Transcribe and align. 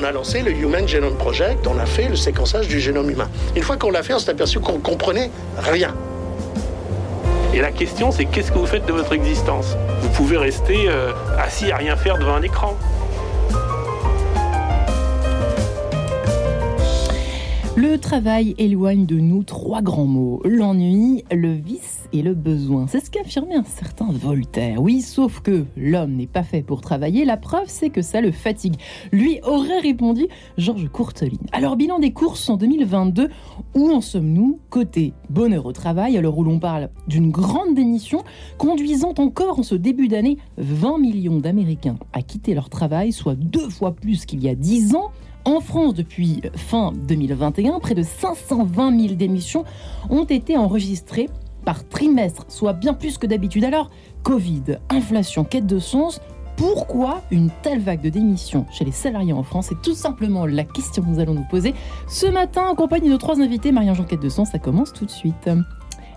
On 0.00 0.04
a 0.04 0.12
lancé 0.12 0.40
le 0.40 0.50
Human 0.52 0.88
Genome 0.88 1.16
Project, 1.16 1.66
on 1.66 1.78
a 1.78 1.84
fait 1.84 2.08
le 2.08 2.16
séquençage 2.16 2.68
du 2.68 2.80
génome 2.80 3.10
humain. 3.10 3.28
Une 3.54 3.62
fois 3.62 3.76
qu'on 3.76 3.90
l'a 3.90 4.02
fait, 4.02 4.14
on 4.14 4.18
s'est 4.18 4.30
aperçu 4.30 4.58
qu'on 4.58 4.78
comprenait 4.78 5.30
rien. 5.58 5.94
Et 7.52 7.60
la 7.60 7.70
question, 7.70 8.10
c'est 8.10 8.24
qu'est-ce 8.24 8.50
que 8.50 8.56
vous 8.56 8.66
faites 8.66 8.86
de 8.86 8.92
votre 8.94 9.12
existence? 9.12 9.76
Vous 10.00 10.08
pouvez 10.08 10.38
rester 10.38 10.88
euh, 10.88 11.12
assis 11.38 11.70
à 11.70 11.76
rien 11.76 11.96
faire 11.96 12.16
devant 12.16 12.34
un 12.34 12.42
écran. 12.42 12.78
Le 17.76 17.98
travail 17.98 18.54
éloigne 18.56 19.04
de 19.04 19.16
nous 19.16 19.42
trois 19.42 19.82
grands 19.82 20.06
mots, 20.06 20.40
l'ennui, 20.46 21.24
le 21.30 21.52
vice 21.52 21.99
et 22.12 22.22
le 22.22 22.34
besoin. 22.34 22.86
C'est 22.88 23.04
ce 23.04 23.10
qu'affirmait 23.10 23.54
un 23.54 23.64
certain 23.64 24.08
Voltaire. 24.10 24.80
Oui, 24.80 25.00
sauf 25.00 25.40
que 25.40 25.64
l'homme 25.76 26.12
n'est 26.12 26.26
pas 26.26 26.42
fait 26.42 26.62
pour 26.62 26.80
travailler, 26.80 27.24
la 27.24 27.36
preuve 27.36 27.66
c'est 27.66 27.90
que 27.90 28.02
ça 28.02 28.20
le 28.20 28.32
fatigue. 28.32 28.76
Lui 29.12 29.40
aurait 29.42 29.80
répondu 29.80 30.26
Georges 30.58 30.88
Courteline. 30.88 31.46
Alors 31.52 31.76
bilan 31.76 31.98
des 31.98 32.12
courses 32.12 32.48
en 32.48 32.56
2022, 32.56 33.28
où 33.74 33.90
en 33.90 34.00
sommes-nous 34.00 34.58
Côté 34.70 35.12
bonheur 35.28 35.66
au 35.66 35.72
travail, 35.72 36.16
alors 36.16 36.38
où 36.38 36.44
l'on 36.44 36.58
parle 36.58 36.90
d'une 37.08 37.30
grande 37.30 37.74
démission, 37.74 38.22
conduisant 38.58 39.14
encore 39.18 39.58
en 39.58 39.62
ce 39.62 39.74
début 39.74 40.08
d'année 40.08 40.38
20 40.58 40.98
millions 40.98 41.38
d'Américains 41.38 41.98
à 42.12 42.22
quitter 42.22 42.54
leur 42.54 42.68
travail, 42.68 43.12
soit 43.12 43.34
deux 43.34 43.68
fois 43.68 43.92
plus 43.92 44.26
qu'il 44.26 44.42
y 44.42 44.48
a 44.48 44.54
dix 44.54 44.94
ans. 44.94 45.10
En 45.46 45.60
France, 45.60 45.94
depuis 45.94 46.42
fin 46.54 46.92
2021, 47.08 47.80
près 47.80 47.94
de 47.94 48.02
520 48.02 49.00
000 49.00 49.14
démissions 49.14 49.64
ont 50.10 50.24
été 50.24 50.58
enregistrées 50.58 51.30
par 51.64 51.88
trimestre, 51.88 52.44
soit 52.48 52.72
bien 52.72 52.94
plus 52.94 53.18
que 53.18 53.26
d'habitude. 53.26 53.64
Alors, 53.64 53.90
Covid, 54.22 54.78
inflation, 54.88 55.44
quête 55.44 55.66
de 55.66 55.78
sens, 55.78 56.20
pourquoi 56.56 57.22
une 57.30 57.50
telle 57.62 57.80
vague 57.80 58.02
de 58.02 58.10
démissions 58.10 58.66
chez 58.70 58.84
les 58.84 58.92
salariés 58.92 59.32
en 59.32 59.42
France? 59.42 59.66
C'est 59.70 59.80
tout 59.80 59.94
simplement 59.94 60.44
la 60.44 60.64
question 60.64 61.02
que 61.02 61.08
nous 61.08 61.18
allons 61.18 61.34
nous 61.34 61.46
poser 61.50 61.74
ce 62.06 62.26
matin 62.26 62.66
en 62.68 62.74
compagnie 62.74 63.08
de 63.08 63.16
trois 63.16 63.40
invités. 63.40 63.72
Marianne 63.72 63.94
Jean 63.94 64.04
Quête 64.04 64.20
de 64.20 64.28
Sens, 64.28 64.50
ça 64.50 64.58
commence 64.58 64.92
tout 64.92 65.06
de 65.06 65.10
suite. 65.10 65.48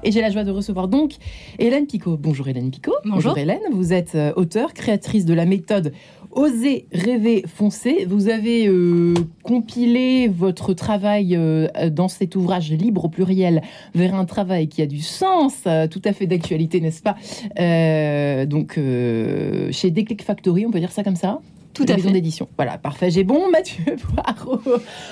Et 0.05 0.11
j'ai 0.11 0.21
la 0.21 0.29
joie 0.29 0.43
de 0.43 0.51
recevoir 0.51 0.87
donc 0.87 1.13
Hélène 1.59 1.87
Picot. 1.87 2.17
Bonjour 2.17 2.47
Hélène 2.47 2.71
Picot. 2.71 2.91
Bonjour. 3.05 3.37
Hélène, 3.37 3.61
vous 3.71 3.93
êtes 3.93 4.15
euh, 4.15 4.33
auteure, 4.35 4.73
créatrice 4.73 5.25
de 5.25 5.33
la 5.33 5.45
méthode 5.45 5.93
Oser 6.31 6.87
rêver, 6.91 7.43
foncer. 7.47 8.05
Vous 8.09 8.27
avez 8.27 8.67
euh, 8.67 9.13
compilé 9.43 10.27
votre 10.27 10.73
travail 10.73 11.35
euh, 11.37 11.67
dans 11.91 12.07
cet 12.07 12.35
ouvrage 12.35 12.71
libre 12.71 13.05
au 13.05 13.09
pluriel 13.09 13.61
vers 13.93 14.15
un 14.15 14.25
travail 14.25 14.67
qui 14.67 14.81
a 14.81 14.87
du 14.87 14.99
sens, 14.99 15.53
euh, 15.67 15.87
tout 15.87 16.01
à 16.03 16.11
fait 16.11 16.25
d'actualité, 16.25 16.81
n'est-ce 16.81 17.03
pas 17.03 17.15
Euh, 17.59 18.45
Donc, 18.47 18.77
euh, 18.79 19.71
chez 19.71 19.91
Déclic 19.91 20.23
Factory, 20.23 20.65
on 20.65 20.71
peut 20.71 20.79
dire 20.79 20.91
ça 20.91 21.03
comme 21.03 21.15
ça? 21.15 21.39
Tout 21.75 21.85
La 21.87 21.93
à 21.93 21.97
maison 21.97 22.09
fait. 22.09 22.13
d'édition. 22.15 22.47
Voilà, 22.57 22.77
parfait. 22.79 23.09
J'ai 23.11 23.23
bon, 23.23 23.49
Mathieu 23.51 23.83
Poirot. 23.95 24.59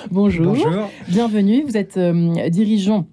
Bonjour. 0.10 0.48
Bonjour. 0.48 0.90
Bienvenue. 1.08 1.64
Vous 1.66 1.78
êtes 1.78 1.98
euh, 1.98 2.50
dirigeant 2.50 3.06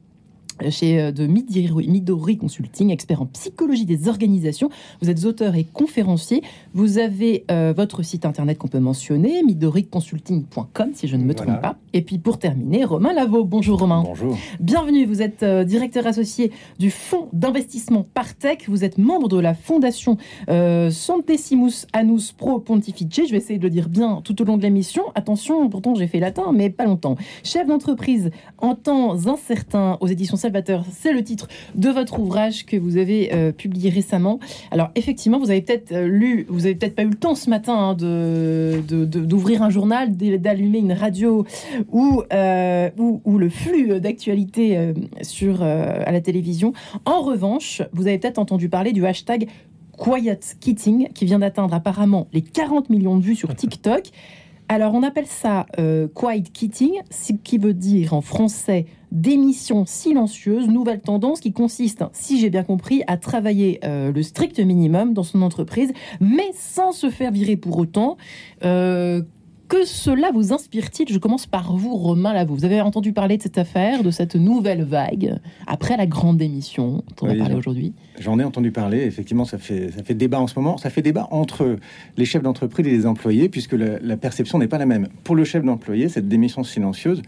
chez 0.71 1.01
euh, 1.01 1.13
de 1.13 1.27
Midori, 1.27 1.89
Midori 1.89 2.37
Consulting, 2.37 2.91
expert 2.91 3.23
en 3.23 3.27
psychologie 3.27 3.85
des 3.85 4.09
organisations. 4.09 4.71
Vous 5.01 5.11
êtes 5.11 5.25
auteur 5.25 5.55
et 5.55 5.65
conférencier. 5.65 6.43
Vous 6.75 6.99
avez 6.99 7.45
euh, 7.51 7.73
votre 7.77 8.03
site 8.03 8.25
internet 8.27 8.59
qu'on 8.59 8.69
peut 8.69 8.79
mentionner, 8.79 9.43
midoriconsulting.com 9.43 10.91
si 10.95 11.09
je 11.09 11.17
ne 11.17 11.25
me 11.25 11.35
trompe 11.35 11.61
pas. 11.61 11.77
Et 11.93 12.03
puis 12.03 12.19
pour 12.19 12.39
terminer, 12.39 12.85
Romain 12.85 13.13
Lavaux. 13.13 13.45
Bonjour 13.45 13.79
Romain. 13.79 14.03
Bonjour. 14.05 14.37
Bienvenue, 14.61 15.07
vous 15.07 15.23
êtes 15.23 15.43
euh, 15.43 15.65
directeur 15.65 16.07
associé 16.07 16.53
du 16.79 16.91
fonds 16.91 17.29
d'investissement 17.33 18.07
Partech, 18.15 18.69
vous 18.69 18.85
êtes 18.85 18.99
membre 18.99 19.29
de 19.29 19.39
la 19.39 19.55
fondation 19.55 20.17
euh, 20.51 20.91
Centesimus 20.91 21.87
Annus 21.93 22.33
Pro 22.33 22.59
Pontifice, 22.59 23.27
je 23.27 23.31
vais 23.31 23.39
essayer 23.39 23.59
de 23.59 23.65
le 23.65 23.71
dire 23.71 23.89
bien 23.89 24.21
tout 24.23 24.41
au 24.43 24.45
long 24.45 24.57
de 24.57 24.63
l'émission. 24.63 25.03
Attention, 25.15 25.69
pourtant 25.69 25.95
j'ai 25.95 26.07
fait 26.07 26.21
latin, 26.21 26.53
mais 26.53 26.71
pas 26.71 26.85
longtemps. 26.85 27.17
Chef 27.45 27.67
d'entreprise 27.67 28.31
en 28.59 28.75
temps 28.75 29.27
incertain 29.27 29.97
aux 30.01 30.07
éditions 30.07 30.37
Salvateur, 30.37 30.85
c'est 30.91 31.13
le 31.13 31.25
titre 31.25 31.49
de 31.75 31.89
votre 31.89 32.19
ouvrage 32.19 32.67
que 32.67 32.77
vous 32.77 32.97
avez 32.97 33.33
euh, 33.33 33.53
publié 33.53 33.91
récemment. 33.91 34.39
Alors 34.71 34.91
effectivement, 34.95 35.39
vous 35.39 35.51
avez 35.51 35.63
peut-être 35.63 35.95
lu, 35.97 36.47
vous 36.49 36.58
avez 36.65 36.75
peut-être 36.75 36.95
pas 36.95 37.03
eu 37.03 37.09
le 37.11 37.15
temps 37.15 37.35
ce 37.35 37.51
matin 37.51 37.75
hein, 37.75 37.95
de- 37.95 38.81
d'ouvrir 39.05 39.63
un 39.63 39.71
journal, 39.71 40.17
d'allumer 40.17 40.79
une 40.79 40.93
radio 40.93 41.45
ou, 41.91 42.23
euh, 42.33 42.91
ou, 42.99 43.21
ou 43.25 43.39
le 43.39 43.49
flux 43.49 44.01
d'actualité 44.01 44.77
euh, 44.77 44.93
sur 45.23 45.63
euh, 45.63 46.03
à 46.05 46.13
la 46.13 46.21
télévision. 46.21 46.73
En 47.05 47.23
revanche, 47.23 47.83
vous 47.93 48.07
avez 48.07 48.19
peut-être 48.19 48.39
entendu 48.39 48.69
parler 48.69 48.93
du 48.93 49.05
hashtag 49.07 49.49
Quiet 49.97 50.41
Quitting 50.61 51.09
qui 51.13 51.25
vient 51.25 51.41
d'atteindre 51.41 51.75
apparemment 51.75 52.29
les 52.33 52.43
40 52.43 52.89
millions 52.91 53.17
de 53.17 53.23
vues 53.23 53.35
sur 53.37 53.55
TikTok. 53.55 54.05
Alors 54.71 54.95
on 54.95 55.03
appelle 55.03 55.27
ça 55.27 55.67
euh, 55.79 56.09
Quiet 56.15 56.43
Quitting, 56.53 56.93
ce 57.11 57.33
qui 57.33 57.57
veut 57.59 57.73
dire 57.75 58.13
en 58.13 58.21
français 58.21 58.85
démission 59.13 59.87
silencieuse, 59.87 60.69
nouvelle 60.69 61.01
tendance 61.01 61.41
qui 61.41 61.53
consiste, 61.53 62.05
si 62.13 62.39
j'ai 62.39 62.51
bien 62.51 62.65
compris, 62.65 63.03
à 63.07 63.17
travailler 63.17 63.81
euh, 63.85 64.13
le 64.13 64.23
strict 64.23 64.61
minimum 64.61 65.15
dans 65.15 65.23
son 65.23 65.43
entreprise, 65.43 65.93
mais 66.21 66.51
sans 66.55 66.93
se 66.93 67.11
faire 67.11 67.31
virer 67.33 67.57
pour 67.57 67.79
autant. 67.79 68.17
Euh, 68.65 69.23
que 69.69 69.85
cela 69.85 70.31
vous 70.33 70.55
inspire-t-il? 70.55 71.13
Je 71.13 71.19
commence 71.19 71.45
par 71.45 71.77
vous, 71.77 71.95
Romain 71.95 72.33
Lavaux. 72.33 72.55
Vous 72.55 72.65
avez 72.65 72.81
entendu 72.81 73.13
parler 73.13 73.37
de 73.37 73.43
cette 73.43 73.59
affaire, 73.59 74.03
de 74.03 74.11
cette 74.11 74.35
nouvelle 74.35 74.83
vague, 74.83 75.39
après 75.67 75.99
la 75.99 76.07
grande 76.07 76.39
démission 76.39 77.03
dont 77.07 77.27
on 77.27 77.27
va 77.27 77.35
parler 77.35 77.55
aujourd'hui? 77.55 77.93
J'en 78.19 78.39
ai 78.39 78.45
entendu 78.45 78.73
parler. 78.73 79.03
Effectivement, 79.03 79.45
ça 79.45 79.59
fait, 79.59 79.91
ça 79.91 80.03
fait 80.03 80.15
débat 80.15 80.41
en 80.41 80.47
ce 80.47 80.59
moment. 80.59 80.79
Ça 80.79 80.89
fait 80.89 81.03
débat 81.03 81.29
entre 81.31 81.77
les 82.17 82.25
chefs 82.25 82.43
d'entreprise 82.43 82.87
et 82.87 82.91
les 82.91 83.05
employés, 83.05 83.51
puisque 83.51 83.75
la, 83.75 83.99
la 83.99 84.17
perception 84.17 84.59
n'est 84.59 84.69
pas 84.69 84.79
la 84.79 84.87
même. 84.87 85.09
Pour 85.23 85.37
le 85.37 85.45
chef 85.45 85.63
d'employé, 85.63 86.09
cette 86.09 86.29
démission 86.29 86.65
silencieuse, 86.65 87.21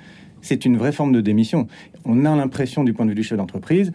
c'est 0.42 0.64
une 0.64 0.76
vraie 0.76 0.92
forme 0.92 1.12
de 1.12 1.20
démission. 1.20 1.66
On 2.04 2.24
a 2.24 2.34
l'impression, 2.36 2.84
du 2.84 2.92
point 2.92 3.04
de 3.06 3.10
vue 3.10 3.16
du 3.16 3.22
chef 3.22 3.38
d'entreprise, 3.38 3.92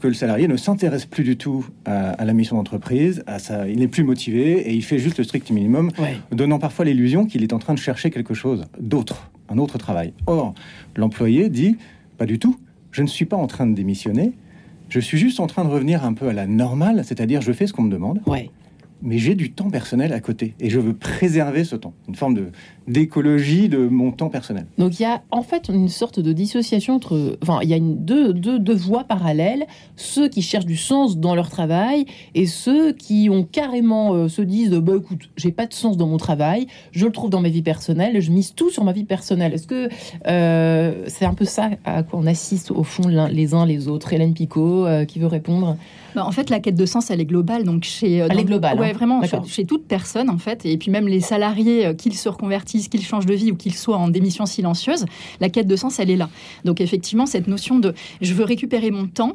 que 0.00 0.08
le 0.08 0.14
salarié 0.14 0.48
ne 0.48 0.56
s'intéresse 0.56 1.06
plus 1.06 1.24
du 1.24 1.36
tout 1.38 1.64
à, 1.86 2.10
à 2.10 2.24
la 2.26 2.32
mission 2.34 2.56
d'entreprise, 2.56 3.22
à 3.26 3.38
sa, 3.38 3.66
il 3.68 3.78
n'est 3.78 3.88
plus 3.88 4.04
motivé 4.04 4.58
et 4.68 4.74
il 4.74 4.82
fait 4.82 4.98
juste 4.98 5.16
le 5.18 5.24
strict 5.24 5.50
minimum, 5.50 5.90
Ouais. 5.98 6.16
donnant 6.30 6.58
parfois 6.58 6.84
l'illusion 6.84 7.24
qu'il 7.24 7.42
est 7.42 7.52
en 7.54 7.58
train 7.58 7.72
de 7.74 7.78
chercher 7.78 8.10
quelque 8.10 8.34
chose 8.34 8.66
d'autre, 8.78 9.30
un 9.48 9.56
autre 9.56 9.78
travail. 9.78 10.12
Or, 10.26 10.52
l'employé 10.96 11.48
dit 11.48 11.76
pas 12.18 12.26
du 12.26 12.38
tout, 12.38 12.56
je 12.90 13.02
ne 13.02 13.06
suis 13.06 13.24
pas 13.24 13.36
en 13.36 13.46
train 13.46 13.66
de 13.66 13.74
démissionner, 13.74 14.32
je 14.90 15.00
suis 15.00 15.16
juste 15.16 15.40
en 15.40 15.46
train 15.46 15.64
de 15.64 15.70
revenir 15.70 16.04
un 16.04 16.12
peu 16.12 16.28
à 16.28 16.32
la 16.34 16.46
normale, 16.46 17.02
c'est-à-dire 17.04 17.40
je 17.40 17.52
fais 17.52 17.66
ce 17.66 17.72
qu'on 17.72 17.82
me 17.84 17.90
demande, 17.90 18.20
Ouais. 18.26 18.50
Mais 19.02 19.18
j'ai 19.18 19.34
du 19.34 19.52
temps 19.52 19.70
personnel 19.70 20.12
à 20.12 20.20
côté 20.20 20.54
et 20.60 20.70
je 20.70 20.78
veux 20.80 20.94
préserver 20.94 21.64
ce 21.64 21.76
temps, 21.76 21.94
une 22.08 22.14
forme 22.14 22.34
de 22.34 22.46
d'écologie 22.86 23.70
de 23.70 23.78
mon 23.88 24.12
temps 24.12 24.28
personnel. 24.28 24.66
Donc 24.76 25.00
il 25.00 25.04
y 25.04 25.06
a 25.06 25.22
en 25.30 25.42
fait 25.42 25.70
une 25.70 25.88
sorte 25.88 26.20
de 26.20 26.32
dissociation 26.32 26.94
entre, 26.94 27.38
enfin 27.42 27.60
il 27.62 27.70
y 27.70 27.74
a 27.74 27.78
deux, 27.80 28.34
deux, 28.34 28.58
deux 28.58 28.74
voies 28.74 29.04
parallèles, 29.04 29.66
ceux 29.96 30.28
qui 30.28 30.42
cherchent 30.42 30.66
du 30.66 30.76
sens 30.76 31.16
dans 31.16 31.34
leur 31.34 31.48
travail 31.48 32.04
et 32.34 32.46
ceux 32.46 32.92
qui 32.92 33.28
ont 33.30 33.44
carrément 33.44 34.12
euh, 34.12 34.28
se 34.28 34.42
disent 34.42 34.70
bah 34.70 34.94
écoute 34.98 35.30
j'ai 35.36 35.52
pas 35.52 35.66
de 35.66 35.72
sens 35.72 35.96
dans 35.96 36.06
mon 36.06 36.18
travail, 36.18 36.66
je 36.92 37.06
le 37.06 37.12
trouve 37.12 37.30
dans 37.30 37.40
ma 37.40 37.48
vie 37.48 37.62
personnelle, 37.62 38.20
je 38.20 38.30
mise 38.30 38.54
tout 38.54 38.70
sur 38.70 38.84
ma 38.84 38.92
vie 38.92 39.04
personnelle. 39.04 39.54
Est-ce 39.54 39.66
que 39.66 39.88
euh, 40.26 41.04
c'est 41.06 41.24
un 41.24 41.34
peu 41.34 41.46
ça 41.46 41.70
à 41.84 42.02
quoi 42.02 42.20
on 42.20 42.26
assiste 42.26 42.70
au 42.70 42.84
fond 42.84 43.08
les 43.08 43.54
uns 43.54 43.64
les 43.64 43.88
autres? 43.88 44.12
Hélène 44.12 44.34
Picot 44.34 44.86
euh, 44.86 45.04
qui 45.04 45.18
veut 45.18 45.26
répondre? 45.26 45.76
Bah, 46.14 46.24
en 46.26 46.32
fait, 46.32 46.50
la 46.50 46.60
quête 46.60 46.74
de 46.76 46.86
sens, 46.86 47.10
elle 47.10 47.20
est 47.20 47.24
globale. 47.24 47.64
Donc 47.64 47.84
chez, 47.84 48.22
euh, 48.22 48.26
Elle 48.30 48.36
dans- 48.36 48.42
est 48.42 48.44
globale, 48.44 48.78
Ouais, 48.78 48.90
hein. 48.90 48.92
vraiment, 48.92 49.20
chez, 49.46 49.64
toute 49.64 49.86
personne, 49.86 50.30
en 50.30 50.38
fait. 50.38 50.64
Et 50.64 50.76
puis 50.76 50.90
même 50.90 51.08
les 51.08 51.20
salariés, 51.20 51.86
euh, 51.86 51.94
qu'ils 51.94 52.14
se 52.14 52.28
reconvertissent, 52.28 52.88
qu'ils 52.88 53.02
changent 53.04 53.26
de 53.26 53.34
vie 53.34 53.50
ou 53.52 53.56
qu'ils 53.56 53.74
soient 53.74 53.96
en 53.96 54.08
démission 54.08 54.46
silencieuse, 54.46 55.06
la 55.40 55.48
quête 55.48 55.66
de 55.66 55.76
sens, 55.76 55.98
elle 55.98 56.10
est 56.10 56.16
là. 56.16 56.28
Donc 56.64 56.80
effectivement, 56.80 57.26
cette 57.26 57.48
notion 57.48 57.78
de 57.78 57.94
je 58.20 58.32
veux 58.34 58.44
récupérer 58.44 58.90
mon 58.90 59.06
temps, 59.06 59.34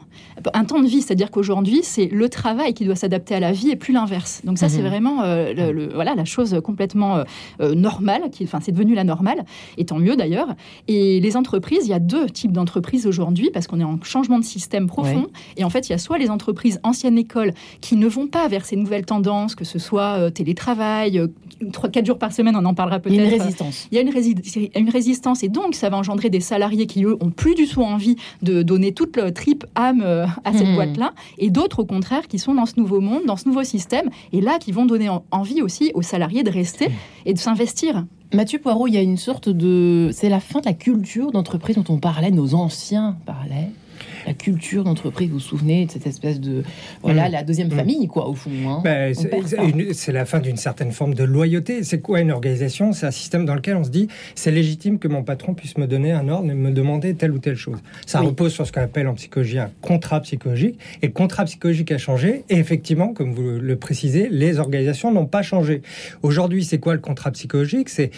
un 0.53 0.65
temps 0.65 0.79
de 0.79 0.87
vie, 0.87 1.01
c'est-à-dire 1.01 1.31
qu'aujourd'hui, 1.31 1.81
c'est 1.83 2.05
le 2.07 2.29
travail 2.29 2.73
qui 2.73 2.85
doit 2.85 2.95
s'adapter 2.95 3.35
à 3.35 3.39
la 3.39 3.51
vie 3.51 3.69
et 3.71 3.75
plus 3.75 3.93
l'inverse. 3.93 4.41
Donc 4.43 4.57
ça, 4.57 4.69
c'est 4.69 4.81
Mhm. 4.81 4.87
vraiment 4.87 5.21
euh, 5.23 5.53
le, 5.53 5.71
le- 5.71 5.93
voilà, 5.93 6.15
la 6.15 6.25
chose 6.25 6.59
complètement 6.63 7.23
euh, 7.61 7.75
normale, 7.75 8.21
enfin, 8.43 8.59
c'est 8.61 8.71
devenu 8.71 8.93
la 8.95 9.03
normale, 9.03 9.43
et 9.77 9.85
tant 9.85 9.97
mieux 9.99 10.15
d'ailleurs. 10.15 10.47
Et 10.87 11.19
les 11.19 11.35
entreprises, 11.37 11.81
il 11.85 11.89
y 11.89 11.93
a 11.93 11.99
deux 11.99 12.27
types 12.29 12.51
d'entreprises 12.51 13.05
aujourd'hui, 13.07 13.49
parce 13.53 13.67
qu'on 13.67 13.79
est 13.79 13.83
en 13.83 13.99
changement 14.03 14.39
de 14.39 14.43
système 14.45 14.87
profond. 14.87 15.27
Et 15.57 15.63
en 15.63 15.69
fait, 15.69 15.89
il 15.89 15.91
y 15.91 15.95
a 15.95 15.97
soit 15.97 16.17
les 16.17 16.29
entreprises 16.29 16.68
anciennes 16.83 17.17
écoles 17.17 17.53
qui 17.81 17.95
ne 17.95 18.07
vont 18.07 18.27
pas 18.27 18.47
vers 18.47 18.65
ces 18.65 18.75
nouvelles 18.75 19.05
tendances, 19.05 19.55
que 19.55 19.65
ce 19.65 19.79
soit 19.79 20.17
euh, 20.19 20.29
télétravail, 20.29 21.17
euh, 21.19 21.27
3, 21.73 21.89
4 21.89 22.05
jours 22.05 22.17
par 22.17 22.31
semaine, 22.31 22.55
on 22.55 22.65
en 22.65 22.73
parlera 22.73 22.99
peut-être. 22.99 23.15
Il 23.15 23.21
y 23.21 23.25
a 23.25 23.33
une 23.35 23.41
résistance. 23.41 23.87
Il 23.91 23.95
y 23.95 23.97
a 23.97 24.01
une, 24.01 24.09
rési- 24.09 24.69
une 24.75 24.89
résistance 24.89 25.43
et 25.43 25.49
donc 25.49 25.75
ça 25.75 25.89
va 25.89 25.97
engendrer 25.97 26.29
des 26.29 26.39
salariés 26.39 26.85
qui, 26.87 27.03
eux, 27.03 27.17
ont 27.21 27.29
plus 27.31 27.55
du 27.55 27.67
tout 27.67 27.81
envie 27.83 28.15
de 28.41 28.61
donner 28.61 28.93
toute 28.93 29.17
leur 29.17 29.33
tripe 29.33 29.65
âme 29.75 30.01
euh, 30.05 30.25
à 30.45 30.53
cette 30.53 30.67
Mhm. 30.67 30.75
boîte-là 30.75 31.13
et 31.37 31.49
d'autres, 31.49 31.79
au 31.79 31.85
contraire, 31.85 32.27
qui 32.27 32.39
sont 32.39 32.53
dans 32.53 32.65
ce 32.65 32.73
nouveau 32.79 33.01
monde, 33.01 33.21
dans 33.25 33.35
ce 33.37 33.47
nouveau 33.47 33.63
système 33.63 34.09
et 34.33 34.41
là 34.41 34.57
qui 34.59 34.71
vont 34.71 34.85
donner 34.85 35.09
en- 35.09 35.23
envie 35.31 35.61
aussi 35.61 35.91
aux 35.95 36.01
salariés 36.01 36.43
de 36.43 36.51
rester 36.51 36.89
et 37.25 37.33
de 37.33 37.39
s'investir. 37.39 38.05
Mathieu 38.33 38.59
Poirot, 38.59 38.87
il 38.87 38.93
y 38.93 38.97
a 38.97 39.01
une 39.01 39.17
sorte 39.17 39.49
de. 39.49 40.09
C'est 40.13 40.29
la 40.29 40.39
fin 40.39 40.59
de 40.59 40.65
la 40.65 40.73
culture 40.73 41.31
d'entreprise 41.31 41.75
dont 41.75 41.85
on 41.89 41.97
parlait, 41.97 42.29
nos 42.29 42.53
anciens 42.53 43.17
parlaient. 43.25 43.69
La 44.29 44.35
culture 44.35 44.83
d'entreprise, 44.83 45.27
vous 45.29 45.33
vous 45.33 45.39
souvenez 45.39 45.87
de 45.87 45.91
cette 45.91 46.05
espèce 46.05 46.39
de. 46.39 46.61
Voilà, 47.01 47.27
Mm. 47.29 47.31
la 47.31 47.43
deuxième 47.43 47.67
Mm. 47.69 47.71
famille, 47.71 48.07
quoi, 48.07 48.27
au 48.29 48.35
fond. 48.35 48.51
hein. 48.67 48.81
Ben, 48.83 49.11
On 49.17 49.93
c'est 49.93 50.11
la 50.11 50.23
fin 50.23 50.37
d'une 50.39 50.55
certaine 50.55 50.91
forme 50.91 51.15
de 51.15 51.23
loyauté. 51.23 51.81
C'est 51.83 51.99
quoi 51.99 52.19
une 52.21 52.29
organisation? 52.31 52.93
C'est 52.93 53.07
un 53.07 53.11
système 53.11 53.45
dans 53.45 53.55
lequel 53.55 53.75
on 53.75 53.83
se 53.83 53.89
dit 53.89 54.07
c'est 54.35 54.51
légitime 54.51 54.99
que 54.99 55.07
mon 55.07 55.23
patron 55.23 55.55
puisse 55.55 55.79
me 55.79 55.87
donner 55.87 56.11
un 56.11 56.29
ordre 56.29 56.51
et 56.51 56.53
me 56.53 56.69
demander 56.69 57.15
telle 57.15 57.31
ou 57.31 57.39
telle 57.39 57.55
chose. 57.55 57.79
Ça 58.05 58.19
Oui. 58.21 58.27
repose 58.27 58.53
sur 58.53 58.67
ce 58.67 58.71
qu'on 58.71 58.81
appelle 58.81 59.07
en 59.07 59.15
psychologie 59.15 59.57
un 59.57 59.71
contrat 59.81 60.19
psychologique. 60.21 60.77
Et 61.01 61.07
le 61.07 61.11
contrat 61.13 61.45
psychologique 61.45 61.91
a 61.91 61.97
changé. 61.97 62.43
Et 62.49 62.57
effectivement, 62.57 63.13
comme 63.15 63.33
vous 63.33 63.59
le 63.59 63.75
précisez, 63.77 64.27
les 64.29 64.59
organisations 64.59 65.11
n'ont 65.11 65.25
pas 65.25 65.41
changé. 65.41 65.81
Aujourd'hui, 66.21 66.63
c'est 66.63 66.77
quoi 66.77 66.93
le 66.93 66.99
contrat 66.99 67.31
psychologique? 67.31 67.89
C'est 67.89 68.11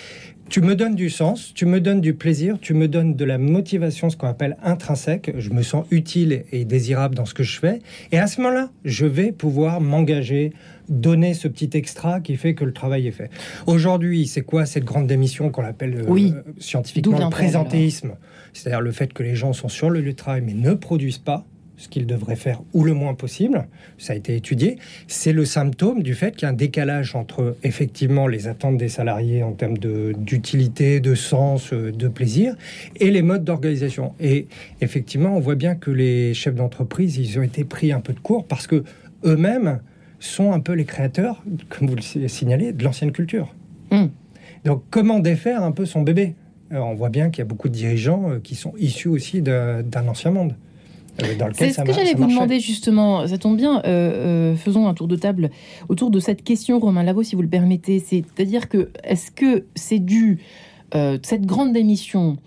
tu 0.51 0.59
me 0.59 0.75
donnes 0.75 0.95
du 0.95 1.09
sens, 1.09 1.53
tu 1.55 1.65
me 1.65 1.79
donnes 1.79 2.01
du 2.01 2.13
plaisir, 2.13 2.57
tu 2.59 2.73
me 2.73 2.89
donnes 2.89 3.15
de 3.15 3.23
la 3.23 3.37
motivation, 3.37 4.09
ce 4.09 4.17
qu'on 4.17 4.27
appelle 4.27 4.57
intrinsèque. 4.61 5.31
Je 5.37 5.49
me 5.49 5.61
sens 5.61 5.85
utile 5.91 6.43
et 6.51 6.65
désirable 6.65 7.15
dans 7.15 7.23
ce 7.23 7.33
que 7.33 7.41
je 7.41 7.57
fais. 7.57 7.79
Et 8.11 8.19
à 8.19 8.27
ce 8.27 8.41
moment-là, 8.41 8.69
je 8.83 9.05
vais 9.05 9.31
pouvoir 9.31 9.79
m'engager, 9.79 10.51
donner 10.89 11.35
ce 11.35 11.47
petit 11.47 11.69
extra 11.77 12.19
qui 12.19 12.35
fait 12.35 12.53
que 12.53 12.65
le 12.65 12.73
travail 12.73 13.07
est 13.07 13.11
fait. 13.11 13.29
Aujourd'hui, 13.65 14.27
c'est 14.27 14.41
quoi 14.41 14.65
cette 14.65 14.83
grande 14.83 15.07
démission 15.07 15.51
qu'on 15.51 15.63
appelle 15.63 15.95
euh, 15.99 16.05
Oui. 16.09 16.33
scientifiquement 16.57 17.17
le 17.17 17.29
présentéisme? 17.29 18.15
C'est-à-dire 18.51 18.81
le 18.81 18.91
fait 18.91 19.13
que 19.13 19.23
les 19.23 19.35
gens 19.35 19.53
sont 19.53 19.69
sur 19.69 19.89
le 19.89 20.01
lieu 20.01 20.11
de 20.11 20.17
travail 20.17 20.41
mais 20.45 20.53
ne 20.53 20.73
produisent 20.73 21.17
pas 21.17 21.45
ce 21.77 21.89
qu'ils 21.89 22.05
devraient 22.05 22.35
faire 22.35 22.61
ou 22.73 22.83
le 22.83 22.93
moins 22.93 23.13
possible, 23.13 23.67
ça 23.97 24.13
a 24.13 24.15
été 24.15 24.35
étudié, 24.35 24.77
c'est 25.07 25.33
le 25.33 25.45
symptôme 25.45 26.03
du 26.03 26.13
fait 26.13 26.35
qu'il 26.35 26.43
y 26.43 26.45
a 26.45 26.49
un 26.49 26.53
décalage 26.53 27.15
entre 27.15 27.57
effectivement 27.63 28.27
les 28.27 28.47
attentes 28.47 28.77
des 28.77 28.89
salariés 28.89 29.43
en 29.43 29.53
termes 29.53 29.77
d'utilité, 29.77 30.99
de, 30.99 31.15
sens, 31.15 31.73
euh, 31.73 31.91
de 31.91 32.07
plaisir, 32.07 32.55
et 32.97 33.09
les 33.09 33.21
modes 33.21 33.43
d'organisation. 33.43 34.13
Et 34.19 34.47
effectivement, 34.81 35.35
on 35.35 35.39
voit 35.39 35.55
bien 35.55 35.75
que 35.75 35.91
les 35.91 36.33
chefs 36.33 36.55
d'entreprise, 36.55 37.17
ils 37.17 37.39
ont 37.39 37.43
été 37.43 37.63
pris 37.63 37.91
un 37.91 37.99
peu 37.99 38.13
de 38.13 38.19
court 38.19 38.45
parce 38.45 38.67
que 38.67 38.83
eux-mêmes 39.23 39.79
sont 40.19 40.53
un 40.53 40.59
peu 40.59 40.73
les 40.73 40.85
créateurs, 40.85 41.43
comme 41.69 41.87
vous 41.87 41.95
le 41.95 42.27
signalez, 42.27 42.73
de 42.73 42.83
l'ancienne 42.83 43.11
culture. 43.11 43.53
Mm. 43.91 44.05
Donc 44.65 44.83
comment 44.89 45.19
défaire 45.19 45.63
un 45.63 45.71
peu 45.71 45.85
son 45.85 46.01
bébé? 46.01 46.35
Euh, 46.71 46.77
On 46.77 46.93
voit 46.93 47.09
bien 47.09 47.29
qu'il 47.29 47.39
y 47.39 47.41
a 47.41 47.45
beaucoup 47.45 47.69
de 47.69 47.73
dirigeants 47.73 48.31
euh, 48.31 48.39
qui 48.39 48.55
sont 48.55 48.73
issus 48.77 49.07
aussi 49.07 49.41
d'un 49.41 50.07
ancien 50.07 50.31
monde. 50.31 50.55
Euh, 51.23 51.35
dans 51.35 51.47
lequel 51.47 51.67
C'est 51.67 51.69
ce 51.69 51.75
ça 51.75 51.83
que 51.83 51.93
j'allais 51.93 52.13
vous 52.13 52.25
demander 52.25 52.59
justement. 52.59 53.27
Ça 53.27 53.37
tombe 53.37 53.57
bien. 53.57 53.79
euh, 53.79 54.51
euh, 54.51 54.55
faisons 54.55 54.87
un 54.87 54.93
tour 54.93 55.07
de 55.07 55.15
table 55.15 55.49
autour 55.89 56.11
de 56.11 56.19
cette 56.19 56.43
question, 56.43 56.79
Romain 56.79 57.03
Lavaux, 57.03 57.23
si 57.23 57.35
vous 57.35 57.41
le 57.41 57.47
permettez. 57.47 57.99
C'est-à-dire 57.99 58.69
que 58.69 58.89
est-ce 59.03 59.31
que 59.31 59.65
c'est 59.75 59.99
dû 59.99 60.39
euh, 60.95 61.17
cette 61.23 61.45
grande 61.45 61.73
démission 61.73 62.37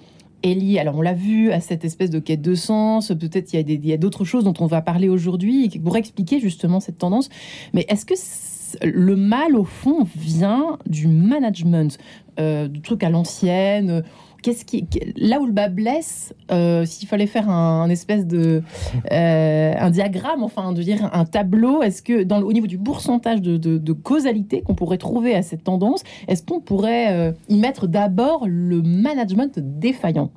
est 0.42 0.54
liée, 0.54 0.78
alors 0.78 0.96
on 0.96 1.02
l'a 1.02 1.14
vu, 1.14 1.50
à 1.52 1.60
cette 1.60 1.84
espèce 1.84 2.10
de 2.10 2.18
quête 2.18 2.42
de 2.42 2.54
sens. 2.54 3.08
Peut-être 3.08 3.54
il 3.54 3.86
y 3.86 3.92
a 3.92 3.96
d'autres 3.96 4.24
choses 4.24 4.44
dont 4.44 4.54
on 4.60 4.66
va 4.66 4.82
parler 4.82 5.08
aujourd'hui 5.08 5.70
pourraient 5.82 6.00
expliquer 6.00 6.38
justement 6.40 6.80
cette 6.80 6.98
tendance. 6.98 7.30
Mais 7.72 7.86
est-ce 7.88 8.04
que 8.04 8.14
le 8.82 9.16
mal 9.16 9.56
au 9.56 9.64
fond 9.64 10.06
vient 10.16 10.78
du 10.86 11.08
management, 11.08 11.96
euh, 12.38 12.68
du 12.68 12.80
truc 12.82 13.02
à 13.02 13.10
l'ancienne? 13.10 14.04
Qu'est-ce 14.44 14.66
qui, 14.66 14.86
là 15.16 15.40
où 15.40 15.46
le 15.46 15.52
bas 15.52 15.70
blesse, 15.70 16.34
euh, 16.50 16.84
s'il 16.84 17.08
fallait 17.08 17.26
faire 17.26 17.48
un, 17.48 17.88
espèce 17.88 18.26
de 18.26 18.62
euh, 19.10 19.74
un 19.74 19.88
diagramme, 19.88 20.42
enfin, 20.42 20.74
de 20.74 20.82
dire 20.82 21.08
un 21.14 21.24
tableau, 21.24 21.80
est-ce 21.80 22.02
que 22.02 22.24
dans 22.24 22.42
au 22.42 22.52
niveau 22.52 22.66
du 22.66 22.76
pourcentage 22.76 23.40
de, 23.40 23.92
causalité 23.94 24.60
qu'on 24.60 24.74
pourrait 24.74 24.98
trouver 24.98 25.34
à 25.34 25.40
cette 25.40 25.64
tendance, 25.64 26.02
est-ce 26.28 26.42
qu'on 26.42 26.60
pourrait 26.60 27.10
euh, 27.10 27.32
y 27.48 27.56
mettre 27.56 27.86
d'abord 27.86 28.44
le 28.46 28.82
management 28.82 29.58
défaillant 29.58 30.30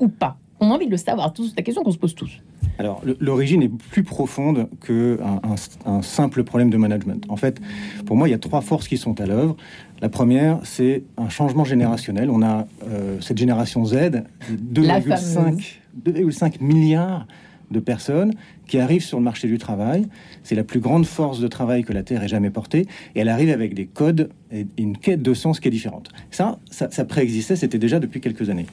ou 0.00 0.08
pas? 0.08 0.38
On 0.58 0.72
a 0.72 0.74
envie 0.74 0.86
de 0.86 0.90
le 0.90 0.96
savoir, 0.96 1.32
tous, 1.32 1.54
la 1.56 1.62
question 1.62 1.84
qu'on 1.84 1.92
se 1.92 1.98
pose 1.98 2.16
tous. 2.16 2.40
Alors, 2.78 3.02
l'origine 3.20 3.62
est 3.62 3.68
plus 3.68 4.02
profonde 4.02 4.68
qu'un 4.84 5.16
un, 5.20 5.54
un 5.86 6.02
simple 6.02 6.42
problème 6.42 6.70
de 6.70 6.76
management. 6.76 7.24
En 7.28 7.36
fait, 7.36 7.60
pour 8.06 8.16
moi, 8.16 8.28
il 8.28 8.32
y 8.32 8.34
a 8.34 8.38
trois 8.38 8.60
forces 8.60 8.88
qui 8.88 8.96
sont 8.96 9.20
à 9.20 9.26
l'œuvre. 9.26 9.56
La 10.00 10.08
première, 10.08 10.58
c'est 10.64 11.04
un 11.16 11.28
changement 11.28 11.64
générationnel. 11.64 12.30
On 12.30 12.42
a 12.42 12.66
euh, 12.88 13.20
cette 13.20 13.38
génération 13.38 13.84
Z, 13.84 13.94
La 13.94 15.00
2,5 15.00 15.76
2,5 16.04 16.62
milliards 16.62 17.26
de 17.70 17.80
personnes 17.80 18.34
qui 18.66 18.78
arrivent 18.78 19.04
sur 19.04 19.18
le 19.18 19.24
marché 19.24 19.48
du 19.48 19.58
travail. 19.58 20.06
C'est 20.42 20.54
la 20.54 20.64
plus 20.64 20.80
grande 20.80 21.06
force 21.06 21.40
de 21.40 21.48
travail 21.48 21.84
que 21.84 21.92
la 21.92 22.02
Terre 22.02 22.22
ait 22.22 22.28
jamais 22.28 22.50
portée. 22.50 22.86
Et 23.14 23.20
elle 23.20 23.28
arrive 23.28 23.50
avec 23.50 23.74
des 23.74 23.86
codes 23.86 24.30
et 24.50 24.66
une 24.78 24.96
quête 24.96 25.22
de 25.22 25.34
sens 25.34 25.60
qui 25.60 25.68
est 25.68 25.70
différente. 25.70 26.10
Ça, 26.30 26.58
ça, 26.70 26.90
ça 26.90 27.04
préexistait, 27.04 27.56
c'était 27.56 27.78
déjà 27.78 27.98
depuis 27.98 28.20
quelques 28.20 28.50
années. 28.50 28.66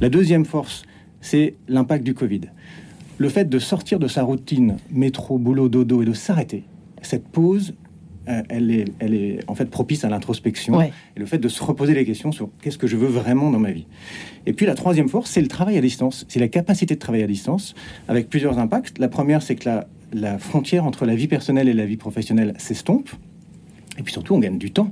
La 0.00 0.08
deuxième 0.08 0.44
force, 0.44 0.84
c'est 1.20 1.54
l'impact 1.68 2.04
du 2.04 2.14
Covid 2.14 2.42
le 3.18 3.28
fait 3.28 3.48
de 3.48 3.58
sortir 3.58 3.98
de 3.98 4.08
sa 4.08 4.22
routine 4.22 4.76
métro, 4.90 5.38
boulot, 5.38 5.68
dodo 5.68 6.02
et 6.02 6.04
de 6.04 6.12
s'arrêter, 6.12 6.64
cette 7.02 7.28
pause, 7.28 7.74
euh, 8.28 8.42
elle, 8.48 8.70
est, 8.70 8.86
elle 8.98 9.14
est 9.14 9.38
en 9.48 9.54
fait 9.54 9.66
propice 9.66 10.04
à 10.04 10.08
l'introspection 10.08 10.76
Ouais. 10.76 10.92
et 11.16 11.20
le 11.20 11.26
fait 11.26 11.38
de 11.38 11.48
se 11.48 11.62
reposer 11.62 11.94
les 11.94 12.04
questions 12.04 12.32
sur 12.32 12.50
qu'est-ce 12.60 12.78
que 12.78 12.86
je 12.88 12.96
veux 12.96 13.06
vraiment 13.06 13.50
dans 13.50 13.60
ma 13.60 13.70
vie. 13.70 13.86
Et 14.46 14.52
puis 14.52 14.66
la 14.66 14.74
troisième 14.74 15.08
force, 15.08 15.30
c'est 15.30 15.40
le 15.42 15.48
travail 15.48 15.78
à 15.78 15.80
distance, 15.80 16.24
c'est 16.28 16.40
la 16.40 16.48
capacité 16.48 16.94
de 16.94 17.00
travailler 17.00 17.24
à 17.24 17.28
distance 17.28 17.74
avec 18.08 18.28
plusieurs 18.28 18.58
impacts. 18.58 18.98
La 18.98 19.08
première, 19.08 19.42
c'est 19.42 19.54
que 19.54 19.68
la, 19.68 19.86
la 20.12 20.38
frontière 20.38 20.84
entre 20.84 21.06
la 21.06 21.14
vie 21.14 21.28
personnelle 21.28 21.68
et 21.68 21.72
la 21.74 21.86
vie 21.86 21.96
professionnelle 21.96 22.54
s'estompe. 22.58 23.10
Et 23.98 24.02
puis 24.02 24.12
surtout, 24.12 24.34
on 24.34 24.38
gagne 24.40 24.58
du 24.58 24.72
temps. 24.72 24.90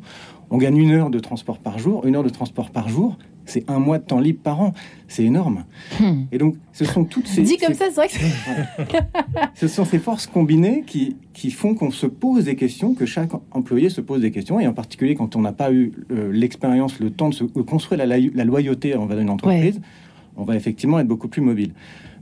On 0.51 0.59
gagne 0.59 0.77
une 0.77 0.93
heure 0.93 1.11
de 1.11 1.19
transport 1.19 1.59
par 1.59 1.79
jour. 1.79 2.07
Une 2.07 2.15
heure 2.17 2.23
de 2.23 2.29
transport 2.29 2.71
par 2.71 2.89
jour, 2.89 3.19
c'est 3.47 3.69
un 3.71 3.79
mois 3.79 3.99
de 3.99 4.05
temps 4.05 4.21
libre 4.21 4.41
par 4.43 4.61
an. 4.61 4.73
C'est 5.09 5.25
énorme. 5.25 5.65
Hmm. 6.01 6.23
Et 6.33 6.39
donc, 6.39 6.57
ce 6.73 6.85
sont 6.85 7.05
toutes 7.05 7.27
ces... 7.29 7.43
Dit 7.43 7.57
comme 7.59 7.75
ces- 7.75 7.79
ça, 7.79 7.85
c'est 7.91 7.95
vrai 7.95 8.09
que 8.09 8.15
c'est- 9.55 9.67
ce 9.67 9.69
sont 9.69 9.85
ces 9.85 9.99
forces 9.99 10.27
combinées 10.27 10.83
qui, 10.87 11.17
qui 11.33 11.51
font 11.51 11.75
qu'on 11.75 11.91
se 11.91 12.07
pose 12.07 12.45
des 12.45 12.57
questions, 12.57 12.95
que 12.95 13.07
chaque 13.07 13.31
employé 13.53 13.89
se 13.91 14.01
pose 14.01 14.21
des 14.23 14.31
questions, 14.31 14.59
et 14.61 14.67
en 14.67 14.73
particulier 14.73 15.15
quand 15.15 15.37
on 15.37 15.41
n'a 15.41 15.53
pas 15.53 15.73
eu 15.73 15.93
euh, 16.11 16.33
l'expérience, 16.33 16.99
le 17.01 17.11
temps 17.11 17.29
de, 17.29 17.35
se, 17.35 17.45
de 17.45 17.63
construire 17.63 17.99
la, 17.99 18.07
la- 18.07 18.27
la 18.35 18.45
loyauté 18.45 18.95
envers 18.97 19.19
une 19.19 19.31
entreprise, 19.31 19.81
on 20.37 20.45
va 20.45 20.57
effectivement 20.57 20.99
être 20.99 21.07
beaucoup 21.09 21.29
plus 21.29 21.43
mobile. 21.43 21.73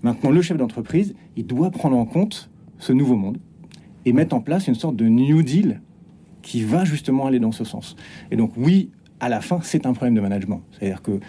Maintenant, 0.03 0.31
le 0.31 0.43
chef 0.43 0.57
d'entreprise, 0.57 1.15
il 1.37 1.47
doit 1.47 1.71
prendre 1.71 1.97
en 1.97 2.05
compte 2.05 2.51
ce 2.79 2.93
nouveau 2.93 3.15
monde 3.17 3.39
et 4.05 4.13
mettre 4.13 4.35
en 4.35 4.41
place 4.41 4.67
une 4.67 4.75
sorte 4.75 4.97
de 4.97 5.07
New 5.07 5.43
Deal 5.43 5.81
qui 6.43 6.63
va 6.63 6.85
justement 6.85 7.27
aller 7.27 7.39
dans 7.39 7.53
ce 7.53 7.63
sens. 7.65 7.95
Et 8.33 8.37
donc, 8.37 8.51
oui, 8.57 8.91
à 9.23 9.29
la 9.29 9.41
fin, 9.41 9.61
c'est 9.63 9.87
un 9.87 9.95
problème 9.95 10.17
de 10.17 10.21
management. 10.21 10.61
C'est-à-dire 10.73 11.01
que 11.01 11.21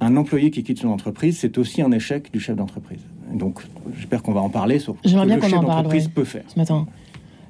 un 0.00 0.16
employé 0.16 0.50
qui 0.50 0.64
quitte 0.64 0.78
son 0.78 0.88
entreprise, 0.88 1.38
c'est 1.38 1.58
aussi 1.58 1.82
un 1.82 1.92
échec 1.92 2.32
du 2.32 2.40
chef 2.40 2.56
d'entreprise. 2.56 3.02
Donc, 3.32 3.60
j'espère 3.96 4.22
qu'on 4.22 4.32
va 4.32 4.40
en 4.40 4.48
parler 4.48 4.78
sur 4.78 4.96
ce 5.04 5.12
que 5.12 5.24
bien 5.26 5.36
le 5.36 5.42
chef 5.42 5.52
d'entreprise 5.52 6.06
ouais. 6.06 6.12
peut 6.12 6.24
faire. 6.24 6.44
ce 6.48 6.58
matin. 6.58 6.86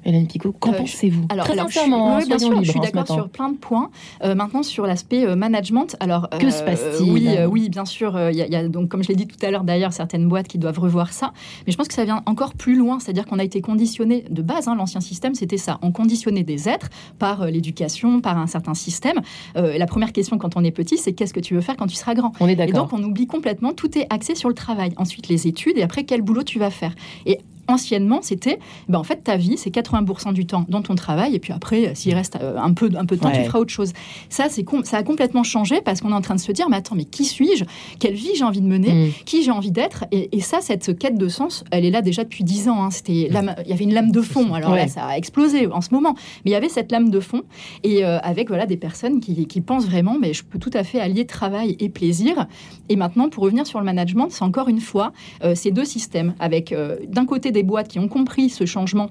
Hélène 0.05 0.27
Picot, 0.27 0.53
qu'en 0.59 0.71
Euh, 0.73 0.77
pensez-vous 0.77 1.25
Alors, 1.29 1.45
Très 1.45 1.53
alors, 1.53 1.67
je 1.67 1.71
suis- 1.71 1.79
sincèrement, 1.81 2.17
oui, 2.17 2.25
bien 2.27 2.37
sûr, 2.39 2.49
je 2.49 2.53
libres 2.59 2.71
suis 2.71 2.79
d'accord 2.79 3.07
sur 3.07 3.29
plein 3.29 3.49
de 3.49 3.57
points. 3.57 3.89
Euh, 4.23 4.35
maintenant, 4.35 4.63
sur 4.63 4.85
l'aspect 4.85 5.25
euh, 5.25 5.35
management, 5.35 5.95
alors 5.99 6.29
Que 6.29 6.49
se 6.51 6.63
passe-t-il 6.63 7.11
Oui, 7.11 7.27
oui, 7.49 7.69
bien 7.69 7.85
sûr. 7.85 8.17
Il 8.31 8.35
y, 8.37 8.41
a- 8.41 8.45
il 8.47 8.51
y 8.51 8.55
a 8.55 8.67
donc, 8.67 8.89
comme 8.89 9.03
je 9.03 9.09
l'ai 9.09 9.15
dit 9.15 9.27
tout 9.27 9.37
à 9.45 9.51
l'heure, 9.51 9.63
d'ailleurs, 9.63 9.93
certaines 9.93 10.27
boîtes 10.27 10.47
qui 10.47 10.57
doivent 10.57 10.79
revoir 10.79 11.13
ça. 11.13 11.31
Mais 11.65 11.71
je 11.71 11.77
pense 11.77 11.87
que 11.87 11.93
ça 11.93 12.05
vient 12.05 12.21
encore 12.25 12.53
plus 12.53 12.75
loin, 12.75 12.99
c'est-à-dire 12.99 13.25
qu'on 13.25 13.39
a 13.39 13.43
été 13.43 13.61
conditionné 13.61 14.25
de 14.29 14.41
base. 14.41 14.67
hein, 14.67 14.75
L'ancien 14.75 15.01
système, 15.01 15.35
c'était 15.35 15.57
ça. 15.57 15.79
On 15.81 15.91
conditionnait 15.91 16.43
des 16.43 16.67
êtres 16.69 16.89
par 17.19 17.45
l'éducation, 17.47 18.21
par 18.21 18.37
un 18.37 18.47
certain 18.47 18.73
système. 18.73 19.21
La 19.55 19.85
première 19.85 20.11
question 20.13 20.37
quand 20.37 20.55
on 20.57 20.63
est 20.63 20.71
petit, 20.71 20.97
c'est 20.97 21.13
qu'est-ce 21.13 21.33
que 21.33 21.39
tu 21.39 21.53
veux 21.55 21.61
faire 21.61 21.77
quand 21.77 21.87
tu 21.87 21.95
seras 21.95 22.13
grand? 22.13 22.31
On 22.39 22.47
est 22.47 22.53
et 22.53 22.55
d'accord. 22.55 22.87
donc, 22.87 22.93
on 22.93 23.03
oublie 23.03 23.27
complètement, 23.27 23.73
tout 23.73 23.97
est 23.97 24.07
axé 24.11 24.35
sur 24.35 24.49
le 24.49 24.55
travail. 24.55 24.91
Ensuite, 24.97 25.27
les 25.27 25.47
études, 25.47 25.77
et 25.77 25.83
après, 25.83 26.03
quel 26.03 26.21
boulot 26.21 26.43
tu 26.43 26.59
vas 26.59 26.69
faire? 26.69 26.93
Et 27.25 27.39
anciennement, 27.67 28.19
c'était, 28.21 28.59
ben, 28.89 28.99
en 28.99 29.03
fait, 29.03 29.23
ta 29.23 29.37
vie, 29.37 29.57
c'est 29.57 29.69
80% 29.69 30.33
du 30.33 30.45
temps 30.45 30.65
dans 30.69 30.81
ton 30.81 30.95
travail, 30.95 31.35
et 31.35 31.39
puis 31.39 31.53
après, 31.53 31.95
s'il 31.95 32.13
reste 32.13 32.37
euh, 32.41 32.57
un 32.57 32.73
peu, 32.73 32.89
un 32.97 33.05
peu 33.05 33.15
de 33.15 33.21
temps, 33.21 33.29
Ouais. 33.29 33.39
tu 33.41 33.45
feras 33.45 33.59
autre 33.59 33.71
chose. 33.71 33.93
Ça, 34.29 34.45
c'est 34.49 34.65
ça 34.83 34.97
a 34.97 35.03
complètement 35.03 35.43
changé 35.43 35.81
parce 35.83 36.01
qu'on 36.01 36.11
est 36.11 36.15
en 36.15 36.21
train 36.21 36.35
de 36.35 36.39
se 36.39 36.51
dire, 36.51 36.69
mais 36.69 36.77
attends, 36.77 36.95
mais 36.95 37.05
qui 37.05 37.25
suis-je? 37.25 37.63
Quelle 37.99 38.13
vie 38.15 38.31
j'ai 38.35 38.43
envie 38.43 38.61
de 38.61 38.67
mener? 38.67 39.07
Mm. 39.07 39.11
Qui 39.25 39.43
j'ai 39.43 39.51
envie 39.51 39.71
d'être? 39.71 40.05
Et, 40.11 40.35
et 40.35 40.41
ça, 40.41 40.59
cette 40.61 40.97
quête 40.97 41.17
de 41.17 41.27
sens, 41.27 41.63
elle 41.71 41.85
est 41.85 41.91
là 41.91 42.01
déjà 42.01 42.23
depuis 42.23 42.43
10 42.43 42.69
ans. 42.69 42.83
hein. 42.83 42.91
C'était 42.91 43.27
l'âme- 43.31 43.55
il 43.63 43.69
y 43.69 43.73
avait 43.73 43.83
une 43.85 43.93
lame 43.93 44.11
de 44.11 44.21
fond. 44.21 44.53
Alors 44.53 44.71
Ouais. 44.71 44.77
là, 44.77 44.87
ça 44.87 45.05
a 45.05 45.17
explosé 45.17 45.67
en 45.67 45.81
ce 45.81 45.93
moment. 45.93 46.13
Mais 46.43 46.51
il 46.51 46.53
y 46.53 46.55
avait 46.55 46.69
cette 46.69 46.91
lame 46.91 47.09
de 47.09 47.19
fond 47.19 47.41
et 47.83 48.03
euh, 48.05 48.19
avec 48.19 48.47
voilà 48.49 48.65
des 48.65 48.77
personnes 48.77 49.19
qui, 49.19 49.47
qui 49.47 49.61
pensent 49.61 49.85
vraiment, 49.85 50.17
mais 50.19 50.33
je 50.33 50.43
peux 50.43 50.59
tout 50.59 50.71
à 50.73 50.83
fait 50.83 50.99
allier 50.99 51.25
travail 51.25 51.75
et 51.79 51.89
plaisir. 51.89 52.47
Et 52.89 52.95
maintenant, 52.95 53.29
pour 53.29 53.43
revenir 53.43 53.65
sur 53.67 53.79
le 53.79 53.85
management, 53.85 54.27
c'est 54.31 54.43
encore 54.43 54.67
une 54.69 54.81
fois 54.81 55.13
euh, 55.43 55.55
ces 55.55 55.71
deux 55.71 55.85
systèmes 55.85 56.33
avec 56.39 56.71
euh, 56.71 56.97
d'un 57.07 57.25
côté 57.25 57.51
des 57.53 57.63
boîtes 57.63 57.87
qui 57.87 57.99
ont 57.99 58.09
compris 58.09 58.49
ce 58.49 58.65
changement 58.65 59.09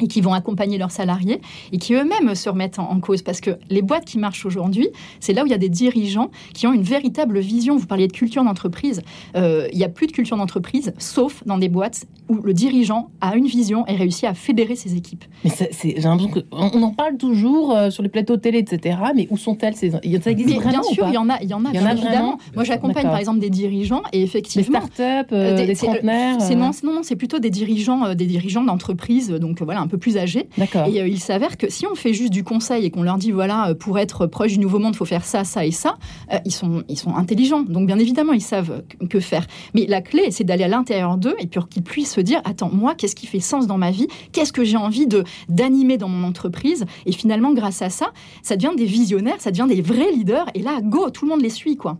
et 0.00 0.08
qui 0.08 0.20
vont 0.20 0.32
accompagner 0.32 0.78
leurs 0.78 0.90
salariés 0.90 1.40
et 1.72 1.78
qui 1.78 1.94
eux-mêmes 1.94 2.34
se 2.34 2.48
remettent 2.48 2.78
en, 2.78 2.98
cause 3.00 3.22
parce 3.22 3.40
que 3.40 3.52
les 3.70 3.82
boîtes 3.82 4.04
qui 4.04 4.18
marchent 4.18 4.44
aujourd'hui, 4.44 4.88
c'est 5.20 5.32
là 5.32 5.42
où 5.42 5.46
il 5.46 5.50
y 5.50 5.54
a 5.54 5.58
des 5.58 5.68
dirigeants 5.68 6.30
qui 6.54 6.66
ont 6.66 6.72
une 6.72 6.82
véritable 6.82 7.38
vision. 7.38 7.76
Vous 7.76 7.86
parliez 7.86 8.08
de 8.08 8.12
culture 8.12 8.42
d'entreprise, 8.42 9.02
euh, 9.36 9.68
il 9.72 9.78
n'y 9.78 9.84
a 9.84 9.88
plus 9.88 10.06
de 10.06 10.12
culture 10.12 10.36
d'entreprise 10.36 10.92
sauf 10.98 11.44
dans 11.46 11.58
des 11.58 11.68
boîtes 11.68 12.06
où 12.28 12.34
le 12.42 12.52
dirigeant 12.52 13.10
a 13.20 13.36
une 13.36 13.46
vision 13.46 13.86
et 13.86 13.96
réussit 13.96 14.24
à 14.24 14.34
fédérer 14.34 14.76
ses 14.76 14.96
équipes. 14.96 15.24
Mais 15.44 15.50
j'ai 15.82 16.00
l'impression 16.00 16.44
qu'on 16.50 16.82
en 16.82 16.92
parle 16.92 17.16
toujours 17.16 17.74
euh, 17.74 17.90
sur 17.90 18.02
les 18.02 18.08
plateaux 18.08 18.36
télé, 18.36 18.58
etc. 18.58 18.98
Mais 19.14 19.26
où 19.30 19.36
sont-elles 19.36 19.74
ces 19.74 19.90
Ça 19.90 20.00
existe 20.30 20.54
vraiment 20.54 20.70
Bien 20.70 20.82
sûr, 20.82 21.08
il 21.08 21.14
y 21.14 21.18
en 21.18 21.28
a, 21.28 21.40
il 21.42 21.48
y 21.48 21.54
en 21.54 21.64
a, 21.64 21.72
y 21.72 21.78
en 21.78 21.86
a 21.86 21.92
évidemment. 21.92 22.38
Moi, 22.54 22.64
j'accompagne 22.64 23.04
par 23.04 23.18
exemple 23.18 23.38
des 23.38 23.50
dirigeants 23.50 24.02
et 24.12 24.22
effectivement 24.22 24.80
des 24.80 24.86
startups, 24.86 25.32
euh, 25.32 25.66
des, 25.66 25.74
trentenaires. 25.74 26.40
C'est 26.40 26.54
non, 26.54 26.70
non, 26.82 26.94
non, 26.94 27.02
c'est 27.02 27.16
plutôt 27.16 27.38
des 27.38 27.50
dirigeants, 27.50 28.14
des 28.14 28.26
dirigeants 28.26 28.64
d'entreprise. 28.64 29.30
Donc 29.30 29.62
voilà, 29.62 29.80
un 29.88 29.90
peu 29.90 29.98
plus 29.98 30.18
âgés. 30.18 30.46
Et 30.86 31.00
euh, 31.00 31.08
il 31.08 31.18
s'avère 31.18 31.56
que 31.56 31.70
si 31.70 31.86
on 31.86 31.94
fait 31.94 32.12
juste 32.12 32.30
du 32.30 32.44
conseil 32.44 32.84
et 32.84 32.90
qu'on 32.90 33.02
leur 33.02 33.16
dit 33.16 33.30
voilà, 33.30 33.70
euh, 33.70 33.74
pour 33.74 33.98
être 33.98 34.26
proche 34.26 34.52
du 34.52 34.58
nouveau 34.58 34.78
monde, 34.78 34.92
il 34.94 34.98
faut 34.98 35.06
faire 35.06 35.24
ça, 35.24 35.44
ça 35.44 35.64
et 35.64 35.70
ça, 35.70 35.96
euh, 36.30 36.36
ils, 36.44 36.52
sont, 36.52 36.84
ils 36.90 36.98
sont 36.98 37.14
intelligents. 37.16 37.62
Donc 37.62 37.86
bien 37.86 37.98
évidemment, 37.98 38.34
ils 38.34 38.42
savent 38.42 38.82
que 39.08 39.18
faire. 39.18 39.46
Mais 39.74 39.86
la 39.86 40.02
clé, 40.02 40.30
c'est 40.30 40.44
d'aller 40.44 40.64
à 40.64 40.68
l'intérieur 40.68 41.16
d'eux 41.16 41.34
et 41.38 41.46
puis 41.46 41.58
qu'ils 41.70 41.82
puissent 41.82 42.12
se 42.12 42.20
dire 42.20 42.42
attends, 42.44 42.70
moi, 42.70 42.94
qu'est-ce 42.94 43.16
qui 43.16 43.26
fait 43.26 43.40
sens 43.40 43.66
dans 43.66 43.78
ma 43.78 43.90
vie? 43.90 44.08
Qu'est-ce 44.32 44.52
que 44.52 44.64
j'ai 44.64 44.76
envie 44.76 45.06
de 45.06 45.24
d'animer 45.48 45.96
dans 45.96 46.08
mon 46.08 46.28
entreprise? 46.28 46.84
Et 47.06 47.12
finalement, 47.12 47.54
grâce 47.54 47.80
à 47.80 47.88
ça, 47.88 48.12
ça 48.42 48.56
devient 48.56 48.76
des 48.76 48.84
visionnaires, 48.84 49.36
ça 49.38 49.50
devient 49.50 49.68
des 49.68 49.80
vrais 49.80 50.12
leaders. 50.12 50.50
Et 50.54 50.60
là, 50.60 50.80
go, 50.82 51.08
tout 51.08 51.24
le 51.24 51.30
monde 51.30 51.40
les 51.40 51.50
suit, 51.50 51.76
quoi. 51.76 51.96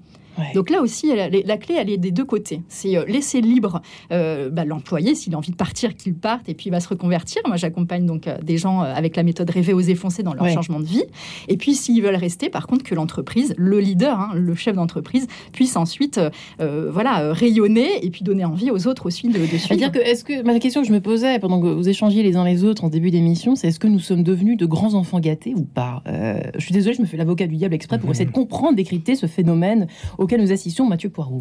Donc 0.54 0.70
là 0.70 0.80
aussi, 0.80 1.12
la 1.14 1.56
clé, 1.56 1.76
elle 1.78 1.90
est 1.90 1.98
des 1.98 2.10
deux 2.10 2.24
côtés. 2.24 2.62
C'est 2.68 2.96
euh, 2.96 3.04
laisser 3.06 3.40
libre 3.40 3.82
euh, 4.12 4.50
bah, 4.50 4.64
l'employé, 4.64 5.14
s'il 5.14 5.34
a 5.34 5.38
envie 5.38 5.50
de 5.50 5.56
partir, 5.56 5.96
qu'il 5.96 6.14
parte 6.14 6.48
et 6.48 6.54
puis 6.54 6.66
il 6.66 6.70
va 6.70 6.80
se 6.80 6.88
reconvertir. 6.88 7.42
Moi, 7.46 7.56
j'accompagne 7.56 8.06
donc 8.06 8.26
euh, 8.26 8.38
des 8.42 8.58
gens 8.58 8.80
avec 8.80 9.16
la 9.16 9.22
méthode 9.22 9.50
rêver, 9.50 9.72
oser 9.72 9.94
foncer 9.94 10.22
dans 10.22 10.34
leur 10.34 10.48
changement 10.48 10.80
de 10.80 10.86
vie. 10.86 11.04
Et 11.48 11.56
puis, 11.56 11.74
s'ils 11.74 12.02
veulent 12.02 12.16
rester, 12.16 12.50
par 12.50 12.66
contre, 12.66 12.84
que 12.84 12.94
l'entreprise, 12.94 13.54
le 13.56 13.80
leader, 13.80 14.18
hein, 14.18 14.30
le 14.34 14.54
chef 14.54 14.76
d'entreprise, 14.76 15.26
puisse 15.52 15.76
ensuite 15.76 16.20
voilà, 16.58 17.32
rayonner 17.32 18.04
et 18.04 18.10
puis 18.10 18.22
donner 18.22 18.44
envie 18.44 18.70
aux 18.70 18.86
autres 18.86 19.06
aussi 19.06 19.28
de, 19.28 19.38
de 19.38 19.46
suivre. 19.58 19.76
dire 19.76 19.92
que, 19.92 19.98
est-ce 19.98 20.24
que, 20.24 20.42
ma 20.42 20.58
question 20.58 20.82
que 20.82 20.88
je 20.88 20.92
me 20.92 21.00
posais 21.00 21.38
pendant 21.38 21.60
que 21.60 21.68
vous 21.68 21.88
échangiez 21.88 22.22
les 22.22 22.36
uns 22.36 22.44
les 22.44 22.64
autres 22.64 22.84
en 22.84 22.88
début 22.88 23.10
d'émission, 23.10 23.56
c'est 23.56 23.68
est-ce 23.68 23.80
que 23.80 23.86
nous 23.86 23.98
sommes 23.98 24.22
devenus 24.22 24.56
de 24.56 24.66
grands 24.66 24.94
enfants 24.94 25.20
gâtés 25.20 25.54
ou 25.56 25.64
pas? 25.64 26.02
Je 26.06 26.60
suis 26.60 26.72
désolée, 26.72 26.94
je 26.96 27.02
me 27.02 27.06
fais 27.06 27.16
l'avocat 27.16 27.46
du 27.46 27.56
diable 27.56 27.74
exprès 27.74 27.98
pour 27.98 28.10
essayer 28.10 28.26
de 28.26 28.32
comprendre, 28.32 28.76
décrypter 28.76 29.14
ce 29.14 29.26
phénomène 29.26 29.86
auquel 30.28 30.42
nous 30.42 30.52
assistons. 30.52 30.86
Mathieu 30.86 31.08
Poirot 31.08 31.40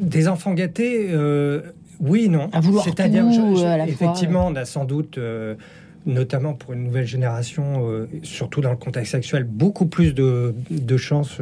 Des 0.00 0.26
enfants 0.26 0.52
gâtés, 0.52 1.10
euh, 1.10 1.62
oui, 2.00 2.28
non. 2.28 2.50
À 2.52 2.60
vouloir 2.60 2.84
C'est-à-dire, 2.84 3.24
effectivement, 3.86 4.48
on 4.48 4.56
a 4.56 4.64
sans 4.64 4.84
doute. 4.84 5.18
Euh, 5.18 5.54
notamment 6.04 6.54
pour 6.54 6.72
une 6.72 6.82
nouvelle 6.82 7.06
génération, 7.06 7.88
euh, 7.88 8.08
surtout 8.24 8.60
dans 8.60 8.72
le 8.72 8.76
contexte 8.76 9.14
actuel, 9.14 9.44
beaucoup 9.44 9.86
plus 9.86 10.14
de, 10.14 10.52
de 10.68 10.96
chances 10.96 11.38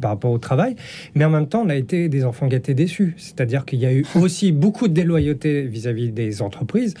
par 0.00 0.10
rapport 0.10 0.32
au 0.32 0.38
travail. 0.38 0.74
Mais 1.14 1.24
en 1.24 1.30
même 1.30 1.46
temps, 1.46 1.62
on 1.64 1.68
a 1.68 1.76
été 1.76 2.08
des 2.08 2.24
enfants 2.24 2.48
gâtés 2.48 2.74
déçus. 2.74 3.14
C'est-à-dire 3.18 3.64
qu'il 3.64 3.78
y 3.78 3.86
a 3.86 3.92
eu 3.92 4.04
aussi 4.20 4.50
beaucoup 4.50 4.88
de 4.88 4.94
déloyauté 4.94 5.62
vis 5.62 5.86
à 5.86 5.92
-vis 5.92 6.12
des 6.12 6.42
entreprises. 6.42 6.94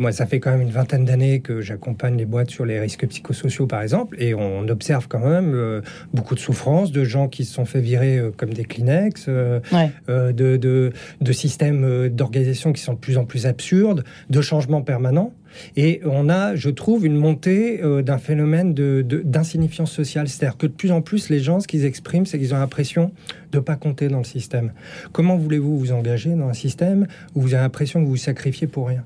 Moi, 0.00 0.12
ça 0.12 0.24
fait 0.24 0.40
quand 0.40 0.52
même 0.52 0.62
une 0.62 0.70
vingtaine 0.70 1.04
d'années 1.04 1.40
que 1.40 1.60
j'accompagne 1.60 2.16
les 2.16 2.24
boîtes 2.24 2.48
sur 2.48 2.64
les 2.64 2.80
risques 2.80 3.06
psychosociaux, 3.06 3.66
par 3.66 3.82
exemple, 3.82 4.16
et 4.18 4.32
on 4.32 4.66
observe 4.68 5.08
quand 5.08 5.18
même 5.18 5.52
euh, 5.54 5.82
beaucoup 6.14 6.34
de 6.34 6.40
souffrances, 6.40 6.90
de 6.90 7.04
gens 7.04 7.28
qui 7.28 7.44
se 7.44 7.52
sont 7.52 7.66
fait 7.66 7.82
virer 7.82 8.16
euh, 8.16 8.30
comme 8.34 8.54
des 8.54 8.64
Kleenex, 8.64 9.26
euh, 9.28 9.60
de, 10.08 10.56
de, 10.56 11.32
systèmes 11.32 12.08
d'organisation 12.08 12.72
qui 12.72 12.80
sont 12.80 12.94
de 12.94 12.98
plus 12.98 13.18
en 13.18 13.26
plus 13.26 13.44
absurdes, 13.44 14.04
de 14.30 14.40
changements 14.40 14.80
permanents. 14.80 15.34
Et 15.76 16.00
on 16.06 16.30
a, 16.30 16.54
je 16.54 16.70
trouve, 16.70 17.04
une 17.04 17.16
montée 17.16 17.82
d'un 18.02 18.18
phénomène 18.18 18.72
d'insignifiance 18.72 19.92
sociale. 19.92 20.28
C'est-à-dire 20.28 20.56
que 20.56 20.66
de 20.66 20.72
plus 20.72 20.92
en 20.92 21.02
plus, 21.02 21.28
les 21.28 21.40
gens, 21.40 21.60
ce 21.60 21.68
qu'ils 21.68 21.84
expriment, 21.84 22.24
c'est 22.24 22.38
qu'ils 22.38 22.54
ont 22.54 22.58
l'impression 22.58 23.12
de 23.52 23.58
ne 23.58 23.62
pas 23.62 23.76
compter 23.76 24.08
dans 24.08 24.18
le 24.18 24.24
système. 24.24 24.72
Comment 25.12 25.36
voulez-vous 25.36 25.78
vous 25.78 25.92
engager 25.92 26.30
dans 26.30 26.48
un 26.48 26.54
système 26.54 27.06
où 27.34 27.42
vous 27.42 27.52
avez 27.52 27.64
l'impression 27.64 28.00
que 28.00 28.06
vous 28.06 28.12
vous 28.12 28.16
sacrifiez 28.16 28.66
pour 28.66 28.88
rien? 28.88 29.04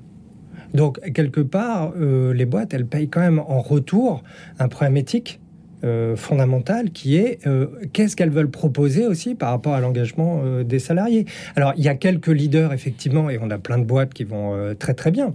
Donc, 0.75 0.99
quelque 1.13 1.41
part, 1.41 1.93
euh, 1.99 2.33
les 2.33 2.45
boîtes, 2.45 2.73
elles 2.73 2.85
payent 2.85 3.09
quand 3.09 3.21
même 3.21 3.39
en 3.39 3.61
retour 3.61 4.23
un 4.59 4.67
problème 4.67 4.97
éthique 4.97 5.39
euh, 5.83 6.15
fondamental 6.15 6.91
qui 6.91 7.17
est 7.17 7.45
euh, 7.45 7.67
qu'est-ce 7.93 8.15
qu'elles 8.15 8.29
veulent 8.31 8.49
proposer 8.49 9.05
aussi 9.05 9.35
par 9.35 9.49
rapport 9.49 9.73
à 9.73 9.79
l'engagement 9.79 10.41
des 10.63 10.79
salariés. 10.79 11.25
Alors, 11.55 11.73
il 11.77 11.83
y 11.83 11.89
a 11.89 11.95
quelques 11.95 12.27
leaders, 12.27 12.73
effectivement, 12.73 13.29
et 13.29 13.37
on 13.41 13.49
a 13.49 13.57
plein 13.57 13.77
de 13.77 13.83
boîtes 13.83 14.13
qui 14.13 14.23
vont 14.23 14.75
très 14.79 14.93
très 14.93 15.11
bien, 15.11 15.33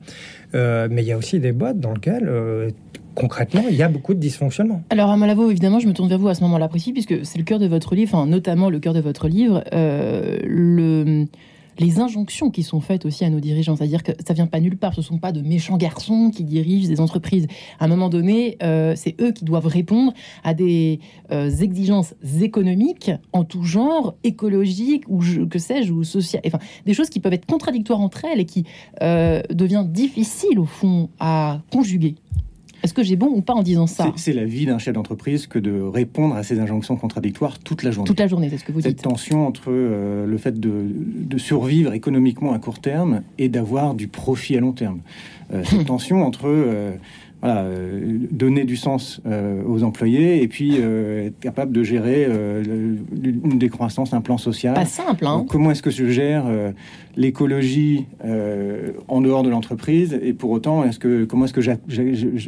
mais 0.55 1.03
il 1.03 1.05
y 1.05 1.13
a 1.13 1.17
aussi 1.17 1.39
des 1.41 1.53
boîtes 1.53 1.79
dans 1.79 1.93
lesquelles 1.93 2.31
concrètement, 3.17 3.65
il 3.69 3.77
y 3.77 3.83
a 3.83 3.89
beaucoup 3.89 4.15
de 4.15 4.21
dysfonctionnements. 4.21 4.83
Alors, 4.89 5.11
à 5.11 5.17
Malavo, 5.17 5.51
évidemment, 5.51 5.79
je 5.79 5.87
me 5.87 5.93
tourne 5.93 6.09
vers 6.09 6.19
vous 6.19 6.29
à 6.29 6.35
ce 6.35 6.43
moment-là 6.43 6.69
précis, 6.69 6.93
puisque 6.93 7.27
c'est 7.27 7.39
le 7.39 7.45
cœur 7.45 7.59
de 7.59 7.67
votre 7.67 7.95
livre, 7.95 8.25
notamment 8.25 8.71
le 8.71 8.79
cœur 8.79 8.95
de 8.95 9.01
votre 9.01 9.29
livre. 9.29 9.63
le, 9.73 11.27
les 11.81 11.99
injonctions 11.99 12.51
qui 12.51 12.63
sont 12.63 12.81
faites 12.81 13.07
aussi 13.07 13.25
à 13.25 13.31
nos 13.31 13.41
dirigeants. 13.41 13.75
C'est-à-dire 13.75 14.03
que 14.03 14.13
ça 14.25 14.35
vient 14.35 14.47
pas 14.47 14.61
nulle 14.61 14.77
part. 14.77 14.95
Ce 14.95 15.03
sont 15.03 15.19
pas 15.19 15.33
de 15.33 15.41
méchants 15.41 15.79
garçons 15.79 16.31
qui 16.31 16.45
dirigent 16.45 16.89
des 16.89 17.01
entreprises. 17.01 17.47
À 17.79 17.87
un 17.87 17.89
moment 17.89 18.11
donné, 18.11 18.59
euh, 18.63 18.93
c'est 18.95 19.21
eux 19.21 19.33
qui 19.33 19.45
doivent 19.45 19.67
répondre 19.67 20.13
à 20.45 20.55
des 20.55 21.01
euh, 21.33 21.51
exigences 21.51 22.15
économiques 22.41 23.11
en 23.33 23.45
tout 23.45 23.65
genre, 23.65 24.15
écologiques 24.23 25.05
ou 25.09 25.21
que 25.49 25.59
sais-je, 25.59 25.93
ou 25.93 26.05
sociales. 26.05 26.43
Enfin, 26.47 26.59
des 26.85 26.95
choses 26.95 27.09
qui 27.09 27.19
peuvent 27.19 27.33
être 27.33 27.47
contradictoires 27.47 28.01
entre 28.01 28.27
elles 28.27 28.41
et 28.41 28.47
qui 28.47 28.65
euh, 29.03 29.41
devient 29.51 29.85
difficile 29.89 30.59
au 30.59 30.67
fond 30.67 31.09
à 31.19 31.63
conjuguer. 31.73 32.17
Est-ce 32.83 32.95
que 32.95 33.03
j'ai 33.03 33.17
bon 33.17 33.29
ou 33.29 33.41
pas 33.43 33.55
en 33.55 33.63
disant 33.63 33.87
ça 33.87 34.13
C'est 34.17 34.33
la 34.33 34.45
vie 34.45 34.67
d'un 34.67 34.79
chef 34.79 34.95
d'entreprise 34.95 35.47
que 35.47 35.59
de 35.59 35.81
répondre 35.81 36.35
à 36.35 36.43
ces 36.43 36.61
injonctions 36.61 36.97
contradictoires 36.97 37.59
toute 37.59 37.83
la 37.83 37.91
journée. 37.91 38.07
Toute 38.07 38.21
la 38.21 38.27
journée, 38.27 38.49
c'est 38.51 38.59
ce 38.59 38.65
que 38.65 38.73
vous 38.73 38.81
dites. 38.81 38.91
Cette 38.91 39.03
tension 39.03 39.47
entre 39.47 39.65
euh, 39.69 40.27
le 40.27 40.39
fait 40.39 40.59
de, 40.59 41.39
survivre 41.39 41.93
économiquement 41.93 42.53
à 42.53 42.59
court 42.59 42.81
terme 42.81 43.23
et 43.39 43.49
d'avoir 43.49 43.95
du 43.95 44.09
profit 44.09 44.57
à 44.57 44.61
long 44.61 44.73
terme. 44.73 45.01
Euh, 45.53 45.63
cette 45.65 45.87
tension 45.87 46.25
entre 46.25 46.47
euh, 46.47 46.93
voilà, 47.43 47.63
euh, 47.63 48.19
donner 48.31 48.65
du 48.65 48.77
sens 48.77 49.21
euh, 49.27 49.63
aux 49.67 49.83
employés 49.83 50.43
et 50.43 50.49
puis 50.49 50.75
euh, 50.79 51.29
être 51.29 51.41
capable 51.41 51.73
de 51.73 51.83
gérer 51.83 52.27
une 52.27 53.59
décroissance, 53.59 54.13
un 54.13 54.21
plan 54.21 54.37
social. 54.37 54.75
Pas 54.75 54.85
simple, 54.85 55.27
hein 55.27 55.47
Comment 55.49 55.71
est-ce 55.71 55.83
que 55.83 55.91
je 55.91 56.07
gère 56.07 56.45
l'écologie 57.17 58.07
en 59.09 59.21
dehors 59.21 59.43
de 59.43 59.49
l'entreprise 59.49 60.19
et 60.23 60.33
pour 60.33 60.51
autant, 60.51 60.85
est-ce 60.85 60.99
que, 60.99 61.25
comment 61.25 61.47
est-ce 61.47 61.55
que 61.55 61.61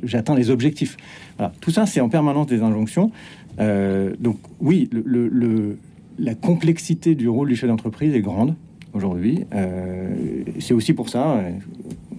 j'atteins 0.04 0.34
les 0.34 0.50
objectifs? 0.50 0.96
Voilà. 1.38 1.52
Tout 1.61 1.70
ça, 1.70 1.87
c'est 1.87 2.00
en 2.00 2.08
permanence 2.08 2.46
des 2.46 2.62
injonctions. 2.62 3.11
donc 3.58 4.38
oui, 4.61 4.90
le, 4.92 5.78
la 6.18 6.34
complexité 6.34 7.14
du 7.14 7.28
rôle 7.28 7.49
du 7.49 7.56
chef 7.56 7.68
d'entreprise 7.68 8.14
est 8.14 8.20
grande 8.20 8.54
aujourd'hui. 8.92 9.44
c'est 10.58 10.75
aussi 10.75 10.92
pour 10.92 11.08
ça, 11.08 11.42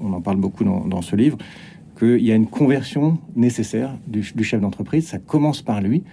on 0.02 0.14
en 0.14 0.22
parle 0.22 0.38
beaucoup 0.38 0.64
dans, 0.64 0.86
dans 0.86 1.02
ce 1.02 1.16
livre, 1.16 1.38
qu'il 2.04 2.26
y 2.26 2.32
a 2.32 2.36
une 2.36 2.48
conversion 2.48 3.18
nécessaire 3.36 3.98
du, 4.08 4.24
chef 4.44 4.62
d'entreprise. 4.62 5.08
Ça 5.08 5.20
commence 5.20 5.62
par 5.62 5.82
lui. 5.82 6.04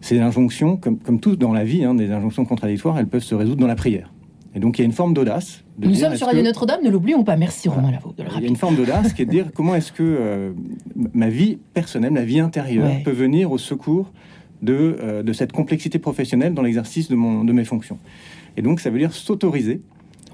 Ces 0.00 0.20
injonctions, 0.20 0.76
comme, 0.76 0.98
comme 0.98 1.20
tout 1.20 1.36
dans 1.36 1.52
la 1.52 1.64
vie, 1.64 1.84
hein, 1.84 1.94
des 1.94 2.10
injonctions 2.10 2.44
contradictoires, 2.44 2.98
elles 2.98 3.06
peuvent 3.06 3.22
se 3.22 3.34
résoudre 3.34 3.60
dans 3.60 3.66
la 3.66 3.74
prière. 3.74 4.12
Et 4.54 4.58
donc 4.58 4.78
il 4.78 4.82
y 4.82 4.84
a 4.84 4.86
une 4.86 4.92
forme 4.92 5.14
d'audace. 5.14 5.62
Nous 5.78 5.94
sommes 5.94 6.16
sur 6.16 6.26
Radio 6.26 6.42
Notre-Dame, 6.42 6.80
ne 6.82 6.90
l'oublions 6.90 7.22
pas. 7.22 7.36
Merci 7.36 7.68
Romain 7.68 7.92
Lavaux 7.92 8.12
de 8.16 8.22
le 8.24 8.28
Il 8.36 8.42
y 8.42 8.46
a 8.46 8.48
une 8.48 8.56
forme 8.56 8.74
d'audace 8.74 9.12
qui 9.12 9.22
est 9.22 9.24
de 9.24 9.30
dire 9.30 9.46
comment 9.54 9.76
est-ce 9.76 9.92
que 9.92 10.02
euh, 10.02 10.52
ma 11.14 11.28
vie 11.28 11.58
personnelle, 11.72 12.12
ma 12.12 12.24
vie 12.24 12.40
intérieure 12.40 12.90
peut 13.04 13.12
venir 13.12 13.52
au 13.52 13.58
secours 13.58 14.10
de, 14.60 14.96
euh, 15.00 15.22
de 15.22 15.32
cette 15.32 15.52
complexité 15.52 15.98
professionnelle 15.98 16.52
dans 16.52 16.62
l'exercice 16.62 17.08
de, 17.08 17.14
mon, 17.14 17.44
de 17.44 17.52
mes 17.52 17.64
fonctions. 17.64 17.98
Et 18.56 18.62
donc 18.62 18.80
ça 18.80 18.90
veut 18.90 18.98
dire 18.98 19.12
s'autoriser 19.12 19.82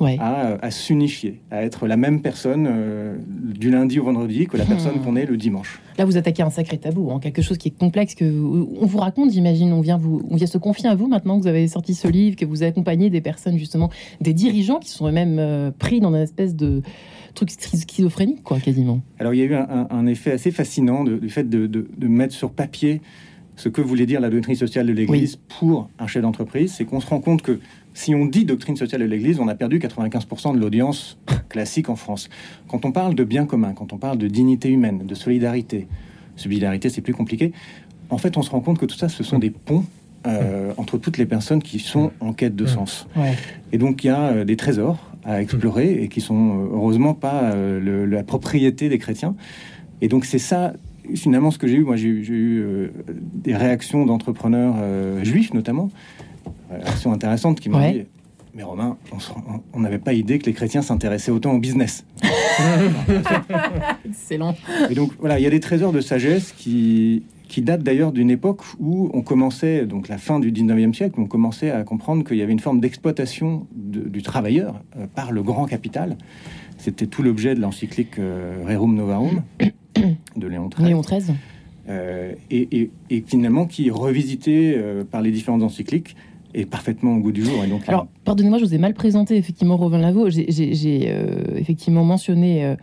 à, 0.05 0.71
s'unifier, 0.71 1.41
à 1.51 1.63
être 1.63 1.87
la 1.87 1.97
même 1.97 2.21
personne 2.21 2.67
euh, 2.69 3.17
du 3.29 3.71
lundi 3.71 3.99
au 3.99 4.05
vendredi 4.05 4.47
que 4.47 4.57
la 4.57 4.65
hmm. 4.65 4.69
personne 4.69 5.01
qu'on 5.03 5.17
est 5.17 5.27
le 5.27 5.37
dimanche. 5.37 5.81
Là, 5.99 6.05
vous 6.05 6.17
attaquez 6.17 6.43
un 6.43 6.51
sacré 6.51 6.79
tabou, 6.79 7.11
hein, 7.11 7.21
quelque 7.21 7.43
chose 7.43 7.57
qui 7.59 7.69
est 7.69 7.79
complexe, 7.79 8.15
que 8.15 8.25
on 8.25 8.87
vous 8.87 8.99
raconte, 8.99 9.33
j'imagine, 9.33 9.73
on 9.73 9.81
vient, 9.81 9.97
vous, 9.97 10.23
on 10.31 10.37
vient 10.37 10.47
se 10.47 10.59
confier 10.59 10.89
à 10.89 10.95
vous 10.95 11.09
maintenant 11.09 11.39
que 11.39 11.43
vous 11.43 11.49
avez 11.49 11.69
sorti 11.69 11.95
ce 11.95 12.09
livre, 12.09 12.37
que 12.37 12.45
vous 12.45 12.63
accompagnez 12.63 13.11
des 13.11 13.21
personnes, 13.21 13.59
justement, 13.59 13.91
des 14.21 14.35
dirigeants 14.35 14.79
qui 14.79 14.91
sont 14.91 15.09
eux-mêmes 15.09 15.39
euh, 15.39 15.71
pris 15.77 16.01
dans 16.01 16.11
une 16.15 16.23
espèce 16.23 16.55
de 16.55 16.83
truc 17.35 17.51
schizophrénique, 17.51 18.43
quoi, 18.43 18.59
quasiment. 18.61 19.01
Alors, 19.19 19.35
il 19.35 19.39
y 19.39 19.43
a 19.43 19.45
eu 19.45 19.55
un, 19.55 20.07
effet 20.07 20.33
assez 20.33 20.51
fascinant 20.51 21.05
du 21.05 21.29
fait 21.29 21.49
de, 21.49 21.87
mettre 22.09 22.35
sur 22.35 22.51
papier 22.51 23.01
ce 23.57 23.69
que 23.69 23.81
voulait 23.81 24.07
dire 24.07 24.21
la 24.21 24.31
doctrine 24.31 24.55
sociale 24.55 24.87
de 24.87 24.93
l'Église 24.93 25.39
pour 25.59 25.89
un 25.99 26.07
chef 26.07 26.23
d'entreprise, 26.23 26.75
c'est 26.75 26.85
qu'on 26.85 27.01
se 27.01 27.07
rend 27.07 27.21
compte 27.21 27.43
que 27.43 27.59
si 27.97 28.15
on 28.15 28.27
dit 28.27 28.45
doctrine 28.45 28.77
sociale 28.77 29.01
de 29.01 29.07
l'Église, 29.07 29.41
on 29.41 29.49
a 29.49 29.55
perdu 29.55 29.79
95% 29.79 30.55
de 30.55 30.61
l'audience 30.61 31.17
classique 31.49 31.89
en 31.89 31.97
France. 31.97 32.29
Quand 32.69 32.85
on 32.85 32.93
parle 32.93 33.15
de 33.15 33.25
bien 33.25 33.47
commun, 33.47 33.73
quand 33.73 33.95
on 33.95 33.97
parle 33.97 34.19
de 34.19 34.29
dignité 34.29 34.69
humaine, 34.69 35.07
de 35.07 35.15
solidarité, 35.15 35.87
solidarité 36.37 36.91
c'est 36.91 37.01
plus 37.01 37.15
compliqué, 37.15 37.53
en 38.11 38.19
fait 38.19 38.37
on 38.37 38.43
se 38.43 38.51
rend 38.51 38.61
compte 38.61 38.79
que 38.79 38.85
tout 38.85 38.97
ça 38.99 39.09
ce 39.09 39.23
sont 39.25 39.39
des 39.39 39.49
ponts 39.51 39.85
euh, 40.27 40.73
entre 40.77 40.99
toutes 40.99 41.17
les 41.17 41.25
personnes 41.25 41.63
qui 41.63 41.79
sont 41.79 42.11
en 42.21 42.35
quête 42.35 42.55
de 42.55 42.67
sens. 42.67 43.07
Ouais. 43.17 43.33
Et 43.73 43.79
donc 43.79 44.05
il 44.05 44.09
y 44.09 44.11
a 44.11 44.21
euh, 44.21 44.45
des 44.45 44.57
trésors 44.57 44.99
à 45.25 45.41
explorer 45.41 46.03
et 46.03 46.09
qui 46.09 46.21
sont 46.21 46.51
euh, 46.51 46.69
heureusement 46.75 47.15
pas 47.15 47.45
euh, 47.55 47.81
le- 47.81 48.05
la 48.05 48.23
propriété 48.25 48.89
des 48.91 48.99
chrétiens. 48.99 49.35
Et 50.03 50.09
donc 50.09 50.27
c'est 50.27 50.39
ça 50.39 50.75
finalement 51.15 51.51
ce 51.51 51.57
que 51.59 51.67
j'ai 51.67 51.77
eu. 51.77 51.85
Moi 51.85 51.97
j'ai 51.97 52.09
eu- 52.09 52.91
des 53.35 53.55
réactions 53.57 54.05
d'entrepreneurs 54.05 54.75
juifs 55.25 55.55
notamment, 55.55 55.89
réactions 56.71 57.13
intéressantes 57.13 57.61
qui 57.61 57.69
Ouais. 57.71 57.93
dit. 57.93 58.03
Mais 58.55 58.63
Romain, 58.63 58.97
on 59.75 59.81
n'avait 59.81 59.99
pas 59.99 60.15
idée 60.15 60.39
que 60.39 60.47
les 60.47 60.55
chrétiens 60.55 60.81
s'intéressaient 60.81 61.31
autant 61.31 61.53
au 61.53 61.59
business. 61.59 62.07
Excellent. 64.05 64.55
Et 64.91 64.95
donc 64.95 65.13
voilà, 65.19 65.39
il 65.39 65.43
y 65.43 65.47
a 65.47 65.51
des 65.51 65.61
trésors 65.61 65.93
de 65.93 66.01
sagesse 66.01 66.53
qui, 66.57 67.23
qui 67.49 67.63
datent 67.63 67.83
d'ailleurs 67.83 68.13
d'une 68.13 68.31
époque 68.31 68.63
où 68.79 69.11
on 69.13 69.23
commençait, 69.23 69.87
donc 69.87 70.09
la 70.09 70.19
fin 70.19 70.41
du 70.41 70.53
19e 70.53 70.95
siècle, 70.95 71.17
on 71.19 71.27
commençait 71.27 71.71
à 71.71 71.83
comprendre 71.85 72.25
qu'il 72.25 72.37
y 72.39 72.43
avait 72.43 72.53
une 72.53 72.59
forme 72.61 72.81
d'exploitation 72.81 73.67
de- 73.75 74.09
du 74.09 74.23
travailleur 74.23 74.81
euh, 74.99 75.07
par 75.15 75.33
le 75.33 75.43
grand 75.43 75.67
capital. 75.67 76.17
C'était 76.79 77.07
tout 77.07 77.23
l'objet 77.23 77.55
de 77.55 77.61
l'encyclique 77.61 78.19
euh, 78.19 78.65
Rerum 78.67 78.95
Novarum 78.95 79.43
de 80.37 80.47
Léon 80.47 80.69
XIII. 80.69 80.87
Léon 80.89 81.01
XIII. 81.03 81.35
Euh, 81.89 82.33
et, 82.51 82.81
et- 82.81 82.91
et 83.11 83.25
finalement 83.27 83.67
qui, 83.67 83.91
revisité 83.91 84.75
euh, 84.77 85.05
par 85.05 85.23
les 85.23 85.31
différentes 85.31 85.63
encycliques, 85.63 86.17
est 86.57 86.67
parfaitement 86.67 87.15
au 87.17 87.19
goût 87.21 87.33
du 87.33 87.45
jour. 87.45 87.63
Et 87.65 87.69
donc, 87.69 87.83
Alors, 87.89 88.07
pardonnez-moi, 88.25 88.59
je 88.59 88.65
vous 88.65 88.75
ai 88.75 88.79
mal 88.79 88.95
présenté, 88.95 89.37
effectivement, 89.37 89.77
Robin 89.77 89.99
Lavaux. 89.99 90.31
J'ai- 90.31 90.47
J'ai 90.51 90.75
j'ai, 90.75 91.05
euh, 91.09 91.45
effectivement 91.57 92.03
mentionné 92.05 92.65
euh, 92.65 92.69
euh, 92.73 92.77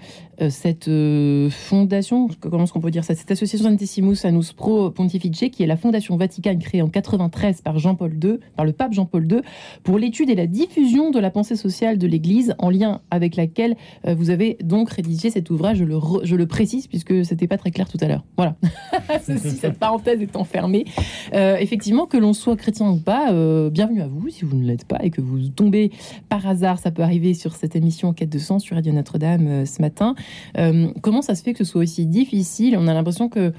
cette 0.49 0.87
euh, 0.87 1.49
fondation, 1.49 2.27
comment 2.39 2.63
est-ce 2.63 2.73
qu'on 2.73 2.79
peut 2.79 2.91
dire 2.91 3.03
ça? 3.03 3.15
Cette 3.15 3.31
association 3.31 3.69
Santessimus 3.69 4.17
Annus 4.23 4.53
Pro 4.53 4.89
Pontifice, 4.91 5.49
qui 5.51 5.63
est 5.63 5.67
la 5.67 5.77
fondation 5.77 6.17
Vaticane 6.17 6.59
créée 6.59 6.81
en 6.81 6.89
93 6.89 7.61
par 7.61 7.79
Jean-Paul 7.79 8.13
II, 8.23 8.39
par 8.55 8.65
le 8.65 8.73
pape 8.73 8.93
Jean-Paul 8.93 9.31
II, 9.31 9.41
pour 9.83 9.97
l'étude 9.97 10.29
et 10.29 10.35
la 10.35 10.47
diffusion 10.47 11.11
de 11.11 11.19
la 11.19 11.29
pensée 11.29 11.55
sociale 11.55 11.97
de 11.97 12.07
l'Église, 12.07 12.55
en 12.59 12.69
lien 12.69 13.01
avec 13.11 13.35
laquelle 13.35 13.75
euh, 14.05 14.15
vous 14.15 14.29
avez 14.29 14.57
donc 14.63 14.89
rédigé 14.89 15.29
cet 15.29 15.49
ouvrage. 15.49 15.77
Je 15.77 16.35
le, 16.35 16.47
précise, 16.47 16.87
puisque 16.87 17.25
c'était 17.25 17.47
pas 17.47 17.57
très 17.57 17.71
clair 17.71 17.89
tout 17.89 17.97
à 18.01 18.07
l'heure. 18.07 18.23
Voilà. 18.37 18.55
Ceci, 19.23 19.51
cette 19.51 19.79
parenthèse 19.79 20.21
étant 20.21 20.43
fermée. 20.43 20.85
Euh, 21.33 21.57
effectivement, 21.57 22.05
que 22.05 22.17
l'on 22.17 22.33
soit 22.33 22.55
chrétien 22.55 22.89
ou 22.89 22.97
pas, 22.97 23.31
euh, 23.31 23.69
bienvenue 23.69 24.01
à 24.01 24.07
vous 24.07 24.29
si 24.29 24.45
vous 24.45 24.57
ne 24.57 24.65
l'êtes 24.65 24.85
pas 24.85 24.99
et 25.01 25.09
que 25.09 25.21
vous 25.21 25.49
tombez 25.49 25.91
par 26.29 26.45
hasard, 26.47 26.79
ça 26.79 26.91
peut 26.91 27.01
arriver 27.01 27.33
sur 27.33 27.55
cette 27.55 27.75
émission 27.75 28.09
En 28.09 28.13
quête 28.13 28.29
de 28.29 28.39
sens 28.39 28.63
sur 28.63 28.75
Radio 28.75 28.93
Notre-Dame 28.93 29.47
euh, 29.47 29.65
ce 29.65 29.81
matin. 29.81 30.15
Euh, 30.58 30.88
comment 31.01 31.22
ça 31.22 31.36
se 31.36 31.44
fait 31.44 31.53
que 31.53 31.63
ce 31.63 31.72
soit 31.72 31.82
aussi 31.82 32.06
difficile? 32.06 32.77
On 32.77 32.88
a 32.88 32.94
l'impression 32.94 33.30
que 33.30 33.53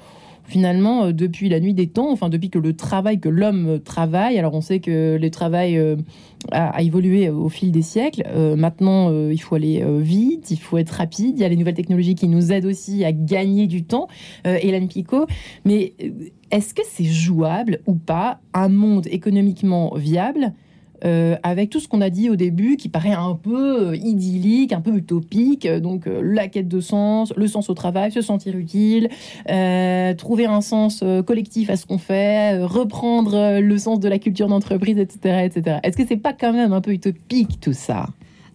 finalement, 0.46 1.04
euh, 1.04 1.12
depuis 1.12 1.48
la 1.48 1.60
nuit 1.60 1.74
des 1.74 1.86
temps, 1.86 2.10
enfin 2.10 2.28
depuis 2.28 2.50
que 2.50 2.58
le 2.58 2.74
travail, 2.74 3.18
que 3.18 3.28
l'homme 3.28 3.66
euh, 3.66 3.78
travaille, 3.78 4.38
alors 4.38 4.54
on 4.54 4.60
sait 4.60 4.80
que 4.80 5.18
le 5.20 5.30
travail 5.30 5.80
a, 6.52 6.82
évolué 6.82 7.30
au 7.30 7.48
fil 7.48 7.72
des 7.72 7.82
siècles. 7.82 8.24
Maintenant, 8.56 9.10
il 9.30 9.38
faut 9.38 9.54
aller 9.54 9.82
vite, 10.00 10.50
il 10.50 10.58
faut 10.58 10.76
être 10.76 10.90
rapide. 10.90 11.38
Il 11.38 11.40
y 11.40 11.44
a 11.44 11.48
les 11.48 11.56
nouvelles 11.56 11.74
technologies 11.74 12.14
qui 12.14 12.28
nous 12.28 12.52
aident 12.52 12.66
aussi 12.66 13.04
à 13.04 13.12
gagner 13.12 13.66
du 13.66 13.84
temps. 13.84 14.08
Hélène 14.44 14.88
Picot, 14.88 15.26
mais 15.64 15.94
est-ce 16.50 16.74
que 16.74 16.82
c'est 16.84 17.04
jouable 17.04 17.80
ou 17.86 17.94
pas? 17.94 18.40
Un 18.52 18.68
monde 18.68 19.06
économiquement 19.10 19.94
viable 19.96 20.52
euh, 21.04 21.36
avec 21.42 21.70
tout 21.70 21.80
ce 21.80 21.88
qu'on 21.88 22.00
a 22.00 22.10
dit 22.10 22.30
au 22.30 22.36
début, 22.36 22.76
qui 22.76 22.88
paraît 22.88 23.12
un 23.12 23.34
peu 23.34 23.90
euh, 23.90 23.96
idyllique, 23.96 24.72
un 24.72 24.80
peu 24.80 24.94
utopique, 24.94 25.66
euh, 25.66 25.80
donc 25.80 26.06
la 26.06 26.48
quête 26.48 26.68
de 26.68 26.80
sens, 26.80 27.32
le 27.36 27.46
sens 27.46 27.68
au 27.70 27.74
travail, 27.74 28.12
se 28.12 28.22
sentir 28.22 28.56
utile, 28.56 29.08
trouver 30.16 30.46
un 30.46 30.60
sens 30.60 31.04
collectif 31.26 31.70
à 31.70 31.76
ce 31.76 31.86
qu'on 31.86 31.98
fait, 31.98 32.62
reprendre 32.62 33.60
le 33.60 33.78
sens 33.78 34.00
de 34.00 34.08
la 34.08 34.18
culture 34.18 34.48
d'entreprise, 34.48 34.98
etc., 34.98 35.44
etc. 35.44 35.78
Est-ce 35.82 35.96
que 35.96 36.06
c'est 36.06 36.16
pas 36.16 36.32
quand 36.32 36.52
même 36.52 36.72
un 36.72 36.80
peu 36.80 36.92
utopique 36.92 37.60
tout 37.60 37.72
ça? 37.72 38.06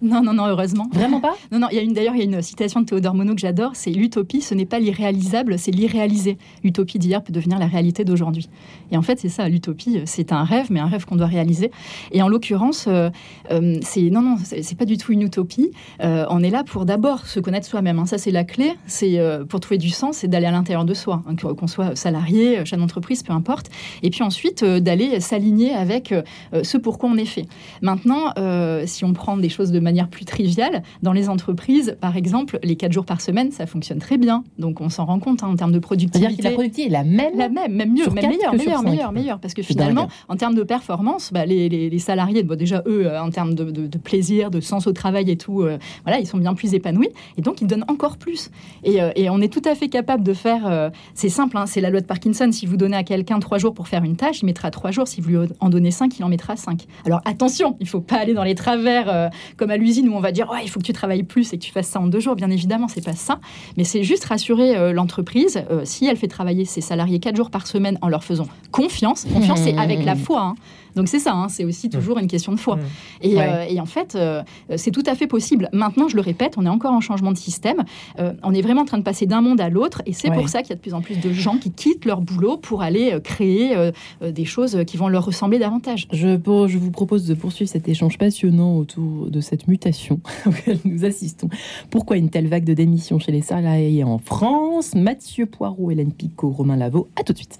Non, 0.01 0.21
non, 0.23 0.33
non, 0.33 0.45
heureusement. 0.47 0.87
Vraiment 0.93 1.19
pas? 1.19 1.35
Non, 1.51 1.59
non, 1.59 1.67
il 1.71 1.75
y 1.75 1.79
a 1.79 1.81
une 1.81 1.93
d'ailleurs, 1.93 2.15
il 2.15 2.19
y 2.19 2.21
a 2.21 2.25
une 2.25 2.41
citation 2.41 2.79
de 2.79 2.85
Théodore 2.85 3.15
Monod 3.15 3.35
que 3.35 3.41
j'adore, 3.41 3.71
c'est 3.73 3.91
l'utopie, 3.91 4.41
ce 4.41 4.53
n'est 4.53 4.65
pas 4.65 4.79
l'irréalisable, 4.79 5.59
c'est 5.59 5.71
l'irréalisé. 5.71 6.37
L'utopie 6.63 6.99
d'hier 6.99 7.21
peut 7.21 7.33
devenir 7.33 7.59
la 7.59 7.67
réalité 7.67 8.05
d'aujourd'hui. 8.05 8.47
Et 8.91 8.97
en 8.97 9.01
fait, 9.01 9.19
c'est 9.19 9.29
ça, 9.29 9.49
l'utopie, 9.49 10.01
c'est 10.05 10.31
un 10.31 10.43
rêve, 10.43 10.67
mais 10.69 10.79
un 10.79 10.87
rêve 10.87 11.05
qu'on 11.05 11.17
doit 11.17 11.27
réaliser. 11.27 11.71
Et 12.11 12.21
en 12.21 12.29
l'occurrence, 12.29 12.85
euh, 12.87 13.09
euh, 13.51 13.77
c'est 13.81 14.09
non, 14.09 14.21
non, 14.21 14.37
c'est 14.43 14.77
pas 14.77 14.85
du 14.85 14.97
tout 14.97 15.11
une 15.11 15.21
utopie. 15.21 15.71
Euh, 16.01 16.25
on 16.29 16.41
est 16.43 16.49
là 16.49 16.63
pour 16.63 16.85
d'abord 16.85 17.25
se 17.25 17.39
connaître 17.41 17.67
soi-même. 17.67 17.99
hein. 17.99 18.05
Ça, 18.05 18.17
c'est 18.17 18.31
la 18.31 18.45
clé. 18.45 18.73
C'est 18.87 19.19
euh, 19.19 19.43
pour 19.43 19.59
trouver 19.59 19.77
du 19.77 19.89
sens, 19.89 20.17
c'est 20.17 20.27
d'aller 20.27 20.45
à 20.45 20.51
l'intérieur 20.51 20.85
de 20.85 20.93
soi, 20.93 21.23
hein, 21.27 21.35
qu'on 21.35 21.67
soit 21.67 21.95
salarié, 21.97 22.63
chef 22.65 22.79
d'entreprise, 22.79 23.21
peu 23.23 23.33
importe. 23.33 23.69
Et 24.01 24.09
puis 24.09 24.23
ensuite, 24.23 24.63
euh, 24.63 24.79
d'aller 24.79 25.19
s'aligner 25.19 25.73
avec 25.73 26.11
euh, 26.13 26.21
ce 26.63 26.77
pourquoi 26.77 27.09
on 27.09 27.17
est 27.17 27.25
fait. 27.25 27.45
Maintenant, 27.81 28.31
euh, 28.37 28.83
si 28.85 29.03
on 29.03 29.13
prend 29.13 29.35
des 29.35 29.49
choses 29.49 29.71
de 29.71 29.79
manière 29.79 29.88
plus 30.09 30.25
triviale, 30.25 30.83
dans 31.03 31.13
les 31.13 31.29
entreprises, 31.29 31.97
par 32.01 32.15
exemple, 32.17 32.59
les 32.63 32.75
quatre 32.75 32.91
jours 32.93 33.05
par 33.05 33.21
semaine, 33.21 33.51
ça 33.51 33.65
fonctionne 33.65 33.99
très 33.99 34.17
bien. 34.17 34.43
Donc 34.57 34.81
on 34.81 34.89
s'en 34.89 35.05
rend 35.05 35.19
compte 35.19 35.43
hein, 35.43 35.47
en 35.49 35.55
termes 35.55 35.71
de 35.71 35.79
C'est-à-dire 35.79 36.09
productivité. 36.09 36.37
que 36.37 36.43
la 36.43 36.51
productivité 36.51 36.89
est 36.89 36.93
la 36.93 37.03
même 37.03 37.37
La 37.37 37.49
même, 37.49 37.73
même 37.73 37.93
mieux, 37.93 38.05
même 38.05 38.15
quatre 38.15 38.29
meilleur, 38.29 38.51
que 38.51 38.57
sur 38.57 38.65
meilleur, 38.67 38.81
cinq. 38.81 38.89
meilleur, 38.89 39.11
meilleur. 39.11 39.39
Parce 39.39 39.53
que 39.53 39.61
finalement, 39.61 40.07
en 40.27 40.35
termes 40.35 40.55
de 40.55 40.63
performance, 40.63 41.31
bah, 41.33 41.45
les, 41.45 41.69
les- 41.69 41.89
les 41.89 41.99
salariés, 41.99 42.43
bon, 42.43 42.57
déjà 42.57 42.83
eux, 42.87 43.07
euh, 43.07 43.21
en 43.21 43.29
termes 43.29 43.53
de, 43.55 43.65
de- 43.65 43.87
de 43.87 43.97
plaisir, 43.97 44.51
de 44.51 44.59
sens 44.61 44.87
au 44.87 44.93
travail 44.93 45.29
et 45.29 45.37
tout, 45.37 45.61
euh, 45.61 45.77
voilà, 46.03 46.19
ils 46.19 46.27
sont 46.27 46.37
bien 46.37 46.53
plus 46.53 46.73
épanouis 46.73 47.09
et 47.37 47.41
donc 47.41 47.61
ils 47.61 47.67
donnent 47.67 47.85
encore 47.87 48.17
plus. 48.17 48.51
Et, 48.83 49.01
euh, 49.01 49.11
et 49.15 49.29
on 49.29 49.39
est 49.41 49.51
tout 49.51 49.61
à 49.65 49.75
fait 49.75 49.89
capable 49.89 50.23
de 50.23 50.33
faire. 50.33 50.91
c'est 51.13 51.29
simple, 51.29 51.57
hein, 51.57 51.65
c'est 51.65 51.81
la 51.81 51.89
loi 51.89 52.01
de 52.01 52.05
Parkinson. 52.05 52.49
Si 52.51 52.65
vous 52.65 52.77
donnez 52.77 52.97
à 52.97 53.03
quelqu'un 53.03 53.39
trois 53.39 53.57
jours 53.57 53.73
pour 53.73 53.87
faire 53.87 54.03
une 54.03 54.15
tâche, 54.15 54.41
il 54.41 54.45
mettra 54.45 54.71
trois 54.71 54.91
jours. 54.91 55.07
Si 55.07 55.21
vous 55.21 55.29
lui 55.29 55.37
en 55.59 55.69
donnez 55.69 55.91
cinq, 55.91 56.17
il 56.19 56.23
en 56.23 56.29
mettra 56.29 56.55
cinq. 56.55 56.85
Alors 57.05 57.21
attention, 57.25 57.75
il 57.79 57.87
faut 57.87 58.01
pas 58.01 58.17
aller 58.17 58.33
dans 58.33 58.43
les 58.43 58.55
travers 58.55 59.29
comme 59.57 59.71
à 59.71 59.77
l'usine 59.79 60.07
où 60.09 60.13
on 60.15 60.19
va 60.19 60.31
dire 60.31 60.49
ouais, 60.51 60.59
il 60.63 60.69
faut 60.69 60.79
que 60.79 60.85
tu 60.85 60.93
travailles 60.93 61.23
plus 61.23 61.51
et 61.53 61.57
que 61.57 61.63
tu 61.63 61.71
fasses 61.71 61.87
ça 61.87 61.99
en 61.99 62.07
deux 62.07 62.19
jours. 62.19 62.35
Bien 62.35 62.49
évidemment, 62.51 62.87
c'est 62.87 63.03
pas 63.03 63.13
ça. 63.13 63.39
Mais 63.77 63.83
c'est 63.83 64.03
juste 64.03 64.25
rassurer 64.25 64.75
euh, 64.75 64.93
l'entreprise 64.93 65.63
euh, 65.71 65.81
si 65.85 66.05
elle 66.05 66.17
fait 66.17 66.27
travailler 66.27 66.65
ses 66.65 66.81
salariés 66.81 67.19
quatre 67.19 67.35
jours 67.35 67.49
par 67.49 67.65
semaine 67.65 67.97
en 68.01 68.09
leur 68.09 68.23
faisant 68.23 68.47
confiance. 68.71 69.25
Confiance, 69.33 69.61
c'est 69.63 69.77
avec 69.77 70.03
la 70.05 70.15
foi. 70.15 70.41
hein. 70.41 70.55
Donc 70.95 71.07
c'est 71.07 71.19
ça, 71.19 71.33
hein, 71.33 71.49
c'est 71.49 71.65
aussi 71.65 71.89
toujours 71.89 72.17
une 72.17 72.27
question 72.27 72.51
de 72.51 72.59
foi. 72.59 72.75
Mmh. 72.77 72.79
Et, 73.21 73.35
Ouais. 73.35 73.41
euh, 73.49 73.65
et 73.69 73.79
en 73.79 73.85
fait, 73.85 74.15
euh, 74.15 74.43
c'est 74.75 74.91
tout 74.91 75.03
à 75.05 75.15
fait 75.15 75.27
possible. 75.27 75.69
Maintenant, 75.73 76.07
je 76.07 76.15
le 76.15 76.21
répète, 76.21 76.55
on 76.57 76.65
est 76.65 76.69
encore 76.69 76.93
en 76.93 77.01
changement 77.01 77.31
de 77.31 77.37
système. 77.37 77.83
Euh, 78.19 78.33
on 78.43 78.53
est 78.53 78.61
vraiment 78.61 78.81
en 78.81 78.85
train 78.85 78.97
de 78.97 79.03
passer 79.03 79.25
d'un 79.25 79.41
monde 79.41 79.61
à 79.61 79.69
l'autre. 79.69 80.01
Et 80.05 80.13
c'est 80.13 80.29
Ouais. 80.29 80.35
pour 80.35 80.49
ça 80.49 80.61
qu'il 80.61 80.69
y 80.69 80.73
a 80.73 80.75
de 80.75 80.81
plus 80.81 80.93
en 80.93 81.01
plus 81.01 81.17
de 81.19 81.31
gens 81.31 81.57
qui 81.57 81.71
quittent 81.71 82.05
leur 82.05 82.21
boulot 82.21 82.57
pour 82.57 82.81
aller 82.81 83.17
créer 83.23 83.75
des 84.21 84.45
choses 84.45 84.79
qui 84.87 84.97
vont 84.97 85.07
leur 85.07 85.25
ressembler 85.25 85.59
davantage. 85.59 86.07
Je, 86.11 86.35
pour- 86.37 86.67
je 86.67 86.77
vous 86.77 86.91
propose 86.91 87.25
de 87.27 87.33
poursuivre 87.33 87.69
cet 87.69 87.87
échange 87.87 88.17
passionnant 88.17 88.75
autour 88.77 89.27
de 89.29 89.41
cette 89.41 89.67
mutation 89.67 90.19
auquel 90.45 90.79
nous 90.85 91.05
assistons. 91.05 91.49
Pourquoi 91.89 92.17
une 92.17 92.29
telle 92.29 92.47
vague 92.47 92.65
de 92.65 92.73
démissions 92.73 93.19
chez 93.19 93.31
les 93.31 93.41
salariés 93.41 94.03
en 94.03 94.17
France? 94.17 94.95
Mathieu 94.95 95.45
Poirot, 95.45 95.91
Hélène 95.91 96.11
Picot, 96.13 96.49
Romain 96.49 96.75
Lavaux. 96.77 97.07
À 97.15 97.23
tout 97.23 97.33
de 97.33 97.37
suite. 97.37 97.59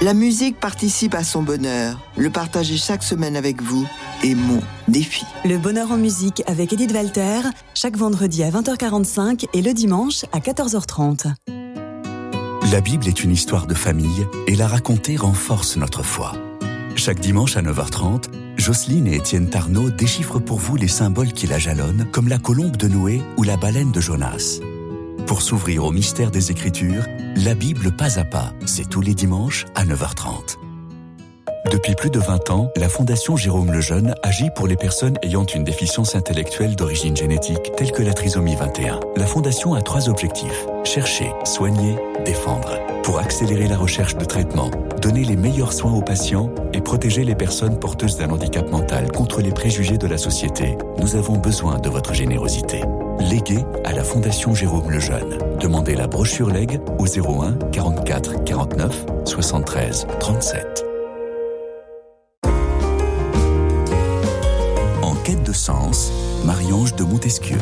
La 0.00 0.14
musique 0.14 0.60
participe 0.60 1.16
à 1.16 1.24
son 1.24 1.42
bonheur. 1.42 1.98
Le 2.16 2.30
partager 2.30 2.76
chaque 2.76 3.02
semaine 3.02 3.34
avec 3.34 3.60
vous 3.60 3.84
est 4.22 4.36
mon 4.36 4.60
défi. 4.86 5.24
Le 5.44 5.58
bonheur 5.58 5.90
en 5.90 5.96
musique 5.96 6.44
avec 6.46 6.72
Edith 6.72 6.92
Walter, 6.92 7.40
chaque 7.74 7.96
vendredi 7.96 8.44
à 8.44 8.50
20h45 8.50 9.46
et 9.52 9.60
le 9.60 9.74
dimanche 9.74 10.24
à 10.30 10.38
14h30. 10.38 11.34
La 12.70 12.80
Bible 12.80 13.08
est 13.08 13.24
une 13.24 13.32
histoire 13.32 13.66
de 13.66 13.74
famille 13.74 14.24
et 14.46 14.54
la 14.54 14.68
raconter 14.68 15.16
renforce 15.16 15.76
notre 15.76 16.04
foi. 16.04 16.32
Chaque 16.94 17.18
dimanche 17.18 17.56
à 17.56 17.62
9h30, 17.62 18.26
Jocelyne 18.56 19.08
et 19.08 19.16
Étienne 19.16 19.50
Tarnot 19.50 19.90
déchiffrent 19.90 20.38
pour 20.38 20.58
vous 20.58 20.76
les 20.76 20.86
symboles 20.86 21.32
qui 21.32 21.48
la 21.48 21.58
jalonnent, 21.58 22.06
comme 22.12 22.28
la 22.28 22.38
colombe 22.38 22.76
de 22.76 22.86
Noé 22.86 23.20
ou 23.36 23.42
la 23.42 23.56
baleine 23.56 23.90
de 23.90 24.00
Jonas. 24.00 24.60
Pour 25.28 25.42
s'ouvrir 25.42 25.84
au 25.84 25.92
mystère 25.92 26.30
des 26.30 26.50
Écritures, 26.50 27.04
la 27.36 27.54
Bible 27.54 27.94
pas 27.94 28.18
à 28.18 28.24
pas, 28.24 28.54
c'est 28.64 28.88
tous 28.88 29.02
les 29.02 29.12
dimanches 29.12 29.66
à 29.74 29.84
9h30. 29.84 30.56
Depuis 31.70 31.94
plus 31.94 32.08
de 32.08 32.18
20 32.18 32.50
ans, 32.50 32.70
la 32.76 32.88
Fondation 32.88 33.36
Jérôme 33.36 33.70
Lejeune 33.70 34.14
agit 34.22 34.48
pour 34.56 34.66
les 34.66 34.76
personnes 34.76 35.18
ayant 35.20 35.44
une 35.44 35.64
déficience 35.64 36.14
intellectuelle 36.14 36.76
d'origine 36.76 37.14
génétique, 37.14 37.72
telle 37.76 37.92
que 37.92 38.02
la 38.02 38.14
trisomie 38.14 38.56
21. 38.56 39.00
La 39.16 39.26
Fondation 39.26 39.74
a 39.74 39.82
trois 39.82 40.08
objectifs. 40.08 40.66
Chercher, 40.84 41.30
soigner, 41.44 41.96
défendre. 42.24 42.78
Pour 43.02 43.18
accélérer 43.18 43.68
la 43.68 43.76
recherche 43.76 44.16
de 44.16 44.24
traitement, 44.24 44.70
donner 45.02 45.24
les 45.24 45.36
meilleurs 45.36 45.74
soins 45.74 45.92
aux 45.92 46.02
patients 46.02 46.50
et 46.72 46.80
protéger 46.80 47.24
les 47.24 47.34
personnes 47.34 47.78
porteuses 47.78 48.16
d'un 48.16 48.30
handicap 48.30 48.70
mental 48.70 49.12
contre 49.12 49.42
les 49.42 49.52
préjugés 49.52 49.98
de 49.98 50.06
la 50.06 50.16
société, 50.16 50.78
nous 50.98 51.16
avons 51.16 51.36
besoin 51.36 51.78
de 51.80 51.90
votre 51.90 52.14
générosité. 52.14 52.80
Léguez 53.20 53.64
à 53.84 53.92
la 53.92 54.04
Fondation 54.04 54.54
Jérôme 54.54 54.90
Lejeune. 54.90 55.38
Demandez 55.60 55.94
la 55.94 56.06
brochure 56.06 56.50
Leg 56.50 56.80
au 56.98 57.06
01 57.06 57.58
44 57.72 58.44
49 58.44 59.06
73 59.24 60.06
37. 60.20 60.84
En 65.02 65.14
quête 65.24 65.42
de 65.42 65.52
sens, 65.52 66.12
Marie-Ange 66.44 66.94
de 66.94 67.04
Montesquieu. 67.04 67.58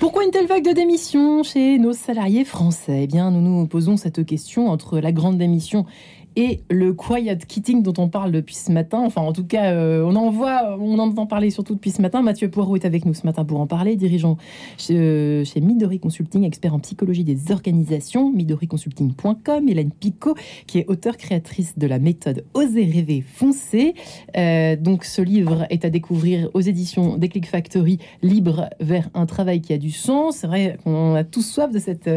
Pourquoi 0.00 0.24
une 0.24 0.30
telle 0.30 0.46
vague 0.46 0.64
de 0.64 0.72
démission 0.72 1.44
chez 1.44 1.78
nos 1.78 1.92
salariés 1.92 2.44
français? 2.44 3.04
Eh 3.04 3.06
bien, 3.06 3.30
nous 3.30 3.40
nous 3.40 3.66
posons 3.68 3.96
cette 3.96 4.26
question 4.26 4.68
entre 4.68 4.98
la 4.98 5.12
grande 5.12 5.38
démission 5.38 5.86
et 6.36 6.60
le 6.70 6.92
quiet 6.94 7.38
quitting 7.46 7.82
dont 7.82 7.94
on 7.98 8.08
parle 8.08 8.32
depuis 8.32 8.54
ce 8.54 8.72
matin. 8.72 9.02
Enfin, 9.04 9.22
en 9.22 9.32
tout 9.32 9.44
cas, 9.44 9.72
euh, 9.72 10.04
on 10.04 10.16
en 10.16 10.30
voit, 10.30 10.76
on 10.78 10.98
en 10.98 11.08
entend 11.08 11.26
parler 11.26 11.50
surtout 11.50 11.74
depuis 11.74 11.90
ce 11.90 12.00
matin. 12.00 12.22
Mathieu 12.22 12.48
Poirot 12.48 12.76
est 12.76 12.84
avec 12.84 13.04
nous 13.04 13.14
ce 13.14 13.26
matin 13.26 13.44
pour 13.44 13.60
en 13.60 13.66
parler, 13.66 13.96
dirigeant 13.96 14.36
chez, 14.78 14.96
euh, 14.96 15.44
Midori 15.60 16.00
Consulting, 16.00 16.44
expert 16.44 16.74
en 16.74 16.80
psychologie 16.80 17.24
des 17.24 17.52
organisations, 17.52 18.32
midoriconsulting.com. 18.32 19.68
Hélène 19.68 19.90
Picot, 19.92 20.34
qui 20.66 20.78
est 20.78 20.88
auteure 20.88 21.16
créatrice 21.16 21.78
de 21.78 21.86
la 21.86 21.98
méthode 21.98 22.44
Oser 22.54 22.84
rêver, 22.84 23.22
foncer. 23.22 23.94
Euh, 24.36 24.76
donc, 24.76 25.04
ce 25.04 25.22
livre 25.22 25.66
est 25.70 25.84
à 25.84 25.90
découvrir 25.90 26.48
aux 26.54 26.60
éditions 26.60 27.16
Déclic 27.16 27.46
Factory, 27.46 27.98
libre 28.22 28.70
vers 28.80 29.08
un 29.14 29.26
travail 29.26 29.60
qui 29.60 29.72
a 29.72 29.78
du 29.78 29.90
sens. 29.90 30.38
C'est 30.38 30.46
vrai 30.46 30.78
qu'on 30.82 31.14
a 31.14 31.24
tous 31.24 31.42
soif 31.42 31.70
de 31.70 31.78
cette 31.78 32.10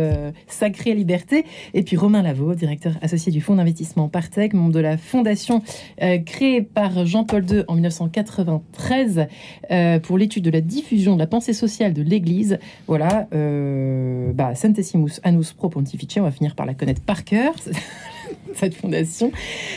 sacrée 0.47 0.93
liberté. 0.93 1.45
Et 1.73 1.83
puis, 1.83 1.97
Romain 1.97 2.21
Lavaux, 2.21 2.55
directeur 2.55 2.93
associé 3.01 3.31
du 3.31 3.41
fonds 3.41 3.55
d'investissement 3.55 4.04
Partec, 4.07 4.53
membre 4.53 4.71
de 4.71 4.79
la 4.79 4.97
fondation 4.97 5.61
euh, 6.01 6.19
créée 6.19 6.61
par 6.61 7.05
Jean-Paul 7.05 7.45
II 7.49 7.63
en 7.67 7.73
1993 7.73 9.27
euh, 9.71 9.99
pour 9.99 10.17
l'étude 10.17 10.43
de 10.43 10.51
la 10.51 10.61
diffusion 10.61 11.15
de 11.15 11.19
la 11.19 11.27
pensée 11.27 11.53
sociale 11.53 11.93
de 11.93 12.01
l'Église. 12.01 12.59
Voilà, 12.87 13.27
euh, 13.33 14.31
bah, 14.33 14.55
Centesimus 14.55 15.19
Annus 15.23 15.53
Pro 15.53 15.69
Pontifice, 15.69 16.17
on 16.17 16.23
va 16.23 16.31
finir 16.31 16.55
par 16.55 16.65
la 16.65 16.73
connaître 16.73 17.01
par 17.01 17.23
cœur. 17.23 17.53
cette 18.53 18.75
fondation, 18.75 19.31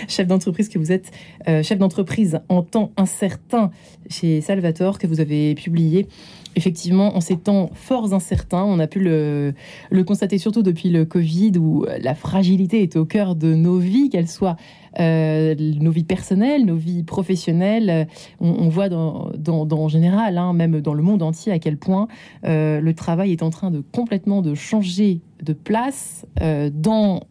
chef 0.06 0.26
d'entreprise 0.26 0.68
que 0.68 0.78
vous 0.78 0.92
êtes, 0.92 1.10
chef 1.46 1.78
d'entreprise 1.78 2.40
en 2.48 2.62
temps 2.62 2.92
incertain 2.96 3.70
chez 4.08 4.40
Salvatore, 4.40 4.98
que 4.98 5.06
vous 5.06 5.20
avez 5.20 5.54
publié 5.54 6.06
effectivement, 6.58 7.16
en 7.16 7.20
ces 7.20 7.36
temps 7.36 7.70
forts 7.72 8.12
incertains, 8.12 8.64
on 8.64 8.78
a 8.80 8.86
pu 8.86 9.00
le, 9.00 9.54
constater 10.04 10.38
surtout 10.38 10.62
depuis 10.62 10.90
le 10.90 11.04
Covid, 11.04 11.52
où 11.58 11.86
la 12.00 12.14
fragilité 12.14 12.82
est 12.82 12.96
au 12.96 13.04
cœur 13.04 13.36
de 13.36 13.54
nos 13.54 13.78
vies, 13.78 14.10
qu'elles 14.10 14.28
soient 14.28 14.56
euh, 14.98 15.54
nos 15.58 15.90
vies 15.90 16.04
personnelles, 16.04 16.64
nos 16.66 16.76
vies 16.76 17.04
professionnelles. 17.04 18.08
On, 18.40 18.68
voit 18.68 18.88
dans, 18.88 19.32
en 19.48 19.88
général, 19.88 20.36
hein, 20.36 20.52
même 20.52 20.80
dans 20.80 20.94
le 20.94 21.02
monde 21.02 21.22
entier, 21.22 21.52
à 21.52 21.58
quel 21.58 21.76
point 21.76 22.08
euh, 22.44 22.80
le 22.80 22.94
travail 22.94 23.32
est 23.32 23.42
en 23.42 23.50
train 23.50 23.70
de 23.70 23.80
complètement 23.92 24.42
de 24.42 24.54
changer 24.54 25.20
de 25.42 25.52
place 25.52 26.26
euh, 26.40 26.70
dans 26.72 27.24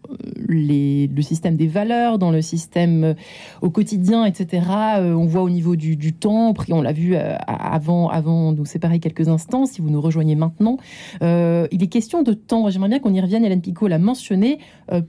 les, 0.48 1.08
le 1.08 1.22
système 1.22 1.56
des 1.56 1.68
valeurs, 1.68 2.18
dans 2.20 2.32
le 2.32 2.42
système 2.42 3.16
au 3.62 3.70
quotidien, 3.70 4.26
etc. 4.26 4.66
on 5.00 5.26
voit 5.26 5.42
au 5.42 5.50
niveau 5.50 5.76
du, 5.76 5.96
du 5.96 6.14
temps, 6.14 6.54
on 6.70 6.82
l'a 6.82 6.92
vu 6.92 7.16
avant, 7.16 8.10
avant 8.10 8.52
nous 8.52 8.66
séparer 8.66 9.00
quelques 9.00 9.28
instants, 9.28 9.66
si 9.66 9.82
vous 9.82 9.90
nous 9.90 10.02
rejoignez 10.02 10.36
maintenant. 10.36 10.78
il 11.22 11.84
est 11.84 11.90
question 11.90 12.24
de 12.24 12.34
temps. 12.34 12.70
J'aimerais 12.70 12.90
bien 12.90 13.00
qu'on 13.00 13.14
y 13.14 13.22
revienne. 13.22 13.46
Hélène 13.46 13.62
Picot 13.62 13.88
l'a 13.88 14.00
mentionné. 14.00 14.60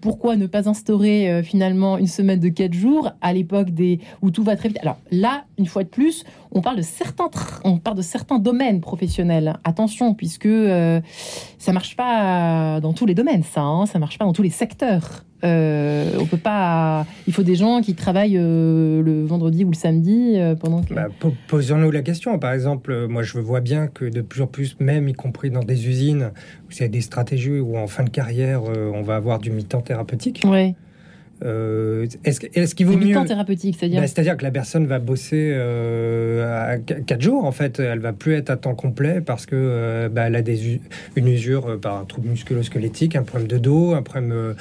pourquoi 0.00 0.36
ne 0.36 0.46
pas 0.46 0.68
instaurer 0.68 1.42
finalement 1.42 1.98
une 1.98 2.06
semaine 2.06 2.40
de 2.40 2.48
4 2.48 2.72
jours 2.72 3.10
à 3.20 3.32
l'époque 3.32 3.70
des 3.70 4.00
où 4.22 4.30
tout 4.30 4.42
va 4.42 4.56
très 4.56 4.68
vite? 4.68 4.78
Alors 4.82 4.98
là, 5.10 5.44
une 5.58 5.66
fois 5.66 5.84
de 5.84 5.88
plus, 5.88 6.24
on 6.52 6.60
parle 6.60 6.76
de 6.76 6.82
certains 6.82 7.28
on 7.64 7.78
parle 7.78 7.96
de 7.96 8.02
certains 8.02 8.38
domaines 8.38 8.80
professionnels. 8.80 9.56
Attention, 9.64 10.14
puisque 10.14 10.46
euh, 10.46 11.00
ça 11.58 11.72
marche 11.72 11.96
pas 11.96 12.80
dans 12.80 12.92
tous 12.92 13.06
les 13.06 13.14
domaines, 13.14 13.42
ça. 13.42 13.62
Hein, 13.62 13.86
ça 13.86 13.98
marche 13.98 14.18
pas 14.18 14.24
dans 14.24 14.32
tous 14.32 14.42
les 14.42 14.50
secteurs. 14.50 15.24
Euh, 15.44 16.18
on 16.18 16.26
peut 16.26 16.36
pas. 16.36 17.06
Il 17.28 17.32
faut 17.32 17.44
des 17.44 17.54
gens 17.54 17.80
qui 17.80 17.94
travaillent 17.94 18.38
euh, 18.38 19.02
le 19.02 19.24
vendredi 19.24 19.64
ou 19.64 19.70
le 19.70 19.76
samedi 19.76 20.36
pendant 20.60 20.82
que. 20.82 20.94
Bah, 20.94 21.08
posons-nous 21.46 21.90
la 21.90 22.02
question. 22.02 22.38
Par 22.38 22.52
exemple, 22.52 23.06
moi, 23.06 23.22
je 23.22 23.38
vois 23.38 23.60
bien 23.60 23.86
que 23.86 24.04
de 24.04 24.20
plus 24.20 24.42
en 24.42 24.46
plus, 24.46 24.76
même 24.80 25.08
y 25.08 25.12
compris 25.12 25.50
dans 25.50 25.62
des 25.62 25.88
usines, 25.88 26.32
où 26.66 26.72
il 26.72 26.80
y 26.80 26.84
a 26.84 26.88
des 26.88 27.00
stratégies 27.00 27.60
où 27.60 27.76
en 27.76 27.86
fin 27.86 28.04
de 28.04 28.10
carrière, 28.10 28.62
on 28.64 29.02
va 29.02 29.16
avoir 29.16 29.38
du 29.38 29.50
mi-temps 29.50 29.82
thérapeutique. 29.82 30.42
Ouais. 30.44 30.74
Euh, 31.44 32.06
est-ce, 32.24 32.46
est 32.46 32.74
qu'il 32.74 32.86
vaut 32.86 32.96
mieux 32.96 33.14
thérapeutique, 33.24 33.76
c'est-à-dire 33.78 34.00
bah, 34.00 34.06
C'est-à-dire 34.06 34.36
que 34.36 34.42
la 34.42 34.50
personne 34.50 34.86
va 34.86 34.98
bosser 34.98 35.52
euh, 35.54 36.74
à 36.74 36.78
4 36.78 37.20
jours, 37.20 37.44
en 37.44 37.52
fait. 37.52 37.78
Elle 37.78 38.00
va 38.00 38.12
plus 38.12 38.34
être 38.34 38.50
à 38.50 38.56
temps 38.56 38.74
complet 38.74 39.20
parce 39.20 39.46
que 39.46 39.56
euh, 39.56 40.08
bah, 40.08 40.26
elle 40.26 40.36
a 40.36 40.42
des, 40.42 40.80
une 41.16 41.28
usure 41.28 41.78
par 41.80 41.98
un 41.98 42.04
trouble 42.04 42.28
musculo-squelettique, 42.28 43.16
un 43.16 43.22
problème 43.22 43.48
de 43.48 43.58
dos, 43.58 43.94
un 43.94 44.02
problème... 44.02 44.54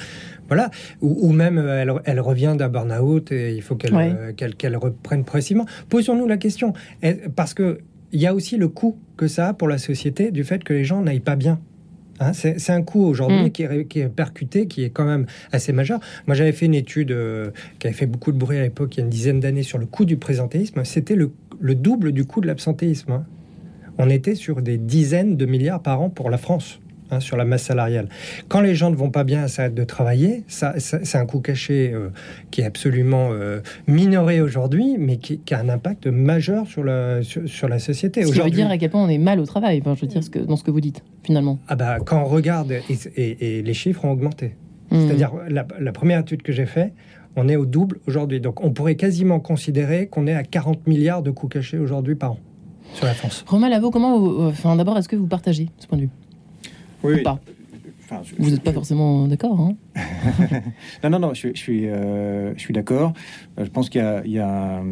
voilà. 0.46 0.70
Ou, 1.00 1.32
même 1.32 1.58
elle, 1.58 1.92
elle, 2.04 2.20
revient 2.20 2.54
d'un 2.56 2.68
burn-out 2.68 3.32
et 3.32 3.54
il 3.54 3.62
faut 3.62 3.74
qu'elle, 3.74 4.54
qu'elle, 4.56 4.76
reprenne 4.76 5.24
progressivement. 5.24 5.66
Posons-nous 5.88 6.26
la 6.26 6.36
question. 6.36 6.72
Parce 7.34 7.54
que 7.54 7.80
il 8.12 8.20
y 8.20 8.26
a 8.26 8.34
aussi 8.34 8.56
le 8.56 8.68
coût 8.68 8.96
que 9.16 9.28
ça 9.28 9.48
a 9.48 9.52
pour 9.52 9.68
la 9.68 9.78
société 9.78 10.30
du 10.30 10.44
fait 10.44 10.64
que 10.64 10.72
les 10.72 10.84
gens 10.84 11.02
n'aillent 11.02 11.20
pas 11.20 11.36
bien. 11.36 11.60
Hein, 12.20 12.32
c'est 12.32 12.70
un 12.70 12.82
coût 12.82 13.04
aujourd'hui 13.04 13.46
mm. 13.46 13.50
qui, 13.50 14.00
est, 14.00 14.08
percuté, 14.08 14.66
qui 14.66 14.84
est 14.84 14.90
quand 14.90 15.04
même 15.04 15.26
assez 15.52 15.72
majeur. 15.72 16.00
Moi, 16.26 16.34
j'avais 16.34 16.52
fait 16.52 16.66
une 16.66 16.74
étude 16.74 17.12
euh, 17.12 17.50
qui 17.78 17.86
avait 17.86 17.96
fait 17.96 18.06
beaucoup 18.06 18.32
de 18.32 18.38
bruit 18.38 18.58
à 18.58 18.62
l'époque, 18.62 18.96
il 18.96 18.98
y 18.98 19.02
a 19.02 19.04
une 19.04 19.10
dizaine 19.10 19.40
d'années, 19.40 19.62
sur 19.62 19.78
le 19.78 19.86
coût 19.86 20.04
du 20.04 20.16
présentéisme. 20.16 20.84
C'était 20.84 21.16
le, 21.16 21.30
double 21.74 22.12
du 22.12 22.24
coût 22.24 22.40
de 22.40 22.46
l'absentéisme. 22.46 23.12
Hein. 23.12 23.26
On 23.98 24.08
était 24.08 24.34
sur 24.34 24.62
des 24.62 24.78
dizaines 24.78 25.36
de 25.36 25.46
milliards 25.46 25.82
par 25.82 26.00
an 26.00 26.10
pour 26.10 26.30
la 26.30 26.38
France. 26.38 26.80
Hein, 27.10 27.20
sur 27.20 27.38
la 27.38 27.46
masse 27.46 27.62
salariale. 27.62 28.06
Quand 28.48 28.60
les 28.60 28.74
gens 28.74 28.90
ne 28.90 28.94
vont 28.94 29.08
pas 29.08 29.24
bien, 29.24 29.48
ça 29.48 29.70
de 29.70 29.84
travailler. 29.84 30.44
Ça, 30.46 30.74
c'est 30.78 31.16
un 31.16 31.24
coût 31.24 31.40
caché 31.40 31.90
euh, 31.94 32.10
qui 32.50 32.60
est 32.60 32.64
absolument 32.64 33.30
euh, 33.32 33.60
minoré 33.86 34.42
aujourd'hui, 34.42 34.96
mais 34.98 35.16
qui, 35.16 35.40
a 35.54 35.58
un 35.58 35.70
impact 35.70 36.06
majeur 36.06 36.66
sur 36.66 36.84
la, 36.84 37.22
sur, 37.22 37.68
la 37.68 37.78
société. 37.78 38.24
Ce 38.24 38.32
qui 38.32 38.40
veut 38.40 38.50
dire 38.50 38.70
à 38.70 38.76
quel 38.76 38.90
point 38.90 39.02
on 39.02 39.08
est 39.08 39.16
mal 39.16 39.40
au 39.40 39.46
travail, 39.46 39.82
je 39.82 40.00
veux 40.00 40.06
dire, 40.06 40.22
ce 40.22 40.28
que, 40.28 40.38
dans 40.38 40.56
ce 40.56 40.64
que 40.64 40.70
vous 40.70 40.82
dites, 40.82 41.02
finalement. 41.22 41.58
Ah 41.66 41.76
bah, 41.76 41.96
quand 42.04 42.20
on 42.20 42.26
regarde, 42.26 42.74
et, 43.16 43.62
les 43.62 43.74
chiffres 43.74 44.04
ont 44.04 44.10
augmenté. 44.10 44.54
Mmh. 44.90 45.06
C'est-à-dire, 45.06 45.32
la, 45.48 45.66
la, 45.80 45.92
première 45.92 46.20
étude 46.20 46.42
que 46.42 46.52
j'ai 46.52 46.66
faite, 46.66 46.92
on 47.36 47.48
est 47.48 47.56
au 47.56 47.64
double 47.64 48.00
aujourd'hui. 48.06 48.40
Donc, 48.40 48.62
on 48.62 48.70
pourrait 48.70 48.96
quasiment 48.96 49.40
considérer 49.40 50.08
qu'on 50.08 50.26
est 50.26 50.34
à 50.34 50.42
40 50.42 50.86
milliards 50.86 51.22
de 51.22 51.30
coûts 51.30 51.48
cachés 51.48 51.78
aujourd'hui 51.78 52.16
par 52.16 52.32
an 52.32 52.38
sur 52.92 53.06
la 53.06 53.14
France. 53.14 53.44
Romain 53.46 53.70
Lavaux, 53.70 53.90
comment 53.90 54.16
enfin, 54.46 54.76
d'abord, 54.76 54.98
est-ce 54.98 55.08
que 55.08 55.16
vous 55.16 55.26
partagez 55.26 55.70
ce 55.78 55.86
point 55.86 55.96
de 55.96 56.02
vue? 56.02 56.10
Oui, 57.02 57.22
Vous 58.38 58.50
n'êtes 58.50 58.62
pas 58.62 58.72
forcément 58.72 59.26
d'accord. 59.26 59.60
Hein 59.60 59.76
non, 61.04 61.10
non, 61.10 61.18
non, 61.18 61.34
je, 61.34 61.48
suis, 61.54 61.88
euh, 61.88 62.54
je 62.54 62.60
suis 62.60 62.74
d'accord. 62.74 63.12
Euh, 63.58 63.64
je 63.64 63.70
pense 63.70 63.88
qu'il 63.88 64.00
y 64.26 64.38
a, 64.38 64.82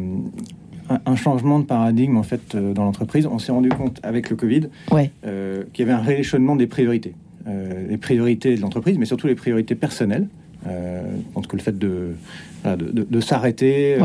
un, 0.89 1.15
changement 1.15 1.59
de 1.59 1.65
paradigme 1.65 2.17
en 2.17 2.23
fait 2.23 2.55
euh, 2.55 2.73
dans 2.73 2.83
l'entreprise. 2.83 3.27
On 3.27 3.39
s'est 3.39 3.51
rendu 3.51 3.69
compte 3.69 3.99
avec 4.03 4.29
le 4.29 4.35
Covid 4.35 4.69
ouais. 4.91 5.11
qu'il 5.73 5.85
y 5.85 5.89
avait 5.89 5.99
un 5.99 6.03
rééchelonnement 6.03 6.55
des 6.55 6.67
priorités. 6.67 7.15
les 7.45 7.97
priorités 7.97 8.55
de 8.55 8.61
l'entreprise, 8.61 8.97
mais 8.97 9.05
surtout 9.05 9.27
les 9.27 9.35
priorités 9.35 9.75
personnelles. 9.75 10.27
Je 10.65 11.31
pense 11.33 11.47
que 11.47 11.55
le 11.55 11.61
fait 11.61 11.77
de, 11.77 12.15
de, 12.65 13.21
s'arrêter, 13.21 13.97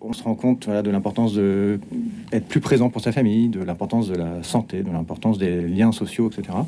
on 0.00 0.12
se 0.12 0.22
rend 0.22 0.34
compte 0.34 0.68
de 0.68 0.90
l'importance 0.90 1.34
d'être 1.34 2.46
plus 2.46 2.60
présent 2.60 2.90
pour 2.90 3.02
sa 3.02 3.12
famille, 3.12 3.48
de 3.48 3.60
l'importance 3.60 4.08
de 4.08 4.14
la 4.14 4.42
santé, 4.42 4.82
de 4.82 4.90
l'importance 4.90 5.38
des 5.38 5.62
liens 5.62 5.92
sociaux, 5.92 6.30
etc. 6.30 6.58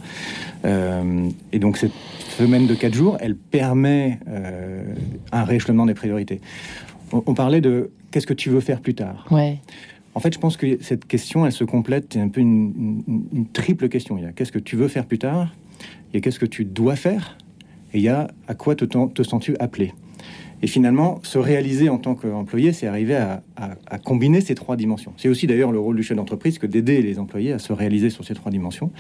Euh, 0.65 1.29
et 1.53 1.59
donc 1.59 1.77
cette 1.77 1.93
semaine 2.39 2.67
de 2.67 2.75
4 2.75 2.95
jours, 2.95 3.17
elle 3.21 3.37
permet 3.37 4.19
euh, 4.29 4.83
un 5.33 5.45
rééchelonnement 5.45 5.87
des 5.87 5.95
priorités. 5.95 6.41
On, 7.13 7.35
parlait 7.35 7.61
de 7.61 7.91
qu'est-ce 8.11 8.27
que 8.27 8.35
tu 8.35 8.51
veux 8.51 8.61
faire 8.61 8.81
plus 8.81 8.95
tard. 8.95 9.27
Ouais. 9.31 9.59
En 10.15 10.21
fait, 10.21 10.35
je 10.35 10.39
pense 10.39 10.57
que 10.57 10.83
cette 10.83 11.07
question, 11.07 11.47
elle 11.47 11.53
se 11.53 11.65
complète, 11.65 12.09
c'est 12.13 12.21
un 12.21 12.29
peu 12.29 12.41
une, 12.41 13.03
une 13.33 13.47
triple 13.47 13.89
question. 13.89 14.19
Il 14.19 14.25
y 14.25 14.27
a 14.27 14.33
qu'est-ce 14.33 14.53
que 14.53 14.59
tu 14.59 14.77
veux 14.77 14.89
faire 14.89 15.07
plus 15.07 15.19
tard, 15.19 15.55
il 16.13 16.17
y 16.17 16.19
a 16.19 16.21
qu'est-ce 16.21 16.39
que 16.39 16.47
tu 16.47 16.65
dois 16.65 16.97
faire, 16.97 17.39
et 17.93 17.99
il 17.99 18.03
y 18.03 18.09
a 18.09 18.29
à 18.47 18.55
quoi 18.55 18.75
te, 18.75 18.85
te 18.85 19.23
sens-tu 19.23 19.57
appelé. 19.59 19.93
Et 20.61 20.67
finalement, 20.67 21.21
se 21.23 21.39
réaliser 21.39 21.89
en 21.89 21.99
tant 21.99 22.15
qu'employé, 22.15 22.73
c'est 22.73 22.87
arriver 22.87 23.15
à, 23.15 23.43
combiner 24.05 24.41
ces 24.41 24.55
trois 24.55 24.77
dimensions. 24.77 25.13
C'est 25.17 25.29
aussi 25.29 25.47
d'ailleurs 25.47 25.71
le 25.71 25.79
rôle 25.79 25.97
du 25.97 26.03
chef 26.03 26.17
d'entreprise 26.17 26.59
que 26.59 26.67
d'aider 26.67 27.01
les 27.03 27.19
employés 27.19 27.53
à 27.53 27.59
se 27.59 27.73
réaliser 27.73 28.11
sur 28.11 28.25
ces 28.25 28.35
trois 28.35 28.51
dimensions. 28.51 28.91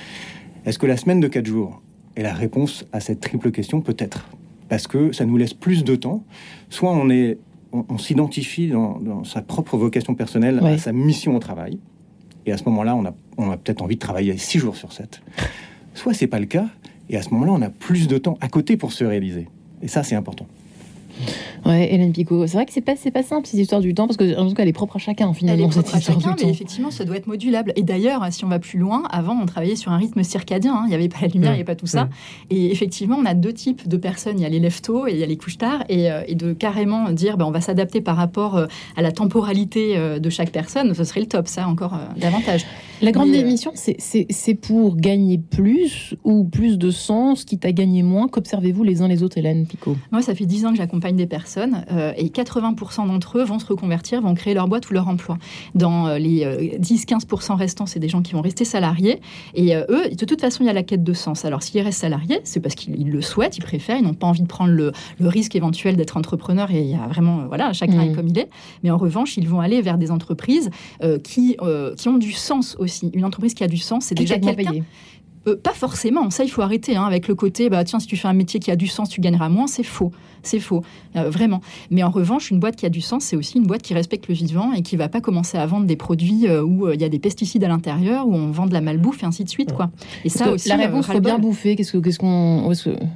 Est-ce 0.66 0.78
que 0.78 0.86
la 0.86 0.96
semaine 0.96 1.20
de 1.20 1.28
quatre 1.28 1.46
jours 1.46 1.82
est 2.14 2.22
la 2.22 2.32
réponse 2.32 2.84
à 2.92 3.00
cette 3.00 3.20
triple 3.20 3.50
question? 3.50 3.80
Peut-être. 3.80 4.28
Parce 4.68 4.86
que 4.86 5.12
ça 5.12 5.24
nous 5.24 5.36
laisse 5.36 5.54
plus 5.54 5.82
de 5.82 5.96
temps. 5.96 6.24
Soit 6.70 6.92
on 6.92 7.10
est 7.10 7.38
on, 7.72 7.98
s'identifie 7.98 8.68
dans, 8.68 9.24
sa 9.24 9.42
propre 9.42 9.76
vocation 9.76 10.14
personnelle, 10.14 10.60
à 10.64 10.78
sa 10.78 10.92
mission 10.92 11.36
au 11.36 11.38
travail. 11.38 11.78
Et 12.46 12.52
à 12.52 12.56
ce 12.56 12.64
moment-là, 12.64 12.96
on 12.96 13.04
a, 13.04 13.14
on 13.36 13.50
a 13.50 13.56
peut-être 13.56 13.82
envie 13.82 13.96
de 13.96 14.00
travailler 14.00 14.38
6 14.38 14.58
jours 14.58 14.76
sur 14.76 14.92
7. 14.92 15.20
Soit 15.92 16.14
c'est 16.14 16.28
pas 16.28 16.38
le 16.38 16.46
cas, 16.46 16.66
et 17.10 17.16
à 17.16 17.22
ce 17.22 17.30
moment-là, 17.30 17.52
on 17.52 17.62
a 17.62 17.70
plus 17.70 18.08
de 18.08 18.18
temps 18.18 18.36
à 18.40 18.48
côté 18.48 18.76
pour 18.76 18.92
se 18.92 19.04
réaliser. 19.04 19.48
Et 19.82 19.88
ça, 19.88 20.02
c'est 20.02 20.14
important. 20.14 20.46
Ouais, 21.66 21.92
Hélène 21.92 22.12
Picot. 22.12 22.46
C'est 22.46 22.54
vrai 22.56 22.66
que 22.66 22.72
c'est 22.72 22.80
pas, 22.80 22.94
pas 23.12 23.22
simple 23.22 23.46
cette 23.46 23.60
histoire 23.60 23.80
du 23.80 23.94
temps, 23.94 24.06
parce 24.06 24.16
que 24.16 24.38
en 24.38 24.48
tout 24.48 24.54
cas, 24.54 24.62
elle 24.62 24.68
est 24.68 24.72
propre 24.72 24.96
à 24.96 24.98
chacun 24.98 25.28
Elle 25.30 25.34
finalement 25.34 25.68
est 25.68 25.72
cette 25.72 25.82
propre 25.82 25.96
à 25.96 25.98
histoire 25.98 26.20
chacun, 26.20 26.34
mais 26.36 26.42
temps. 26.44 26.48
effectivement, 26.48 26.90
ça 26.90 27.04
doit 27.04 27.16
être 27.16 27.26
modulable. 27.26 27.72
Et 27.76 27.82
d'ailleurs, 27.82 28.26
si 28.30 28.44
on 28.44 28.48
va 28.48 28.58
plus 28.58 28.78
loin, 28.78 29.02
avant, 29.10 29.36
on 29.40 29.46
travaillait 29.46 29.76
sur 29.76 29.92
un 29.92 29.96
rythme 29.96 30.22
circadien. 30.22 30.74
hein. 30.74 30.82
Il 30.86 30.88
n'y 30.90 30.94
avait 30.94 31.08
pas 31.08 31.18
la 31.22 31.28
lumière, 31.28 31.50
il 31.50 31.54
n'y 31.54 31.60
avait 31.60 31.64
pas 31.64 31.74
tout 31.74 31.86
ça. 31.86 32.04
Mm. 32.04 32.08
Et 32.50 32.70
effectivement, 32.72 33.16
on 33.20 33.24
a 33.26 33.34
deux 33.34 33.52
types 33.52 33.88
de 33.88 33.96
personnes. 33.96 34.38
Il 34.38 34.42
y 34.42 34.46
a 34.46 34.48
les 34.48 34.60
lève-tôt 34.60 35.06
et 35.06 35.12
il 35.12 35.18
y 35.18 35.22
a 35.22 35.26
les 35.26 35.36
couches 35.36 35.58
tard. 35.58 35.84
Et, 35.88 36.10
euh, 36.10 36.22
et 36.26 36.34
de 36.34 36.52
carrément 36.52 37.10
dire, 37.10 37.36
ben, 37.36 37.44
on 37.46 37.50
va 37.50 37.60
s'adapter 37.60 38.00
par 38.00 38.16
rapport 38.16 38.56
euh, 38.56 38.66
à 38.96 39.02
la 39.02 39.12
temporalité 39.12 39.96
euh, 39.96 40.18
de 40.18 40.30
chaque 40.30 40.50
personne, 40.50 40.94
ce 40.94 41.04
serait 41.04 41.20
le 41.20 41.26
top, 41.26 41.48
ça, 41.48 41.66
encore 41.68 41.94
euh, 41.94 42.20
davantage. 42.20 42.64
La 43.00 43.12
grande 43.12 43.28
Mais, 43.30 43.38
démission, 43.38 43.70
c'est- 43.74 44.54
pour 44.60 44.96
gagner 44.96 45.38
plus 45.38 46.14
ou 46.24 46.42
plus 46.44 46.78
de 46.78 46.90
sens, 46.90 47.44
quitte 47.44 47.64
à 47.64 47.70
gagner 47.72 48.02
moins. 48.02 48.26
Qu'observez-vous 48.28 48.82
les 48.82 49.02
uns 49.02 49.08
les 49.08 49.22
autres, 49.22 49.38
Hélène 49.38 49.66
Picot 49.66 49.96
Moi, 50.10 50.20
ça 50.22 50.34
fait 50.34 50.46
10 50.46 50.66
ans 50.66 50.70
que 50.72 50.76
j'accompagne 50.78 51.14
des 51.16 51.26
personnes 51.26 51.48
euh, 51.92 52.12
et 52.16 52.28
80% 52.28 53.06
d'entre 53.06 53.38
eux 53.38 53.44
vont 53.44 53.58
se 53.58 53.66
reconvertir, 53.66 54.20
vont 54.20 54.34
créer 54.34 54.54
leur 54.54 54.68
boîte 54.68 54.90
ou 54.90 54.94
leur 54.94 55.08
emploi. 55.08 55.38
Dans 55.74 56.06
euh, 56.06 56.18
les 56.18 56.44
euh, 56.44 56.78
10-15% 56.78 57.54
restants, 57.54 57.86
c'est 57.86 57.98
des 57.98 58.08
gens 58.08 58.22
qui 58.22 58.32
vont 58.32 58.40
rester 58.40 58.64
salariés. 58.64 59.20
Et 59.54 59.76
euh, 59.76 59.84
eux, 59.88 60.08
de 60.10 60.24
toute 60.24 60.40
façon, 60.40 60.62
il 60.62 60.66
y 60.66 60.70
a 60.70 60.72
la 60.72 60.82
quête 60.82 61.04
de 61.04 61.12
sens. 61.12 61.44
Alors, 61.44 61.62
s'ils 61.62 61.80
restent 61.80 62.00
salariés, 62.00 62.40
c'est 62.44 62.60
parce 62.60 62.74
qu'ils 62.74 62.98
ils 63.00 63.10
le 63.10 63.22
souhaitent, 63.22 63.56
ils 63.56 63.62
préfèrent, 63.62 63.98
ils 63.98 64.04
n'ont 64.04 64.14
pas 64.14 64.26
envie 64.26 64.42
de 64.42 64.46
prendre 64.46 64.72
le, 64.72 64.92
le 65.18 65.28
risque 65.28 65.56
éventuel 65.56 65.96
d'être 65.96 66.16
entrepreneur. 66.16 66.70
Et 66.70 66.80
il 66.80 66.90
y 66.90 66.94
a 66.94 67.06
vraiment, 67.06 67.40
euh, 67.40 67.46
voilà, 67.46 67.72
chacun 67.72 68.00
est 68.00 68.12
comme 68.12 68.28
il 68.28 68.38
est. 68.38 68.48
Mais 68.82 68.90
en 68.90 68.98
revanche, 68.98 69.36
ils 69.36 69.48
vont 69.48 69.60
aller 69.60 69.82
vers 69.82 69.98
des 69.98 70.10
entreprises 70.10 70.70
euh, 71.02 71.18
qui, 71.18 71.56
euh, 71.62 71.94
qui 71.94 72.08
ont 72.08 72.18
du 72.18 72.32
sens 72.32 72.76
aussi. 72.78 73.10
Une 73.14 73.24
entreprise 73.24 73.54
qui 73.54 73.64
a 73.64 73.68
du 73.68 73.78
sens, 73.78 74.06
c'est 74.06 74.14
déjà 74.14 74.38
quelqu'un. 74.38 74.72
Euh, 75.46 75.56
pas 75.56 75.72
forcément, 75.72 76.30
ça 76.30 76.44
il 76.44 76.48
faut 76.50 76.62
arrêter 76.62 76.96
hein, 76.96 77.04
avec 77.04 77.28
le 77.28 77.34
côté, 77.34 77.68
bah 77.70 77.84
tiens, 77.84 78.00
si 78.00 78.06
tu 78.06 78.16
fais 78.16 78.28
un 78.28 78.32
métier 78.32 78.58
qui 78.60 78.70
a 78.70 78.76
du 78.76 78.86
sens, 78.86 79.08
tu 79.08 79.20
gagneras 79.20 79.48
moins, 79.48 79.66
c'est 79.66 79.82
faux, 79.84 80.10
c'est 80.42 80.58
faux, 80.60 80.82
Euh, 81.16 81.30
vraiment. 81.30 81.60
Mais 81.90 82.02
en 82.02 82.10
revanche, 82.10 82.50
une 82.50 82.58
boîte 82.60 82.76
qui 82.76 82.84
a 82.86 82.90
du 82.90 83.00
sens, 83.00 83.24
c'est 83.24 83.36
aussi 83.36 83.58
une 83.58 83.66
boîte 83.66 83.82
qui 83.82 83.94
respecte 83.94 84.28
le 84.28 84.34
vivant 84.34 84.72
et 84.72 84.82
qui 84.82 84.96
va 84.96 85.08
pas 85.08 85.20
commencer 85.20 85.56
à 85.58 85.64
vendre 85.66 85.86
des 85.86 85.96
produits 85.96 86.46
euh, 86.46 86.62
où 86.62 86.90
il 86.92 87.00
y 87.00 87.04
a 87.04 87.08
des 87.08 87.18
pesticides 87.18 87.64
à 87.64 87.68
l'intérieur, 87.68 88.26
où 88.28 88.34
on 88.34 88.50
vend 88.50 88.66
de 88.66 88.72
la 88.72 88.80
malbouffe 88.80 89.22
et 89.22 89.26
ainsi 89.26 89.44
de 89.44 89.48
suite, 89.48 89.72
quoi. 89.72 89.90
Et 90.24 90.28
ça 90.28 90.50
aussi, 90.52 90.68
la 90.68 90.76
réponse, 90.76 91.06
faut 91.06 91.20
bien 91.20 91.38
bouffer. 91.38 91.76
Qu'est-ce 91.76 91.92
que- 91.92 91.98
qu'est-ce 91.98 92.18
qu'on 92.18 92.70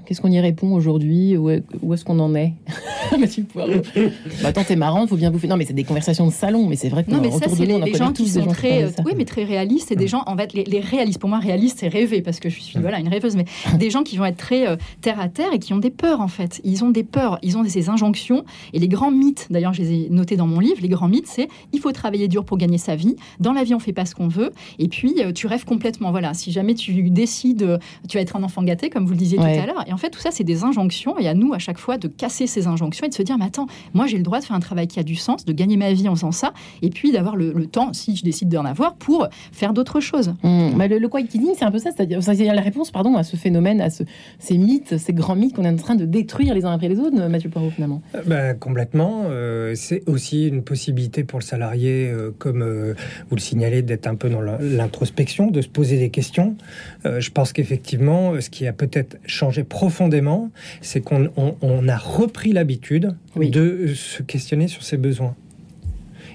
qu'est-ce 0.07 0.21
qu'on 0.21 0.31
y 0.31 0.41
répond 0.41 0.73
aujourd'hui? 0.75 1.37
Où 1.37 1.51
est- 1.51 1.63
où 1.83 1.93
est-ce 1.95 2.05
qu'on 2.05 2.19
en 2.19 2.35
est? 2.35 2.53
Bah, 3.55 4.49
attends, 4.49 4.65
t'es 4.65 4.77
marrante, 4.77 5.09
faut 5.09 5.17
bien 5.17 5.31
bouffer. 5.31 5.49
Non, 5.49 5.57
mais 5.57 5.65
c'est 5.65 5.73
des 5.75 5.85
conversations 5.85 6.27
de 6.27 6.33
salon, 6.33 6.67
mais 6.69 6.77
c'est 6.77 6.89
vrai 6.89 7.05
que 7.05 7.11
Non, 7.11 7.21
mais 7.21 7.31
ça, 7.31 7.47
c'est 7.49 7.65
les, 7.67 7.79
les 7.81 7.95
gens 7.95 8.13
qui 8.13 8.29
sont 8.29 8.47
très, 8.47 8.87
oui, 9.05 9.13
mais 9.17 9.25
très 9.25 9.45
réalistes. 9.45 9.87
C'est 9.89 9.97
des 9.97 10.09
gens, 10.09 10.23
en 10.27 10.37
fait, 10.37 10.53
les, 10.55 10.65
les 10.65 10.81
réalistes. 10.81 11.19
Pour 11.21 11.29
moi, 11.29 11.39
réaliste, 11.39 11.79
c'est 11.81 11.89
rêver 11.89 12.12
parce 12.21 12.41
que 12.41 12.51
je 12.51 12.61
suis, 12.61 12.79
voilà, 12.79 12.99
une 13.01 13.09
rêveuse. 13.09 13.37
Mais 13.37 13.47
des 13.79 13.91
gens 13.91 14.03
qui 14.03 14.17
vont 14.19 14.25
être 14.27 14.37
très 14.37 14.67
euh, 14.69 14.77
terre 15.01 15.21
à 15.21 15.29
terre 15.29 15.53
et 15.55 15.59
qui 15.59 15.73
ont 15.73 15.79
des 15.79 15.91
peurs, 15.91 16.21
en 16.21 16.29
fait. 16.29 16.61
Ils 16.65 16.85
ont 16.85 16.91
des 16.91 17.05
peurs, 17.05 17.39
ils 17.43 17.57
ont 17.57 17.65
ces 17.65 17.89
injonctions. 17.89 18.45
Et 18.75 18.79
les 18.79 18.89
grands 18.89 19.11
mythes, 19.11 19.47
d'ailleurs, 19.51 19.73
je 19.73 19.83
les 19.83 19.93
ai 19.93 20.09
notés 20.11 20.37
dans 20.37 20.47
mon 20.47 20.59
livre. 20.61 20.79
Les 20.83 20.89
grands 20.89 21.09
mythes, 21.09 21.29
c'est 21.29 21.49
il 21.73 21.81
faut 21.81 21.93
travailler 21.93 22.29
dur 22.29 22.45
pour 22.45 22.59
gagner 22.59 22.77
sa 22.79 22.97
vie. 22.97 23.17
Dans 23.41 23.53
la 23.53 23.65
vie, 23.65 23.75
on 23.75 23.79
fait 23.79 23.93
pas 23.93 24.05
ce 24.05 24.15
qu'on 24.15 24.29
veut. 24.29 24.51
Et 24.79 24.89
puis, 24.89 25.15
euh, 25.21 25.33
tu 25.33 25.47
rêves 25.47 25.65
complètement. 25.65 26.11
Voilà. 26.11 26.35
Si 26.35 26.51
jamais 26.53 26.75
tu 26.75 27.09
décides, 27.11 27.63
euh, 27.63 27.79
tu 28.09 28.17
vas 28.17 28.23
être 28.23 28.37
un 28.37 28.43
enfant 28.43 28.63
gâté, 28.63 28.91
comme 28.91 29.05
vous 29.07 29.13
le 29.13 29.17
disiez 29.19 29.39
Ouais. 29.39 29.57
tout 29.57 29.63
à 29.63 29.67
l'heure. 29.67 29.85
Et 29.89 29.93
en 29.93 29.97
fait, 29.97 30.11
tout 30.11 30.21
ça, 30.21 30.31
c'est 30.33 30.45
des 30.45 30.65
injonctions. 30.65 31.19
Et 31.19 31.29
à 31.29 31.35
nous, 31.35 31.55
à 31.55 31.59
chaque 31.59 31.79
fois, 31.79 31.97
de 31.99 32.09
casser 32.09 32.47
ces 32.47 32.67
injonctions 32.67 33.07
et 33.07 33.09
de 33.09 33.15
se 33.15 33.23
dire, 33.23 33.39
mais 33.39 33.45
attends, 33.47 33.67
moi, 33.95 34.07
j'ai 34.07 34.17
le 34.19 34.23
droit 34.23 34.41
de 34.41 34.45
faire 34.45 34.57
un 34.57 34.61
travail 34.61 34.87
qui 34.89 34.99
a 34.99 35.03
du 35.03 35.15
sens, 35.15 35.45
de 35.45 35.53
gagner 35.53 35.77
ma 35.77 35.93
vie 35.93 36.09
en 36.09 36.15
faisant 36.15 36.33
ça, 36.33 36.53
et 36.83 36.91
puis 36.91 37.13
d'avoir 37.13 37.37
le, 37.37 37.53
le 37.53 37.67
temps, 37.67 37.93
si 37.93 38.17
je 38.17 38.23
décide 38.25 38.49
d'en 38.49 38.65
avoir, 38.65 38.95
pour 38.97 39.29
faire 39.53 39.73
d'autres 39.73 40.01
choses. 40.01 40.35
Bah, 40.43 40.89
le, 40.89 40.99
le 40.99 41.09
quiet 41.09 41.25
quitting, 41.27 41.53
c'est 41.57 41.65
un 41.65 41.71
peu 41.71 41.79
ça, 41.79 41.91
c'est-à-dire 42.03 42.23
c'est 42.51 42.55
la 42.55 42.61
réponse, 42.63 42.91
pardon, 42.91 43.17
à 43.17 43.23
ce 43.23 43.37
phénomène, 43.37 43.81
à 43.81 43.91
ce, 43.91 44.03
ces 44.39 44.59
mythes, 44.59 44.99
ces 44.99 45.13
grands 45.13 45.37
mythes 45.37 45.55
qu'on 45.55 45.65
est 45.65 45.69
en 45.69 45.77
train 45.77 45.95
de 45.95 46.05
détruire 46.05 46.55
les 46.55 46.65
uns 46.65 46.73
après 46.73 46.89
les 46.89 46.99
autres, 46.99 47.17
Mathieu 47.29 47.49
Poirot, 47.51 47.71
finalement. 47.71 48.03
Euh, 48.15 48.23
ben, 48.27 48.59
complètement. 48.59 49.25
Euh, 49.31 49.75
c'est 49.75 50.03
aussi 50.09 50.49
une 50.49 50.63
possibilité 50.63 51.25
pour 51.25 51.39
le 51.39 51.45
salarié, 51.45 52.09
euh, 52.09 52.31
comme 52.39 52.63
euh, 52.63 52.95
vous 53.31 53.37
le 53.37 53.41
signalez, 53.41 53.83
d'être 53.83 54.07
un 54.07 54.15
peu 54.15 54.29
dans 54.31 54.41
l'introspection, 54.41 55.51
de 55.51 55.61
se 55.61 55.69
poser 55.69 55.99
des 55.99 56.11
questions. 56.11 56.57
Euh, 57.07 57.21
je 57.21 57.31
pense 57.31 57.53
qu'effectivement, 57.53 58.33
euh, 58.33 58.41
ce 58.41 58.51
qui 58.51 58.67
a 58.67 58.73
peut-être 58.73 59.17
changé 59.27 59.65
profondément, 59.65 60.51
c'est 60.81 61.01
qu'on 61.01 61.31
on- 61.37 61.55
on 61.63 61.89
a 61.89 61.97
repris 61.97 62.53
l'habitude 62.53 63.15
Oui. 63.37 63.51
de 63.51 63.89
se 63.95 64.23
questionner 64.23 64.69
sur 64.69 64.83
ses 64.83 64.97
besoins 64.97 65.35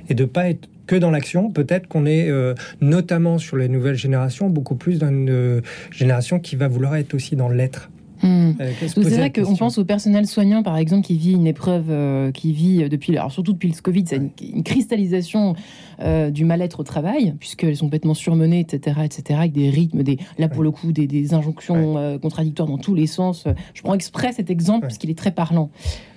et 0.10 0.14
de 0.14 0.26
pas 0.26 0.50
être 0.50 0.68
que 0.88 0.96
dans 0.96 1.12
l'action. 1.12 1.52
Peut-être 1.52 1.88
qu'on 1.88 2.06
est, 2.06 2.30
euh, 2.30 2.56
notamment 2.82 3.38
sur 3.38 3.58
les 3.58 3.70
nouvelles 3.70 3.96
générations, 3.96 4.50
beaucoup 4.50 4.76
plus 4.76 5.00
dans 5.00 5.10
une 5.10 5.30
euh, 5.30 5.62
génération 5.92 6.40
qui 6.40 6.56
va 6.56 6.68
vouloir 6.68 6.96
être 6.96 7.14
aussi 7.14 7.36
dans 7.36 7.50
l'être. 7.50 7.90
Hum. 8.24 8.56
Euh, 8.60 8.72
C'est 8.88 9.04
vrai 9.04 9.32
qu'on 9.32 9.56
pense 9.56 9.78
au 9.78 9.86
personnel 9.86 10.26
soignant, 10.26 10.64
par 10.64 10.78
exemple, 10.78 11.06
qui 11.06 11.18
vit 11.18 11.34
une 11.34 11.46
épreuve, 11.46 11.86
euh, 11.90 12.32
qui 12.32 12.52
vit 12.52 12.90
depuis, 12.90 13.16
alors 13.16 13.32
surtout 13.32 13.54
depuis 13.54 13.70
le 13.70 13.80
Covid, 13.80 14.06
c'est 14.08 14.16
une, 14.16 14.32
une 14.42 14.64
cristallisation 14.64 15.56
euh, 16.02 16.30
du 16.30 16.46
mal-être 16.46 16.80
au 16.80 16.84
travail, 16.84 17.34
puisqu'elles 17.40 17.76
sont 17.76 17.86
complètement 17.86 18.14
surmenées, 18.14 18.60
etc., 18.60 19.02
etc., 19.04 19.40
avec 19.40 19.52
des 19.54 19.70
rythmes, 19.70 20.04
des, 20.04 20.18
là 20.38 20.48
pour 20.48 20.64
le 20.64 20.72
coup, 20.72 20.92
des, 20.92 21.08
des 21.08 21.34
injonctions 21.34 21.98
euh, 21.98 22.18
contradictoires 22.20 22.68
dans 22.68 22.78
tous 22.78 22.96
les 22.96 23.08
sens. 23.08 23.46
Je 23.74 23.82
prends 23.82 23.94
exprès 23.94 24.32
cet 24.34 24.50
exemple 24.50 24.82
parce 24.82 24.98
qu'il 24.98 25.10
est 25.10 25.18
très 25.18 25.32
parlant. 25.32 25.70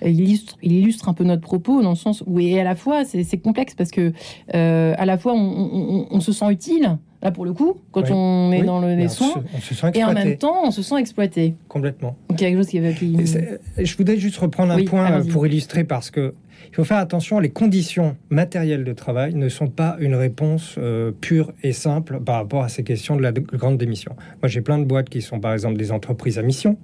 Il 0.05 0.19
illustre, 0.19 0.57
il 0.61 0.71
illustre 0.73 1.09
un 1.09 1.13
peu 1.13 1.23
notre 1.23 1.41
propos 1.41 1.81
dans 1.81 1.91
le 1.91 1.95
sens 1.95 2.23
où, 2.27 2.39
et 2.39 2.59
à 2.59 2.63
la 2.63 2.75
fois, 2.75 3.03
c'est 3.05 3.37
complexe 3.37 3.73
parce 3.75 3.91
que 3.91 4.13
euh, 4.55 4.93
à 4.97 5.05
la 5.05 5.17
fois, 5.17 5.33
on, 5.33 5.37
on- 5.37 5.95
on- 6.01 6.07
on 6.11 6.19
se 6.19 6.31
sent 6.31 6.51
utile. 6.51 6.97
Là, 7.23 7.29
pour 7.29 7.45
le 7.45 7.53
coup, 7.53 7.75
quand 7.91 8.01
Oui. 8.01 8.11
on 8.13 8.51
est 8.51 8.61
Oui. 8.61 8.65
dans 8.65 8.79
le- 8.79 8.95
les 8.95 9.05
on 9.05 9.09
se- 9.09 9.15
soins, 9.17 9.43
se 9.61 9.75
sent 9.75 9.87
et 9.93 10.03
en 10.03 10.11
même 10.13 10.37
temps, 10.37 10.61
on 10.65 10.71
se 10.71 10.81
sent 10.81 10.95
exploité. 10.97 11.53
Complètement. 11.67 12.15
Donc, 12.29 12.41
il 12.41 12.43
y 12.43 12.47
a 12.47 12.49
quelque 12.49 12.57
chose 12.57 12.67
qui... 12.97 13.15
qui... 13.15 13.85
Je 13.85 13.97
voudrais 13.97 14.17
juste 14.17 14.37
reprendre 14.37 14.71
un 14.73 14.77
Oui, 14.77 14.85
point 14.85 15.21
pour 15.31 15.45
illustrer 15.45 15.83
parce 15.83 16.09
que 16.09 16.33
il 16.69 16.75
faut 16.75 16.83
faire 16.83 16.97
attention, 16.97 17.39
les 17.39 17.49
conditions 17.49 18.15
matérielles 18.29 18.83
de 18.83 18.93
travail 18.93 19.33
ne 19.35 19.49
sont 19.49 19.67
pas 19.67 19.97
une 19.99 20.15
réponse 20.15 20.75
euh, 20.77 21.11
pure 21.19 21.51
et 21.63 21.73
simple 21.73 22.19
par 22.19 22.35
rapport 22.35 22.63
à 22.63 22.69
ces 22.69 22.83
questions 22.83 23.15
de 23.15 23.21
la 23.21 23.31
de- 23.31 23.39
grande 23.41 23.77
démission. 23.77 24.13
Moi, 24.41 24.47
j'ai 24.49 24.61
plein 24.61 24.77
de 24.79 24.85
boîtes 24.85 25.09
qui 25.09 25.21
sont 25.21 25.39
par 25.39 25.53
exemple 25.53 25.77
des 25.77 25.91
entreprises 25.91 26.37
à 26.39 26.41
mission. 26.41 26.77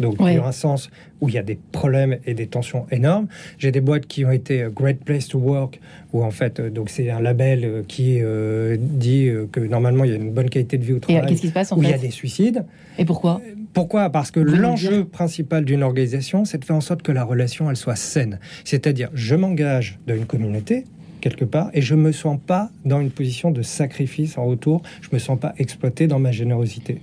Donc, 0.00 0.20
Ouais. 0.20 0.32
il 0.32 0.36
y 0.36 0.38
a 0.40 0.44
un 0.44 0.50
sens 0.50 0.90
où 1.20 1.28
il 1.28 1.36
y 1.36 1.38
a 1.38 1.44
des 1.44 1.56
problèmes 1.70 2.18
et 2.26 2.34
des 2.34 2.48
tensions 2.48 2.84
énormes. 2.90 3.28
J'ai 3.58 3.70
des 3.70 3.80
boîtes 3.80 4.06
qui 4.06 4.24
ont 4.24 4.32
été 4.32 4.62
euh, 4.62 4.70
Great 4.70 5.04
Place 5.04 5.28
to 5.28 5.38
Work, 5.38 5.80
où 6.12 6.24
en 6.24 6.32
fait, 6.32 6.58
euh, 6.58 6.68
donc 6.68 6.90
c'est 6.90 7.10
un 7.10 7.20
label 7.20 7.84
qui 7.86 8.18
euh, 8.20 8.76
dit 8.80 9.30
que 9.52 9.60
normalement 9.60 10.02
il 10.02 10.10
y 10.10 10.12
a 10.12 10.16
une 10.16 10.32
bonne 10.32 10.50
qualité 10.50 10.78
de 10.78 10.84
vie 10.84 10.94
au 10.94 10.98
travail. 10.98 11.26
qu'est-ce 11.28 11.40
qui 11.42 11.48
se 11.48 11.52
passe 11.52 11.70
en 11.70 11.78
où 11.78 11.82
il 11.82 11.86
y 11.86 11.92
fait? 11.92 11.94
a 11.94 11.98
des 11.98 12.10
suicides. 12.10 12.64
Et 12.98 13.04
pourquoi? 13.04 13.40
Pourquoi? 13.74 14.08
Parce 14.10 14.30
que 14.30 14.40
l'enjeu 14.40 15.04
principal 15.04 15.64
d'une 15.64 15.82
organisation, 15.82 16.44
c'est 16.44 16.58
de 16.58 16.64
faire 16.64 16.76
en 16.76 16.80
sorte 16.80 17.02
que 17.02 17.12
la 17.12 17.24
relation, 17.24 17.68
elle 17.68 17.76
soit 17.76 17.96
saine. 17.96 18.38
C'est-à-dire, 18.64 19.10
je 19.14 19.34
m'engage 19.34 19.98
dans 20.06 20.14
une 20.14 20.26
communauté, 20.26 20.84
quelque 21.20 21.44
part, 21.44 21.70
et 21.74 21.82
je 21.82 21.94
me 21.94 22.12
sens 22.12 22.38
pas 22.46 22.70
dans 22.84 23.00
une 23.00 23.10
position 23.10 23.50
de 23.50 23.62
sacrifice 23.62 24.36
en 24.38 24.44
retour, 24.44 24.82
je 25.00 25.08
me 25.12 25.18
sens 25.18 25.38
pas 25.40 25.54
exploité 25.58 26.06
dans 26.06 26.18
ma 26.18 26.32
générosité. 26.32 27.00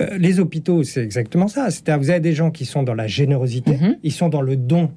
Euh, 0.00 0.16
les 0.18 0.38
hôpitaux, 0.38 0.82
c'est 0.84 1.02
exactement 1.02 1.48
ça. 1.48 1.70
C'est-à-dire, 1.70 1.98
vous 2.02 2.10
avez 2.10 2.20
des 2.20 2.34
gens 2.34 2.50
qui 2.50 2.64
sont 2.66 2.82
dans 2.82 2.94
la 2.94 3.06
générosité, 3.06 3.76
Mhm. 3.76 3.96
ils 4.02 4.12
sont 4.12 4.28
dans 4.28 4.42
le 4.42 4.56
don. 4.56 4.90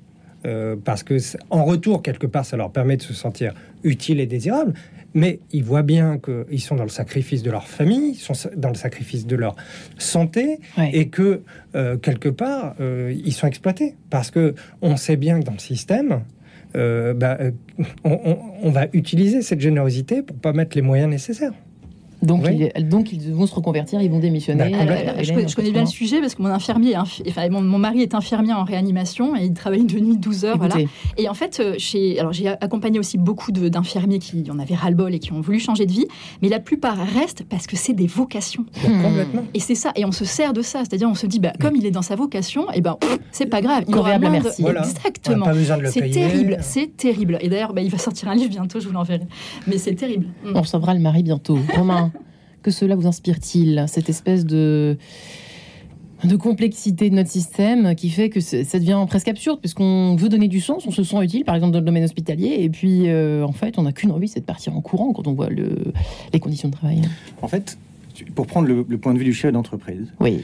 Euh, 0.47 0.75
parce 0.83 1.03
que 1.03 1.17
en 1.49 1.63
retour 1.65 2.01
quelque 2.01 2.25
part 2.27 2.45
ça 2.45 2.57
leur 2.57 2.71
permet 2.71 2.97
de 2.97 3.01
se 3.03 3.13
sentir 3.13 3.53
utile 3.83 4.19
et 4.19 4.25
désirable 4.25 4.73
mais 5.13 5.39
ils 5.51 5.63
voient 5.63 5.83
bien 5.83 6.19
qu'ils 6.19 6.61
sont 6.61 6.75
dans 6.75 6.83
le 6.83 6.89
sacrifice 6.89 7.41
de 7.41 7.49
leur 7.49 7.67
famille, 7.67 8.11
ils 8.11 8.15
sont 8.15 8.33
dans 8.55 8.69
le 8.69 8.75
sacrifice 8.75 9.25
de 9.25 9.35
leur 9.35 9.55
santé, 9.97 10.59
Ouais. 10.77 10.91
et 10.93 11.07
que 11.09 11.41
euh, 11.75 11.97
quelque 11.97 12.29
part 12.29 12.75
euh, 12.79 13.13
ils 13.25 13.31
sont 13.33 13.47
exploités 13.47 13.95
parce 14.11 14.29
que 14.31 14.53
on 14.81 14.95
sait 14.95 15.15
bien 15.15 15.39
que 15.39 15.45
dans 15.45 15.53
le 15.53 15.59
système, 15.59 16.21
bah, 16.75 17.37
on, 18.03 18.11
on- 18.11 18.37
on 18.61 18.69
va 18.69 18.87
utiliser 18.93 19.41
cette 19.41 19.61
générosité 19.61 20.21
pour 20.21 20.35
pas 20.37 20.53
mettre 20.53 20.75
les 20.75 20.83
moyens 20.83 21.09
nécessaires. 21.09 21.53
Donc, 22.27 22.43
Oui. 22.45 22.69
ils, 22.75 22.87
donc 22.87 23.11
ils 23.11 23.33
vont 23.33 23.47
se 23.47 23.55
reconvertir, 23.55 24.01
ils 24.01 24.11
vont 24.11 24.19
démissionner. 24.19 24.69
Bah, 24.71 24.77
Alors, 24.81 24.95
euh, 24.97 25.23
je, 25.23 25.33
connais, 25.33 25.47
je 25.47 25.55
connais 25.55 25.71
bien 25.71 25.81
le 25.81 25.87
sujet 25.87 26.19
parce 26.19 26.35
que 26.35 26.41
mon 26.43 26.49
infirmier, 26.49 26.95
enfin, 26.97 27.49
mon, 27.49 27.61
mon 27.61 27.79
mari 27.79 28.01
est 28.01 28.13
infirmier 28.13 28.53
en 28.53 28.63
réanimation 28.63 29.35
et 29.35 29.45
il 29.45 29.53
travaille 29.53 29.85
de 29.85 29.99
nuit 29.99 30.17
12 30.17 30.45
heures. 30.45 30.57
Voilà. 30.57 30.75
Et 31.17 31.27
en 31.29 31.33
fait, 31.33 31.59
euh, 31.59 31.73
j'ai 31.77 32.19
accompagné 32.61 32.99
aussi 32.99 33.17
beaucoup 33.17 33.51
de- 33.51 33.69
d'infirmiers 33.69 34.19
qui 34.19 34.43
en 34.51 34.59
avaient 34.59 34.75
ras-le-bol 34.75 35.13
et 35.15 35.19
qui 35.19 35.33
ont 35.33 35.41
voulu 35.41 35.59
changer 35.59 35.85
de 35.85 35.91
vie, 35.91 36.05
mais 36.41 36.49
la 36.49 36.59
plupart 36.59 36.97
restent 36.97 37.43
parce 37.49 37.65
que 37.67 37.75
c'est 37.75 37.93
des 37.93 38.07
vocations. 38.07 38.65
Complètement. 38.81 39.43
Et 39.53 39.59
c'est 39.59 39.75
ça, 39.75 39.91
et 39.95 40.05
on 40.05 40.11
se 40.11 40.25
sert 40.25 40.53
de 40.53 40.61
ça, 40.61 40.79
c'est-à-dire 40.79 41.09
on 41.09 41.15
se 41.15 41.25
dit, 41.27 41.39
bah, 41.39 41.53
comme 41.59 41.75
il 41.75 41.85
est 41.85 41.91
dans 41.91 42.01
sa 42.01 42.15
vocation, 42.15 42.69
et 42.73 42.81
ben 42.81 42.95
pff, 42.99 43.17
c'est 43.31 43.45
pas 43.45 43.61
grave. 43.61 43.85
Il 43.87 43.95
aura 43.95 44.19
moins 44.19 44.29
de- 44.29 44.43
merci. 44.43 44.61
Voilà. 44.61 44.81
Exactement. 44.81 45.45
De 45.47 45.85
C'est 45.87 46.09
terrible, 46.09 46.57
c'est 46.61 46.95
terrible. 46.97 47.37
Et 47.41 47.49
d'ailleurs, 47.49 47.73
bah, 47.73 47.81
il 47.81 47.89
va 47.89 47.97
sortir 47.97 48.27
un 48.29 48.35
livre 48.35 48.49
bientôt, 48.49 48.79
je 48.79 48.87
vous 48.87 48.93
l'enverrai. 48.93 49.25
Mais 49.67 49.77
c'est 49.77 49.95
terrible. 49.95 50.27
On 50.53 50.61
recevra 50.61 50.93
le 50.93 50.99
mari 50.99 51.23
bientôt. 51.23 51.57
Romain, 51.75 52.11
que 52.67 52.71
cela 52.71 52.97
vous 52.97 53.07
inspire-t-il 53.07 53.85
Cette 53.87 54.09
espèce 54.09 54.45
de 54.45 54.97
de 56.23 56.35
complexité 56.35 57.11
de 57.11 57.15
notre 57.15 57.29
système 57.29 57.93
qui 57.93 58.09
fait 58.09 58.29
que 58.29 58.41
ça 58.41 58.79
devient 58.79 59.05
presque 59.07 59.27
absurde 59.27 59.59
puisqu'on 59.59 60.15
veut 60.15 60.29
donner 60.29 60.47
du 60.47 60.59
sens, 60.59 60.85
on 60.87 60.91
se 60.91 61.03
sent 61.03 61.23
utile, 61.23 61.45
par 61.45 61.53
exemple 61.53 61.73
dans 61.73 61.79
le 61.79 61.85
domaine 61.85 62.03
hospitalier, 62.03 62.57
et 62.59 62.69
puis 62.69 63.07
euh, 63.07 63.45
en 63.45 63.51
fait 63.51 63.77
on 63.77 63.83
n'a 63.83 63.91
qu'une 63.93 64.11
envie, 64.11 64.27
c'est 64.27 64.39
de 64.39 64.45
partir 64.45 64.75
en 64.75 64.81
courant 64.81 65.13
quand 65.13 65.27
on 65.27 65.33
voit 65.33 65.49
le, 65.49 65.93
les 66.33 66.39
conditions 66.39 66.69
de 66.69 66.73
travail. 66.73 67.03
En 67.43 67.47
fait, 67.47 67.77
pour 68.33 68.47
prendre 68.47 68.67
le, 68.67 68.83
point 68.97 69.13
de 69.13 69.19
vue 69.19 69.25
du 69.25 69.33
chef 69.33 69.53
d'entreprise, 69.53 70.11
oui. 70.19 70.43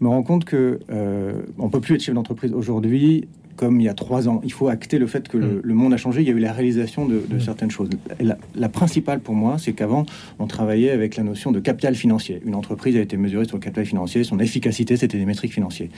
me 0.00 0.08
rends 0.08 0.24
compte 0.24 0.44
que 0.44 0.80
euh, 0.90 1.40
on 1.56 1.70
peut 1.70 1.80
plus 1.80 1.94
être 1.94 2.02
chef 2.02 2.16
d'entreprise 2.16 2.52
aujourd'hui 2.52 3.28
comme 3.56 3.80
il 3.80 3.84
y 3.84 3.88
a 3.88 3.94
trois 3.94 4.28
ans. 4.28 4.40
Il 4.44 4.52
faut 4.52 4.68
acter 4.68 4.98
le 4.98 5.06
fait 5.06 5.28
que 5.28 5.36
le, 5.36 5.62
mm. 5.64 5.72
monde 5.72 5.94
a 5.94 5.96
changé. 5.96 6.22
Il 6.22 6.28
y 6.28 6.30
a 6.30 6.34
eu 6.34 6.38
la 6.38 6.52
réalisation 6.52 7.06
de, 7.06 7.16
mm. 7.16 7.40
certaines 7.40 7.70
choses. 7.70 7.90
la, 8.20 8.68
principale 8.68 9.20
pour 9.20 9.34
moi, 9.34 9.56
c'est 9.58 9.72
qu'avant, 9.72 10.06
on 10.38 10.46
travaillait 10.46 10.90
avec 10.90 11.16
la 11.16 11.22
notion 11.22 11.52
de 11.52 11.60
capital 11.60 11.94
financier. 11.94 12.40
Une 12.44 12.54
entreprise 12.54 12.96
a 12.96 13.00
été 13.00 13.16
mesurée 13.16 13.44
sur 13.44 13.56
le 13.56 13.62
capital 13.62 13.86
financier. 13.86 14.24
Son 14.24 14.38
efficacité, 14.38 14.96
c'était 14.96 15.18
des 15.18 15.26
métriques 15.26 15.52
financières. 15.52 15.88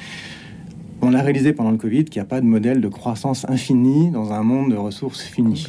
On 1.02 1.12
a 1.12 1.20
réalisé 1.20 1.52
pendant 1.52 1.70
le 1.70 1.76
Covid 1.76 2.04
qu'il 2.04 2.20
n'y 2.20 2.26
a 2.26 2.28
pas 2.28 2.40
de 2.40 2.46
modèle 2.46 2.80
de 2.80 2.88
croissance 2.88 3.44
infinie 3.48 4.10
dans 4.10 4.32
un 4.32 4.42
monde 4.42 4.70
de 4.70 4.76
ressources 4.76 5.22
finies. 5.22 5.66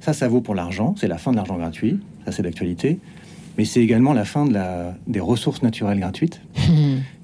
Ça, 0.00 0.12
ça 0.12 0.28
vaut 0.28 0.40
pour 0.40 0.54
l'argent. 0.54 0.94
C'est 0.98 1.08
la 1.08 1.18
fin 1.18 1.30
de 1.30 1.36
l'argent 1.36 1.56
gratuit. 1.56 2.00
Ça, 2.24 2.32
c'est 2.32 2.42
d'actualité. 2.42 2.98
Mais 3.58 3.64
c'est 3.64 3.80
également 3.80 4.12
la 4.12 4.24
fin 4.24 4.44
de 4.46 4.52
la, 4.54 4.96
des 5.06 5.20
ressources 5.20 5.62
naturelles 5.62 6.00
gratuites. 6.00 6.40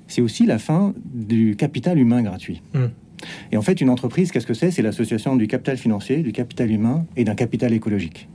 c'est 0.07 0.23
aussi 0.23 0.47
la 0.47 0.59
fin 0.59 0.95
du 1.05 1.57
capital 1.57 1.99
humain 1.99 2.23
gratuit. 2.23 2.63
Et 3.53 3.57
en 3.57 3.63
fait, 3.63 3.81
une 3.81 3.91
entreprise, 3.91 4.31
qu'est-ce 4.31 4.47
que 4.47 4.55
c'est? 4.55 4.71
C'est 4.71 4.83
l'association 4.83 5.37
du 5.37 5.47
capital 5.47 5.77
financier, 5.77 6.19
du 6.23 6.33
capital 6.33 6.71
humain 6.71 7.07
et 7.17 7.25
d'un 7.25 7.35
capital 7.35 7.73
écologique. 7.73 8.29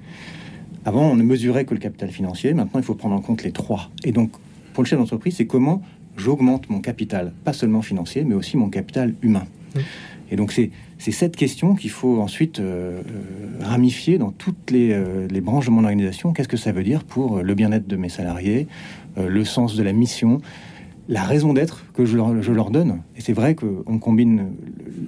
Avant, 0.86 1.12
on 1.12 1.16
ne 1.16 1.24
mesurait 1.24 1.66
que 1.66 1.74
le 1.74 1.80
capital 1.80 2.10
financier. 2.10 2.54
Maintenant, 2.54 2.80
il 2.80 2.84
faut 2.86 2.96
prendre 2.96 3.16
en 3.16 3.22
compte 3.22 3.44
les 3.44 3.52
trois. 3.52 3.90
Et 4.04 4.12
donc, 4.12 4.32
pour 4.74 4.84
le 4.84 4.88
chef 4.88 5.00
d'entreprise, 5.00 5.36
c'est 5.38 5.48
comment 5.48 5.82
j'augmente 6.18 6.70
mon 6.70 6.80
capital, 6.80 7.34
pas 7.44 7.54
seulement 7.54 7.82
financier, 7.82 8.24
mais 8.24 8.36
aussi 8.36 8.58
mon 8.58 8.70
capital 8.70 9.14
humain. 9.22 9.46
Et 10.32 10.36
donc, 10.36 10.52
c'est 10.52 10.72
cette 10.98 11.36
question 11.36 11.76
qu'il 11.76 11.90
faut 11.90 12.20
ensuite 12.20 12.60
euh, 12.60 13.02
euh, 13.02 13.66
ramifier 13.66 14.18
dans 14.18 14.32
toutes 14.32 14.72
euh, 14.72 15.28
les, 15.30 15.42
branches 15.42 15.66
de 15.66 15.72
mon 15.72 15.84
organisation. 15.84 16.34
Qu'est-ce 16.34 16.48
que 16.48 16.58
ça 16.58 16.72
veut 16.72 16.84
dire 16.84 17.04
pour 17.04 17.42
le 17.42 17.54
bien-être 17.54 17.88
de 17.88 17.96
mes 17.96 18.10
salariés, 18.10 18.68
le 19.18 19.46
sens 19.46 19.76
de 19.76 19.84
la 19.84 19.94
mission 19.94 20.42
la 21.10 21.24
raison 21.24 21.54
d'être 21.54 21.84
que 21.94 22.06
je 22.06 22.18
leur, 22.18 22.72
donne. 22.72 23.02
Et 23.18 23.22
c'est 23.22 23.34
vrai 23.34 23.56
qu'on 23.56 24.00
combine 24.00 24.54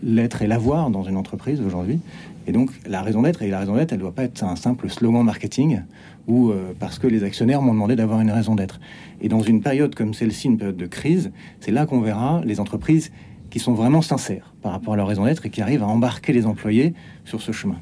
l'être 0.04 0.42
et 0.42 0.48
l'avoir 0.48 0.90
dans 0.90 1.04
une 1.04 1.18
entreprise 1.18 1.62
aujourd'hui. 1.62 2.00
Et 2.48 2.52
donc, 2.52 2.70
la 2.86 3.02
raison 3.02 3.22
d'être, 3.22 3.42
et 3.42 3.50
la 3.50 3.60
raison 3.60 3.76
d'être, 3.76 3.92
elle 3.92 4.00
ne 4.00 4.04
doit 4.04 4.14
pas 4.14 4.24
être 4.24 4.44
un 4.44 4.56
simple 4.56 4.90
slogan 4.90 5.24
marketing 5.24 5.82
ou 6.28 6.50
euh, 6.50 6.74
parce 6.80 7.00
que 7.00 7.08
les 7.08 7.24
actionnaires 7.24 7.62
m'ont 7.62 7.74
demandé 7.74 7.96
d'avoir 7.96 8.20
une 8.20 8.32
raison 8.32 8.56
d'être. 8.56 8.80
Et 9.22 9.30
dans 9.30 9.42
une 9.42 9.62
période 9.62 9.96
comme 9.96 10.14
celle-ci, 10.14 10.48
une 10.48 10.58
période 10.58 10.78
de 10.78 10.88
crise, 10.88 11.32
c'est 11.60 11.72
là 11.72 11.86
qu'on 11.86 12.02
verra 12.02 12.42
les 12.46 12.60
entreprises 12.60 13.12
qui 13.50 13.60
sont 13.60 13.74
vraiment 13.74 14.02
sincères 14.02 14.54
par 14.62 14.74
rapport 14.74 14.96
à 14.96 14.98
leur 14.98 15.08
raison 15.08 15.26
d'être 15.26 15.46
et 15.46 15.50
qui 15.50 15.62
arrivent 15.62 15.84
à 15.84 15.88
embarquer 15.88 16.34
les 16.34 16.46
employés 16.46 16.94
sur 17.24 17.42
ce 17.42 17.52
chemin. 17.52 17.78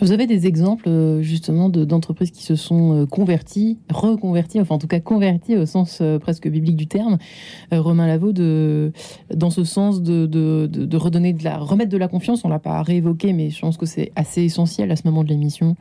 Vous 0.00 0.12
avez 0.12 0.26
des 0.26 0.46
exemples 0.46 0.88
euh, 0.88 1.22
justement 1.22 1.68
d'entreprises 1.68 2.30
qui 2.30 2.42
se 2.42 2.54
sont 2.54 2.92
euh, 2.92 3.06
converties, 3.06 3.78
reconverties, 3.90 4.60
enfin 4.60 4.74
en 4.74 4.78
tout 4.78 4.86
cas 4.86 5.00
converties 5.00 5.56
au 5.56 5.66
sens 5.66 5.98
euh, 6.00 6.18
presque 6.18 6.48
biblique 6.48 6.76
du 6.76 6.86
terme. 6.86 7.18
Romain 7.72 8.06
Lavaux, 8.06 8.32
de, 8.32 8.92
dans 9.34 9.50
ce 9.50 9.64
sens 9.64 10.02
de, 10.02 10.26
de, 10.26 10.96
redonner 10.96 11.32
de 11.32 11.44
la, 11.44 11.58
remettre 11.58 11.90
de 11.90 11.96
la 11.96 12.08
confiance, 12.08 12.44
on 12.44 12.48
l'a 12.48 12.58
pas 12.58 12.82
réévoqué, 12.82 13.32
mais 13.32 13.50
je 13.50 13.60
pense 13.60 13.76
que 13.76 13.86
c'est 13.86 14.12
assez 14.16 14.42
essentiel 14.42 14.90
à 14.90 14.96
ce 14.96 15.02
moment 15.04 15.24
de 15.24 15.28
l'émission. 15.28 15.76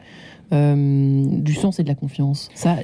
du 0.51 1.53
sens 1.53 1.79
et 1.79 1.83
de 1.83 1.87
la 1.87 1.95
confiance. 1.95 2.49
Ça, 2.53 2.77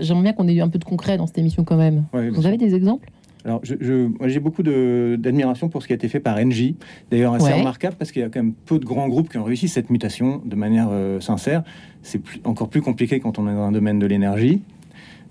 j'aimerais 0.00 0.22
bien 0.22 0.32
qu'on 0.32 0.48
ait 0.48 0.54
eu 0.54 0.60
un 0.60 0.68
peu 0.68 0.78
de 0.78 0.84
concret 0.84 1.16
dans 1.16 1.26
cette 1.26 1.38
émission 1.38 1.64
quand 1.64 1.76
même. 1.76 2.04
Vous 2.12 2.46
avez 2.46 2.56
des 2.56 2.74
exemples? 2.74 3.08
Alors, 3.44 3.62
j'ai 3.64 4.40
beaucoup 4.40 4.62
d'admiration 4.62 5.68
pour 5.68 5.82
ce 5.82 5.86
qui 5.86 5.92
a 5.92 5.96
été 5.96 6.08
fait 6.08 6.20
par 6.20 6.36
Engie. 6.38 6.76
D'ailleurs, 7.10 7.34
assez 7.34 7.52
remarquable 7.52 7.96
parce 7.98 8.12
qu'il 8.12 8.22
y 8.22 8.24
a 8.24 8.28
quand 8.28 8.42
même 8.42 8.52
peu 8.52 8.78
de 8.78 8.84
grands 8.84 9.08
groupes 9.08 9.30
qui 9.30 9.38
ont 9.38 9.44
réussi 9.44 9.68
cette 9.68 9.90
mutation 9.90 10.42
de 10.44 10.56
manière 10.56 10.88
euh, 10.90 11.20
sincère. 11.20 11.62
C'est 12.02 12.20
encore 12.44 12.68
plus 12.68 12.82
compliqué 12.82 13.20
quand 13.20 13.38
on 13.38 13.48
est 13.48 13.54
dans 13.54 13.62
un 13.62 13.72
domaine 13.72 13.98
de 13.98 14.06
l'énergie. 14.06 14.62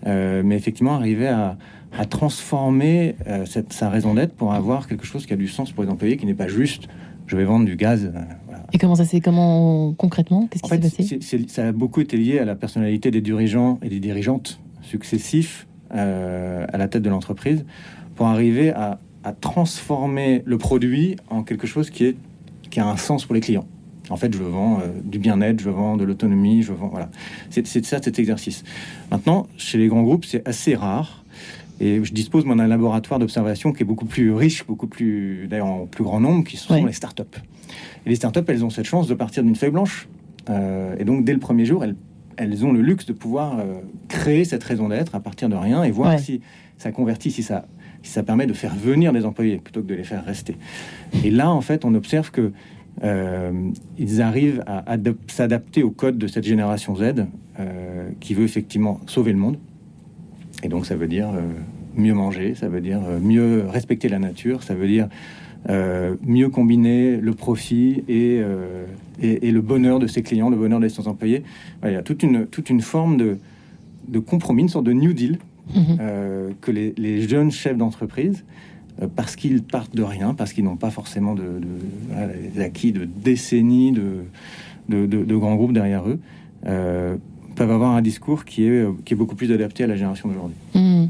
Euh, 0.05 0.41
mais 0.45 0.55
effectivement, 0.55 0.93
arriver 0.93 1.27
à, 1.27 1.57
transformer 2.09 3.15
euh, 3.27 3.45
cette, 3.45 3.73
sa 3.73 3.89
raison 3.89 4.13
d'être 4.13 4.33
pour 4.33 4.53
avoir 4.53 4.87
quelque 4.87 5.05
chose 5.05 5.25
qui 5.25 5.33
a 5.33 5.37
du 5.37 5.47
sens 5.47 5.71
pour 5.71 5.83
les 5.83 5.89
employés, 5.89 6.17
qui 6.17 6.25
n'est 6.25 6.35
pas 6.35 6.47
juste 6.47 6.87
je 7.25 7.35
vais 7.35 7.43
vendre 7.43 7.65
du 7.65 7.75
gaz. 7.75 8.11
Et 8.73 8.77
comment 8.77 8.95
ça 8.95 9.05
s'est 9.05 9.19
comment 9.19 9.93
concrètement 9.93 10.47
Qu'est-ce 10.47 10.63
qui 10.63 10.69
s'est 10.69 11.19
passé? 11.19 11.47
Ça 11.49 11.67
a 11.67 11.71
beaucoup 11.71 12.01
été 12.01 12.17
lié 12.17 12.39
à 12.39 12.45
la 12.45 12.55
personnalité 12.55 13.11
des 13.11 13.21
dirigeants 13.21 13.79
et 13.81 13.89
des 13.89 13.99
dirigeantes 13.99 14.59
successifs 14.81 15.67
à 15.91 16.77
la 16.77 16.87
tête 16.87 17.01
de 17.01 17.09
l'entreprise 17.09 17.65
pour 18.17 18.27
arriver 18.27 18.71
à, 18.71 18.99
transformer 19.41 20.41
le 20.45 20.57
produit 20.57 21.17
en 21.29 21.43
quelque 21.43 21.67
chose 21.67 21.89
qui, 21.89 22.05
est, 22.05 22.15
qui 22.69 22.79
a 22.79 22.87
un 22.87 22.95
sens 22.95 23.25
pour 23.25 23.35
les 23.35 23.41
clients. 23.41 23.67
En 24.09 24.15
fait, 24.15 24.33
je 24.33 24.41
vends 24.41 24.79
euh, 24.79 24.87
du 25.03 25.19
bien-être, 25.19 25.59
je 25.59 25.69
vends 25.69 25.97
de 25.97 26.05
l'autonomie, 26.05 26.63
je 26.63 26.71
vends. 26.71 26.87
Voilà. 26.87 27.09
C'est 27.49 27.67
ça 27.85 28.01
cet 28.01 28.19
exercice. 28.19 28.63
Maintenant, 29.11 29.47
chez 29.57 29.77
les 29.77 29.87
grands 29.87 30.03
groupes, 30.03 30.23
c'est 30.23 30.47
assez 30.47 30.75
rare. 30.75 31.25
Et 31.81 32.03
je 32.03 32.13
dispose 32.13 32.45
d'un 32.45 32.67
laboratoire 32.67 33.19
d'observation 33.19 33.73
qui 33.73 33.83
est 33.83 33.85
beaucoup 33.85 34.05
plus 34.05 34.33
riche, 34.33 34.65
beaucoup 34.65 34.87
plus, 34.87 35.47
d'ailleurs 35.49 35.67
en 35.67 35.85
plus 35.85 36.05
grand 36.05 36.21
nombre, 36.21 36.45
qui 36.45 36.55
sont 36.55 36.85
les 36.85 36.93
startups. 36.93 37.23
Et 38.05 38.09
les 38.09 38.15
startups, 38.15 38.45
elles 38.47 38.63
ont 38.63 38.69
cette 38.69 38.85
chance 38.85 39.07
de 39.07 39.13
partir 39.13 39.43
d'une 39.43 39.55
feuille 39.55 39.71
blanche. 39.71 40.07
Euh, 40.49 40.95
et 40.97 41.03
donc, 41.03 41.25
dès 41.25 41.33
le 41.33 41.39
premier 41.39 41.65
jour, 41.65 41.83
elles, 41.83 41.95
elles 42.37 42.65
ont 42.65 42.71
le 42.71 42.81
luxe 42.81 43.05
de 43.05 43.13
pouvoir 43.13 43.59
euh, 43.59 43.75
créer 44.07 44.45
cette 44.45 44.63
raison 44.63 44.89
d'être 44.89 45.15
à 45.15 45.19
partir 45.19 45.49
de 45.49 45.55
rien 45.55 45.83
et 45.83 45.91
voir 45.91 46.19
si 46.19 46.41
ça 46.77 46.91
convertit, 46.91 47.31
si 47.31 47.43
ça 47.43 47.65
ça 48.03 48.23
permet 48.23 48.45
de 48.45 48.53
faire 48.53 48.73
venir 48.73 49.11
des 49.11 49.25
employés 49.25 49.57
plutôt 49.57 49.81
que 49.81 49.87
de 49.87 49.95
les 49.95 50.05
faire 50.05 50.23
rester. 50.23 50.55
Et 51.25 51.31
là, 51.31 51.49
en 51.49 51.59
fait, 51.59 51.83
on 51.83 51.93
observe 51.93 52.31
que 52.31 52.53
euh, 53.03 53.51
ils 53.97 54.21
arrivent 54.21 54.63
à 54.65 54.95
s'adapter 55.27 55.83
au 55.83 55.91
code 55.91 56.17
de 56.17 56.27
cette 56.27 56.45
génération 56.45 56.95
Z 56.95 57.25
euh, 57.59 58.09
qui 58.21 58.33
veut 58.33 58.45
effectivement 58.45 59.01
sauver 59.07 59.33
le 59.33 59.39
monde. 59.39 59.57
Et 60.63 60.69
donc, 60.69 60.85
ça 60.85 60.95
veut 60.95 61.07
dire 61.07 61.27
mieux 61.95 62.13
manger, 62.13 62.55
ça 62.55 62.69
veut 62.69 62.79
dire 62.79 63.01
mieux 63.21 63.65
respecter 63.67 64.07
la 64.07 64.19
nature, 64.19 64.63
ça 64.63 64.73
veut 64.73 64.87
dire 64.87 65.09
mieux 66.25 66.47
combiner 66.47 67.17
le 67.17 67.33
profit 67.33 68.03
et, 68.07 68.41
et, 69.21 69.51
le 69.51 69.61
bonheur 69.61 69.99
de 69.99 70.07
ses 70.07 70.21
clients, 70.21 70.49
le 70.49 70.57
bonheur 70.57 70.79
de 70.79 70.87
ses 70.87 71.07
employés. 71.07 71.43
il 71.83 71.91
y 71.91 71.95
a 71.95 72.03
toute 72.03 72.23
une, 72.23 72.45
toute 72.45 72.69
une 72.69 72.81
forme 72.81 73.17
de, 73.17 73.37
de 74.07 74.19
compromis, 74.19 74.63
une 74.63 74.69
sorte 74.69 74.85
de 74.85 74.93
New 74.93 75.13
Deal 75.13 75.39
Mhm. 75.75 75.97
Euh, 75.99 76.51
que 76.61 76.71
les, 76.71 77.27
jeunes 77.27 77.51
chefs 77.51 77.77
d'entreprise, 77.77 78.43
euh, 79.01 79.07
parce 79.13 79.35
qu'ils 79.35 79.63
partent 79.63 79.95
de 79.95 80.03
rien, 80.03 80.33
parce 80.33 80.53
qu'ils 80.53 80.63
n'ont 80.63 80.77
pas 80.77 80.91
forcément 80.91 81.35
de, 81.35 81.61
acquis 82.59 82.91
de 82.91 83.05
décennies 83.05 83.91
de, 83.91 85.05
de, 85.05 85.35
grands 85.35 85.55
groupes 85.55 85.73
derrière 85.73 86.07
eux, 86.07 86.19
euh, 86.65 87.17
peuvent 87.55 87.71
avoir 87.71 87.95
un 87.95 88.01
discours 88.01 88.45
qui 88.45 88.63
est, 88.65 88.85
qui 89.03 89.13
est 89.13 89.17
beaucoup 89.17 89.35
plus 89.35 89.51
adapté 89.51 89.83
à 89.83 89.87
la 89.87 89.95
génération 89.95 90.29
d'aujourd'hui. 90.29 90.57
Mhm. 90.75 91.09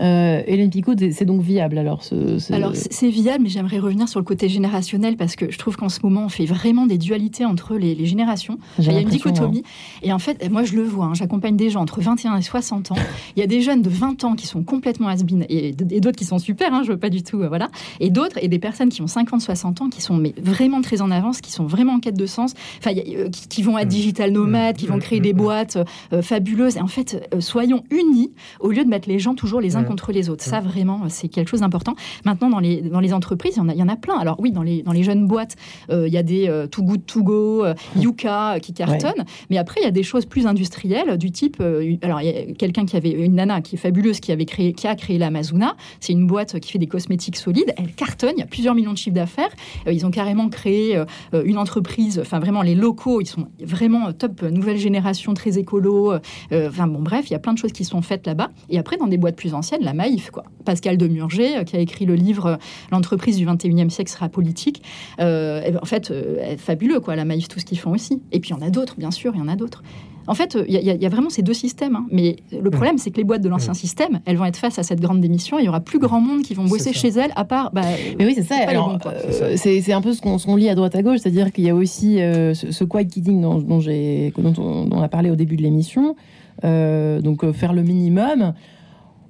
Euh, 0.00 0.42
Hélène 0.46 0.70
Picot, 0.70 0.94
c'est 0.96 1.24
donc 1.24 1.42
viable 1.42 1.78
alors 1.78 2.04
ce, 2.04 2.52
Alors 2.52 2.72
c'est 2.74 3.08
viable, 3.08 3.44
mais 3.44 3.50
j'aimerais 3.50 3.78
revenir 3.78 4.08
sur 4.08 4.20
le 4.20 4.24
côté 4.24 4.48
générationnel 4.48 5.16
parce 5.16 5.36
que 5.36 5.50
je 5.50 5.58
trouve 5.58 5.76
qu'en 5.76 5.88
ce 5.88 6.00
moment 6.02 6.24
on 6.24 6.28
fait 6.28 6.44
vraiment 6.44 6.86
des 6.86 6.98
dualités 6.98 7.44
entre 7.44 7.76
les, 7.76 8.06
générations. 8.06 8.58
Il 8.78 8.84
y 8.84 8.90
a 8.90 9.00
une 9.00 9.08
dichotomie. 9.08 9.64
Et 10.02 10.12
en 10.12 10.18
fait, 10.18 10.48
moi 10.50 10.62
je 10.62 10.74
le 10.74 10.82
vois, 10.82 11.06
hein, 11.06 11.14
j'accompagne 11.14 11.56
des 11.56 11.70
gens 11.70 11.80
entre 11.80 12.00
21 12.00 12.36
et 12.36 12.42
60 12.42 12.92
ans. 12.92 12.96
Il 13.36 13.40
y 13.40 13.42
a 13.42 13.46
des 13.46 13.60
jeunes 13.60 13.82
de 13.82 13.88
20 13.88 14.24
ans 14.24 14.34
qui 14.34 14.46
sont 14.46 14.62
complètement 14.62 15.08
has 15.08 15.22
et, 15.48 15.74
et 15.90 16.00
d'autres 16.00 16.16
qui 16.16 16.24
sont 16.24 16.38
super, 16.38 16.72
hein, 16.72 16.82
je 16.84 16.92
veux 16.92 16.98
pas 16.98 17.10
du 17.10 17.22
tout, 17.22 17.42
euh, 17.42 17.48
voilà. 17.48 17.68
Et 18.00 18.10
d'autres, 18.10 18.38
et 18.40 18.48
des 18.48 18.58
personnes 18.58 18.88
qui 18.88 19.02
ont 19.02 19.06
50, 19.06 19.40
60 19.40 19.82
ans 19.82 19.88
qui 19.88 20.00
sont 20.00 20.16
mais 20.16 20.34
vraiment 20.40 20.80
très 20.80 21.02
en 21.02 21.10
avance, 21.10 21.40
qui 21.40 21.50
sont 21.50 21.66
vraiment 21.66 21.94
en 21.94 22.00
quête 22.00 22.16
de 22.16 22.26
sens, 22.26 22.54
enfin, 22.78 22.92
euh, 22.96 23.28
qui, 23.48 23.62
vont 23.62 23.78
être 23.78 23.88
digital 23.88 24.30
nomades, 24.30 24.76
qui 24.76 24.86
vont 24.86 24.98
créer 24.98 25.20
des 25.20 25.32
boîtes 25.32 25.78
fabuleuses. 26.22 26.76
Et 26.76 26.80
en 26.80 26.86
fait, 26.86 27.28
soyons 27.40 27.82
unis 27.90 28.30
au 28.60 28.70
lieu 28.70 28.84
de 28.84 28.88
mettre 28.88 29.08
les 29.08 29.18
gens 29.18 29.34
toujours 29.34 29.60
les 29.60 29.76
uns 29.76 29.87
contre 29.88 30.12
les 30.12 30.28
autres. 30.30 30.44
Ça, 30.44 30.60
vraiment, 30.60 31.08
c'est 31.08 31.28
quelque 31.28 31.48
chose 31.48 31.60
d'important. 31.60 31.94
Maintenant, 32.24 32.50
dans 32.50 32.60
les, 32.60 32.82
dans 32.82 33.00
les 33.00 33.12
entreprises, 33.12 33.54
il 33.56 33.58
y, 33.58 33.62
en 33.62 33.68
a, 33.68 33.74
il 33.74 33.78
y 33.78 33.82
en 33.82 33.88
a 33.88 33.96
plein. 33.96 34.18
Alors 34.18 34.38
oui, 34.40 34.52
dans 34.52 34.62
les, 34.62 34.82
dans 34.82 34.92
les 34.92 35.02
jeunes 35.02 35.26
boîtes, 35.26 35.56
euh, 35.90 36.06
il 36.06 36.12
y 36.12 36.16
a 36.16 36.22
des 36.22 36.48
euh, 36.48 36.66
Too 36.66 36.82
Good 36.82 37.06
To 37.06 37.22
Go, 37.22 37.64
euh, 37.64 37.74
Yuka 37.96 38.60
qui 38.60 38.72
cartonnent. 38.72 39.24
Mais 39.50 39.58
après, 39.58 39.80
il 39.80 39.84
y 39.84 39.88
a 39.88 39.92
des 39.92 40.02
choses 40.02 40.26
plus 40.26 40.46
industrielles 40.46 41.16
du 41.18 41.30
type... 41.30 41.62
alors, 42.02 42.20
il 42.20 42.26
y 42.26 42.30
a 42.30 42.54
quelqu'un 42.54 42.84
qui 42.84 42.96
avait... 42.96 43.10
Une 43.10 43.34
nana 43.34 43.60
qui 43.62 43.76
est 43.76 43.78
fabuleuse, 43.78 44.20
qui, 44.20 44.32
avait 44.32 44.44
créé, 44.44 44.72
qui 44.72 44.86
a 44.86 44.94
créé 44.94 45.18
l'Amazona. 45.18 45.74
C'est 46.00 46.12
une 46.12 46.26
boîte 46.26 46.60
qui 46.60 46.70
fait 46.70 46.78
des 46.78 46.86
cosmétiques 46.86 47.36
solides. 47.36 47.72
Elle 47.76 47.92
cartonne, 47.94 48.32
il 48.36 48.40
y 48.40 48.42
a 48.42 48.46
plusieurs 48.46 48.74
millions 48.74 48.92
de 48.92 48.98
chiffres 48.98 49.16
d'affaires. 49.16 49.50
ils 49.90 50.04
ont 50.06 50.10
carrément 50.10 50.48
créé 50.48 51.02
une 51.32 51.58
entreprise, 51.58 52.18
enfin 52.20 52.38
vraiment, 52.38 52.62
les 52.62 52.74
locaux, 52.74 53.20
ils 53.20 53.26
sont 53.26 53.48
vraiment 53.60 54.12
top, 54.12 54.42
nouvelle 54.42 54.76
génération, 54.76 55.34
très 55.34 55.58
écolo. 55.58 56.14
Enfin 56.52 56.86
bon, 56.86 57.00
bref, 57.00 57.26
il 57.28 57.32
y 57.32 57.36
a 57.36 57.38
plein 57.38 57.52
de 57.52 57.58
choses 57.58 57.72
qui 57.72 57.84
sont 57.84 58.02
faites 58.02 58.26
là-bas. 58.26 58.50
Et 58.68 58.78
après, 58.78 58.96
dans 58.96 59.06
des 59.06 59.18
boîtes 59.18 59.36
plus 59.36 59.54
anciennes, 59.54 59.77
la 59.84 59.94
Maïf, 59.94 60.30
quoi. 60.30 60.44
Pascal 60.64 60.98
de 60.98 61.08
Murger, 61.08 61.64
qui 61.64 61.76
a 61.76 61.80
écrit 61.80 62.04
le 62.04 62.14
livre 62.14 62.58
L'entreprise 62.92 63.36
du 63.36 63.46
21e 63.46 63.90
siècle 63.90 64.10
sera 64.10 64.28
politique. 64.28 64.82
Ben, 65.18 65.78
en 65.80 65.86
fait, 65.86 66.12
fabuleux, 66.58 67.00
quoi, 67.00 67.16
la 67.16 67.24
Maïf, 67.24 67.48
tout 67.48 67.58
ce 67.58 67.64
qu'ils 67.64 67.78
font 67.78 67.92
aussi. 67.92 68.20
Et 68.32 68.40
puis 68.40 68.50
il 68.50 68.52
y 68.54 68.56
en 68.56 68.66
a 68.66 68.70
d'autres, 68.70 68.96
bien 68.98 69.10
sûr, 69.10 69.32
il 69.34 69.38
y 69.38 69.42
en 69.42 69.48
a 69.48 69.56
d'autres. 69.56 69.82
En 70.28 70.34
fait, 70.34 70.58
il 70.68 70.74
y, 70.74 71.06
a 71.06 71.08
vraiment 71.08 71.30
ces 71.30 71.40
deux 71.40 71.54
systèmes. 71.54 71.96
Hein. 71.96 72.06
Mais 72.10 72.36
le 72.52 72.68
problème, 72.68 72.98
c'est 72.98 73.10
que 73.10 73.16
les 73.16 73.24
boîtes 73.24 73.40
de 73.40 73.48
l'ancien 73.48 73.72
système, 73.72 74.20
elles 74.26 74.36
vont 74.36 74.44
être 74.44 74.58
face 74.58 74.78
à 74.78 74.82
cette 74.82 75.00
grande 75.00 75.22
démission. 75.22 75.58
Il 75.58 75.64
y 75.64 75.68
aura 75.70 75.80
plus 75.80 75.98
grand 75.98 76.20
monde 76.20 76.42
qui 76.42 76.52
vont 76.52 76.66
bosser 76.66 76.92
chez 76.92 77.08
elles, 77.08 77.32
à 77.34 77.46
part. 77.46 77.70
Bah, 77.72 77.80
mais 78.18 78.26
oui, 78.26 78.34
c'est 78.34 78.42
ça. 78.42 78.56
Euh, 78.66 79.56
c'est 79.56 79.92
un 79.92 80.02
peu 80.02 80.12
ce 80.12 80.20
qu'on 80.20 80.56
lit 80.56 80.68
à 80.68 80.74
droite 80.74 80.94
à 80.94 81.02
gauche, 81.02 81.20
c'est-à-dire 81.22 81.50
qu'il 81.50 81.64
y 81.64 81.70
a 81.70 81.74
aussi 81.74 82.20
euh, 82.20 82.52
ce, 82.52 82.72
ce 82.72 82.84
quiet 82.84 83.06
quitting 83.06 83.40
dont, 83.40 83.54
dont, 83.58 83.78
dont, 83.78 84.88
on, 84.92 85.02
a 85.02 85.08
parlé 85.08 85.30
au 85.30 85.36
début 85.36 85.56
de 85.56 85.62
l'émission. 85.62 86.14
Euh, 86.64 87.22
donc 87.22 87.50
faire 87.52 87.72
le 87.72 87.82
minimum 87.82 88.52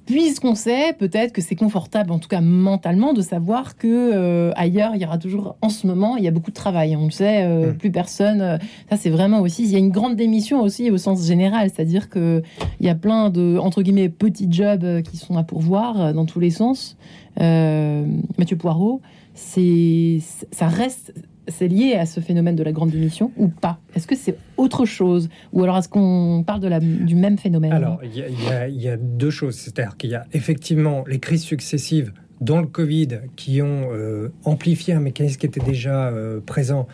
puisqu'on 0.08 0.54
sait 0.54 0.94
peut-être 0.98 1.32
que 1.32 1.42
c'est 1.42 1.54
confortable, 1.54 2.12
en 2.12 2.18
tout 2.18 2.28
cas 2.28 2.40
mentalement, 2.40 3.12
de 3.12 3.20
savoir 3.20 3.76
que 3.76 3.86
euh, 3.86 4.52
ailleurs 4.56 4.92
il 4.94 5.02
y 5.02 5.04
aura 5.04 5.18
toujours, 5.18 5.56
en 5.60 5.68
ce 5.68 5.86
moment, 5.86 6.16
il 6.16 6.24
y 6.24 6.28
a 6.28 6.30
beaucoup 6.30 6.50
de 6.50 6.56
travail. 6.56 6.96
On 6.96 7.04
le 7.04 7.10
sait, 7.10 7.44
euh, 7.44 7.72
mm. 7.72 7.76
plus 7.76 7.90
personne. 7.90 8.40
Euh, 8.40 8.58
ça, 8.88 8.96
c'est 8.96 9.10
vraiment 9.10 9.40
aussi. 9.40 9.64
Il 9.64 9.70
y 9.70 9.76
a 9.76 9.78
une 9.78 9.90
grande 9.90 10.16
démission 10.16 10.62
aussi 10.62 10.90
au 10.90 10.96
sens 10.96 11.26
général, 11.26 11.68
c'est-à-dire 11.68 12.08
que 12.08 12.42
il 12.80 12.86
y 12.86 12.88
a 12.88 12.94
plein 12.94 13.28
de 13.28 13.58
entre 13.58 13.82
guillemets 13.82 14.08
petits 14.08 14.50
jobs 14.50 15.02
qui 15.02 15.18
sont 15.18 15.36
à 15.36 15.42
pourvoir 15.42 16.14
dans 16.14 16.24
tous 16.24 16.40
les 16.40 16.50
sens. 16.50 16.96
Mathieu 17.38 18.56
Poirot, 18.56 19.02
c'est 19.34 20.20
ça 20.50 20.68
reste 20.68 21.12
c'est 21.48 21.68
lié 21.68 21.94
à 21.94 22.06
ce 22.06 22.20
phénomène 22.20 22.56
de 22.56 22.62
la 22.62 22.72
grande 22.72 22.90
démission 22.90 23.32
ou 23.36 23.48
pas? 23.48 23.78
Est-ce 23.94 24.06
que 24.06 24.16
c'est 24.16 24.36
autre 24.56 24.84
chose? 24.84 25.28
Ou 25.52 25.62
alors 25.62 25.78
est-ce 25.78 25.88
qu'on 25.88 26.44
parle 26.46 26.60
du 26.80 27.14
même 27.14 27.38
phénomène? 27.38 27.72
Alors, 27.72 28.00
il 28.04 28.82
y, 28.82 28.88
a 28.88 28.96
deux 28.96 29.30
choses. 29.30 29.56
C'est-à-dire 29.56 29.96
qu'il 29.96 30.10
y 30.10 30.14
a 30.14 30.26
effectivement 30.32 31.04
les 31.06 31.18
crises 31.18 31.42
successives 31.42 32.12
dans 32.40 32.60
le 32.60 32.66
Covid 32.66 33.20
qui 33.36 33.62
ont 33.62 33.88
euh, 33.92 34.32
amplifié 34.44 34.94
un 34.94 35.00
mécanisme 35.00 35.38
qui 35.38 35.46
était 35.46 35.64
déjà 35.64 36.08
euh, 36.08 36.40
présent 36.40 36.86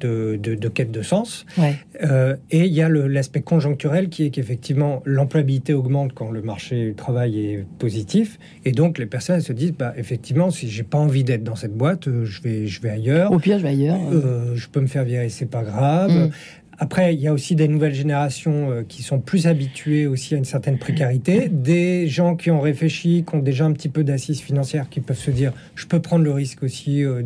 de, 0.00 0.68
quête 0.68 0.90
de 0.90 1.02
sens. 1.02 1.46
Euh, 2.02 2.36
et 2.50 2.64
il 2.64 2.72
y 2.72 2.82
a 2.82 2.88
l'aspect 2.88 3.42
conjoncturel 3.42 4.08
qui 4.08 4.24
est 4.24 4.30
qu'effectivement 4.30 5.02
l'employabilité 5.04 5.74
augmente 5.74 6.12
quand 6.12 6.30
le 6.30 6.42
marché 6.42 6.88
du 6.88 6.94
travail 6.94 7.38
est 7.38 7.66
positif. 7.78 8.38
Et 8.64 8.72
donc 8.72 8.98
les 8.98 9.06
personnes 9.06 9.40
se 9.40 9.52
disent, 9.52 9.72
bah, 9.72 9.94
effectivement, 9.96 10.50
si 10.50 10.68
j'ai 10.68 10.82
pas 10.82 10.98
envie 10.98 11.24
d'être 11.24 11.44
dans 11.44 11.56
cette 11.56 11.74
boîte, 11.74 12.08
euh, 12.08 12.24
je 12.24 12.42
vais, 12.42 12.66
je 12.66 12.80
vais 12.80 12.90
ailleurs. 12.90 13.32
Au 13.32 13.38
pire, 13.38 13.58
je 13.58 13.62
vais 13.62 13.70
ailleurs. 13.70 13.98
Euh, 14.12 14.54
je 14.54 14.68
peux 14.68 14.80
me 14.80 14.86
faire 14.86 15.04
virer, 15.04 15.28
c'est 15.28 15.50
pas 15.50 15.62
grave. 15.62 16.12
Mm. 16.12 16.30
Après, 16.78 17.14
il 17.14 17.20
y 17.20 17.26
a 17.26 17.32
aussi 17.32 17.54
des 17.54 17.68
nouvelles 17.68 17.94
générations 17.94 18.70
euh, 18.70 18.82
qui 18.86 19.02
sont 19.02 19.18
plus 19.18 19.46
habituées 19.46 20.06
aussi 20.06 20.34
à 20.34 20.38
une 20.38 20.44
certaine 20.44 20.78
précarité, 20.78 21.48
des 21.48 22.06
gens 22.06 22.36
qui 22.36 22.50
ont 22.50 22.60
réfléchi, 22.60 23.24
qui 23.28 23.34
ont 23.34 23.40
déjà 23.40 23.64
un 23.64 23.72
petit 23.72 23.88
peu 23.88 24.04
d'assises 24.04 24.40
financières, 24.40 24.90
qui 24.90 25.00
peuvent 25.00 25.18
se 25.18 25.30
dire, 25.30 25.52
je 25.74 25.86
peux 25.86 26.00
prendre 26.00 26.24
le 26.24 26.32
risque 26.32 26.62
aussi 26.62 27.02
euh, 27.02 27.22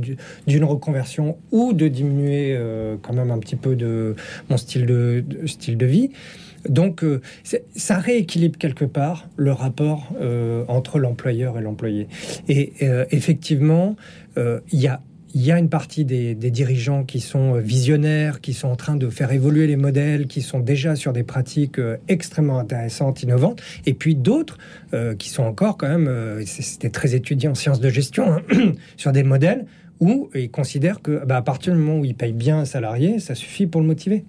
d'une 0.46 0.64
reconversion 0.64 1.36
ou 1.50 1.72
de 1.72 1.88
diminuer 1.88 2.54
euh, 2.56 2.96
quand 3.02 3.12
même 3.12 3.30
un 3.30 3.38
petit 3.38 3.56
peu 3.56 3.74
de 3.74 4.14
mon 4.48 4.56
style 4.56 4.86
de, 4.86 5.24
style 5.46 5.76
de 5.76 5.86
vie. 5.86 6.10
Donc, 6.68 7.02
ça 7.74 7.96
rééquilibre 7.96 8.58
quelque 8.58 8.84
part 8.84 9.30
le 9.36 9.50
rapport 9.50 10.12
entre 10.68 10.98
l'employeur 10.98 11.58
et 11.58 11.62
l'employé. 11.62 12.06
Et 12.48 12.74
effectivement, 13.12 13.96
il 14.36 14.78
y 14.78 14.86
a 14.86 15.00
il 15.34 15.42
y 15.42 15.52
a 15.52 15.58
une 15.58 15.68
partie 15.68 16.04
des, 16.04 16.34
dirigeants 16.34 17.04
qui 17.04 17.20
sont 17.20 17.56
euh, 17.56 17.60
visionnaires, 17.60 18.40
qui 18.40 18.52
sont 18.52 18.68
en 18.68 18.76
train 18.76 18.96
de 18.96 19.08
faire 19.08 19.32
évoluer 19.32 19.66
les 19.66 19.76
modèles, 19.76 20.26
qui 20.26 20.42
sont 20.42 20.60
déjà 20.60 20.96
sur 20.96 21.12
des 21.12 21.22
pratiques 21.22 21.78
euh, 21.78 21.96
extrêmement 22.08 22.58
intéressantes, 22.58 23.22
innovantes, 23.22 23.62
et 23.86 23.94
puis 23.94 24.14
d'autres 24.14 24.58
euh, 24.94 25.14
qui 25.14 25.28
sont 25.28 25.42
encore 25.42 25.76
quand 25.76 25.88
même, 25.88 26.42
c'était 26.44 26.90
très 26.90 27.14
étudié 27.14 27.48
en 27.48 27.54
sciences 27.54 27.80
de 27.80 27.88
gestion, 27.88 28.32
hein, 28.32 28.42
sur 28.96 29.12
des 29.12 29.22
modèles 29.22 29.66
où 30.00 30.30
ils 30.34 30.50
considèrent 30.50 31.02
que 31.02 31.24
bah, 31.24 31.36
à 31.36 31.42
partir 31.42 31.74
du 31.74 31.78
moment 31.78 32.00
où 32.00 32.04
ils 32.04 32.14
payent 32.14 32.32
bien 32.32 32.60
un 32.60 32.64
salarié, 32.64 33.18
ça 33.18 33.34
suffit 33.34 33.66
pour 33.66 33.80
le 33.80 33.86
motiver. 33.86 34.24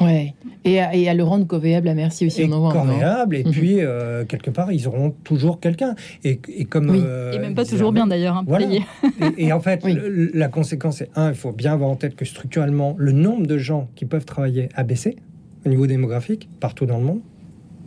Ouais. 0.00 0.34
Et 0.64 0.80
à, 0.80 0.94
et 0.94 1.08
à, 1.08 1.14
le 1.14 1.24
rendre 1.24 1.46
corvéable 1.46 1.88
à 1.88 1.94
merci 1.94 2.26
aussi. 2.26 2.42
Et 2.42 2.48
corvéable, 2.48 3.36
et 3.36 3.44
mhm. 3.44 3.50
puis 3.50 3.80
euh, 3.80 4.24
quelque 4.24 4.50
part, 4.50 4.72
ils 4.72 4.88
auront 4.88 5.10
toujours 5.24 5.60
quelqu'un. 5.60 5.94
Et, 6.24 6.40
et, 6.48 6.64
comme. 6.64 6.90
Euh, 6.90 7.32
et 7.32 7.38
même 7.38 7.54
pas 7.54 7.64
toujours 7.64 7.92
bien 7.92 8.06
d'ailleurs, 8.06 8.36
hein, 8.36 8.44
voilà. 8.46 8.66
et, 9.36 9.52
en 9.52 9.60
fait, 9.60 9.84
la 10.34 10.48
conséquence 10.48 10.98
c'est 10.98 11.10
un, 11.14 11.30
il 11.30 11.34
faut 11.34 11.52
bien 11.52 11.72
avoir 11.72 11.90
en 11.90 11.96
tête 11.96 12.16
que 12.16 12.24
structurellement, 12.24 12.94
le 12.98 13.12
nombre 13.12 13.46
de 13.46 13.58
gens 13.58 13.88
qui 13.94 14.04
peuvent 14.04 14.24
travailler 14.24 14.68
a 14.74 14.82
baissé 14.82 15.16
au 15.64 15.68
niveau 15.68 15.86
démographique 15.86 16.48
partout 16.60 16.86
dans 16.86 16.98
le 16.98 17.04
monde. 17.04 17.20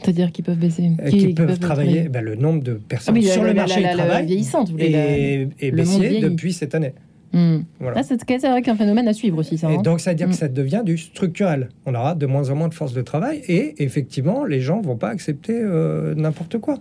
C'est-à-dire 0.01 0.31
qu'ils 0.31 0.43
peuvent 0.43 0.57
baisser 0.57 0.91
euh, 1.01 1.09
Qui, 1.09 1.33
peuvent, 1.33 1.59
travailler, 1.59 2.09
ben, 2.09 2.21
le 2.21 2.35
nombre 2.35 2.61
de 2.61 2.73
personnes 2.73 3.17
ah 3.17 3.21
sur 3.21 3.43
le 3.43 3.53
marché 3.53 3.81
du 3.81 3.89
travail 3.89 4.25
vieillissante, 4.25 4.71
est, 4.77 5.47
est 5.59 5.71
baissé 5.71 6.19
depuis 6.19 6.53
cette 6.53 6.75
année. 6.75 6.93
Hmm. 7.33 7.63
Voilà. 7.79 8.03
c'est 8.03 8.37
vrai 8.47 8.61
qu'un 8.61 8.75
phénomène 8.75 9.07
à 9.07 9.13
suivre 9.13 9.39
aussi. 9.39 9.57
Ça, 9.57 9.71
et 9.71 9.75
hein. 9.75 9.81
donc, 9.81 9.99
ça 9.99 10.11
veut 10.11 10.15
dire 10.15 10.27
que 10.27 10.33
hmm. 10.33 10.35
ça 10.35 10.47
devient 10.47 10.83
du 10.85 10.97
structurel. 10.97 11.69
On 11.85 11.95
aura 11.95 12.13
de 12.15 12.25
moins 12.25 12.49
en 12.49 12.55
moins 12.55 12.67
de 12.67 12.73
force 12.73 12.93
de 12.93 13.01
travail 13.01 13.41
et 13.47 13.83
effectivement, 13.83 14.45
les 14.45 14.61
gens 14.61 14.81
vont 14.81 14.97
pas 14.97 15.09
accepter 15.09 15.59
euh, 15.59 16.13
n'importe 16.15 16.59
quoi. 16.59 16.77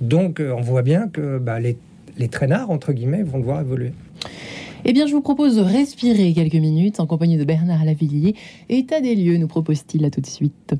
Donc, 0.00 0.40
euh, 0.40 0.54
on 0.56 0.60
voit 0.60 0.82
bien 0.82 1.08
que 1.08 1.38
bah, 1.38 1.58
les, 1.58 1.76
les 2.16 2.28
traînards, 2.28 2.70
entre 2.70 2.92
guillemets, 2.92 3.24
vont 3.24 3.38
devoir 3.38 3.60
évoluer. 3.60 3.92
Eh 4.84 4.92
bien, 4.92 5.06
je 5.06 5.12
vous 5.12 5.20
propose 5.20 5.56
de 5.56 5.62
respirer 5.62 6.32
quelques 6.32 6.54
minutes 6.54 7.00
en 7.00 7.06
compagnie 7.06 7.36
de 7.36 7.44
Bernard 7.44 7.84
Lavillier. 7.84 8.34
État 8.68 9.00
des 9.00 9.16
lieux, 9.16 9.36
nous 9.36 9.48
propose-t-il 9.48 10.04
à 10.04 10.10
tout 10.10 10.20
de 10.20 10.26
suite. 10.26 10.74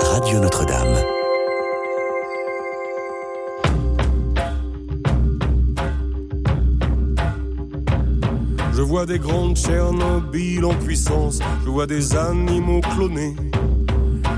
Radio 0.00 0.40
Notre-Dame. 0.40 0.67
Vois 8.88 9.04
des 9.04 9.18
grandes 9.18 9.54
Tchernobyl 9.54 10.64
en 10.64 10.72
puissance, 10.72 11.40
je 11.62 11.68
vois 11.68 11.86
des 11.86 12.16
animaux 12.16 12.80
clonés, 12.80 13.36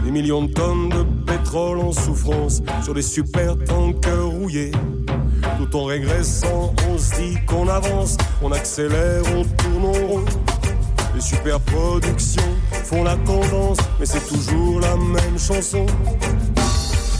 des 0.04 0.10
millions 0.10 0.42
de 0.42 0.52
tonnes 0.52 0.88
de 0.88 1.04
pétrole 1.24 1.78
en 1.78 1.92
souffrance 1.92 2.60
sur 2.82 2.92
des 2.92 3.02
super 3.02 3.56
tankers 3.64 4.26
rouillés. 4.26 4.72
Tout 5.56 5.76
en 5.76 5.84
régressant, 5.84 6.74
on 6.90 6.98
se 6.98 7.14
dit 7.14 7.38
qu'on 7.46 7.68
avance, 7.68 8.16
on 8.42 8.50
accélère, 8.50 9.22
on 9.36 9.44
tourne 9.44 9.84
en 9.84 10.06
rond. 10.08 10.24
Les 11.14 11.20
super 11.20 11.60
productions 11.60 12.42
font 12.72 13.04
la 13.04 13.14
tendance, 13.18 13.78
mais 14.00 14.06
c'est 14.06 14.26
toujours 14.26 14.80
la 14.80 14.96
même 14.96 15.38
chanson. 15.38 15.86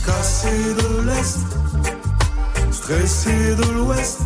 Cassé 0.05 0.49
de 0.49 1.07
l'Est, 1.07 1.39
stressé 2.73 3.55
de 3.55 3.73
l'Ouest, 3.73 4.19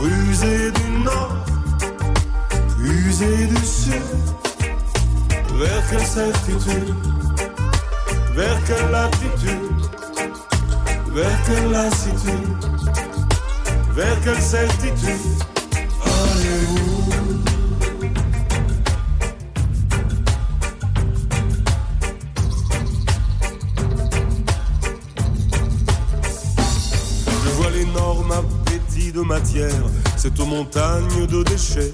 rusé 0.00 0.72
du 0.72 1.04
Nord 1.04 1.51
usé 2.92 3.46
du 3.46 3.56
sud. 3.56 3.92
Vers 5.58 5.88
quelle 5.90 6.06
certitude? 6.06 6.94
Vers 8.34 8.64
quelle 8.64 8.94
attitude 8.94 9.72
Vers 11.12 11.42
quelle 11.44 11.70
lassitude? 11.70 12.56
Vers 13.94 14.20
quelle 14.22 14.40
certitude? 14.40 15.10
Allez-vous? 16.04 17.02
Je 27.44 27.48
vois 27.50 27.70
l'énorme 27.70 28.32
appétit 28.32 29.12
de 29.12 29.20
matière, 29.20 29.70
cette 30.16 30.38
montagne 30.40 31.26
de 31.26 31.42
déchets 31.42 31.92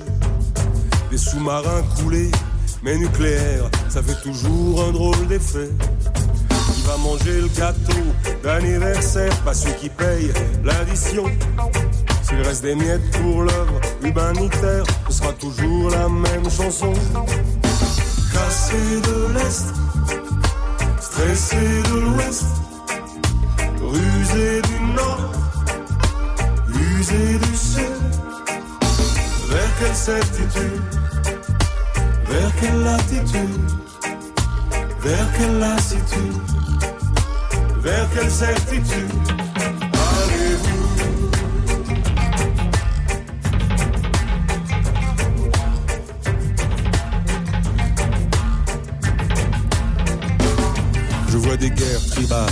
sous-marins 1.18 1.82
coulés, 1.96 2.30
mais 2.82 2.96
nucléaires, 2.96 3.68
ça 3.88 4.02
fait 4.02 4.20
toujours 4.22 4.84
un 4.84 4.92
drôle 4.92 5.26
d'effet. 5.26 5.68
Qui 6.72 6.82
va 6.82 6.96
manger 6.96 7.40
le 7.40 7.48
gâteau 7.48 8.02
d'anniversaire 8.42 9.34
Pas 9.44 9.52
celui 9.52 9.74
qui 9.74 9.88
paye 9.88 10.32
l'addition. 10.64 11.24
S'il 12.22 12.40
reste 12.42 12.62
des 12.62 12.74
miettes 12.74 13.10
pour 13.18 13.42
l'œuvre 13.42 13.80
humanitaire, 14.02 14.84
ce 15.08 15.16
sera 15.16 15.32
toujours 15.32 15.90
la 15.90 16.08
même 16.08 16.48
chanson. 16.50 16.92
Cassé 18.32 18.76
de 18.76 19.32
l'Est, 19.34 19.74
stressé 21.00 21.56
de 21.56 22.00
l'Ouest, 22.00 22.44
rusé 23.80 24.62
du 24.62 24.94
Nord, 24.94 25.32
usé 26.68 27.38
du 27.38 27.56
Sud. 27.56 27.92
Vers 29.50 29.78
quelle 29.80 29.94
certitude 29.94 30.82
vers 32.28 32.52
quelle 32.60 32.86
attitude 32.86 33.60
Vers 35.02 35.32
quelle 35.36 35.58
lassitude? 35.58 36.34
Vers 37.80 38.08
quelle 38.12 38.30
certitude? 38.30 39.10
Allez-vous? 39.56 40.78
Je 51.30 51.36
vois 51.36 51.56
des 51.56 51.70
guerres 51.70 52.06
tribales 52.10 52.46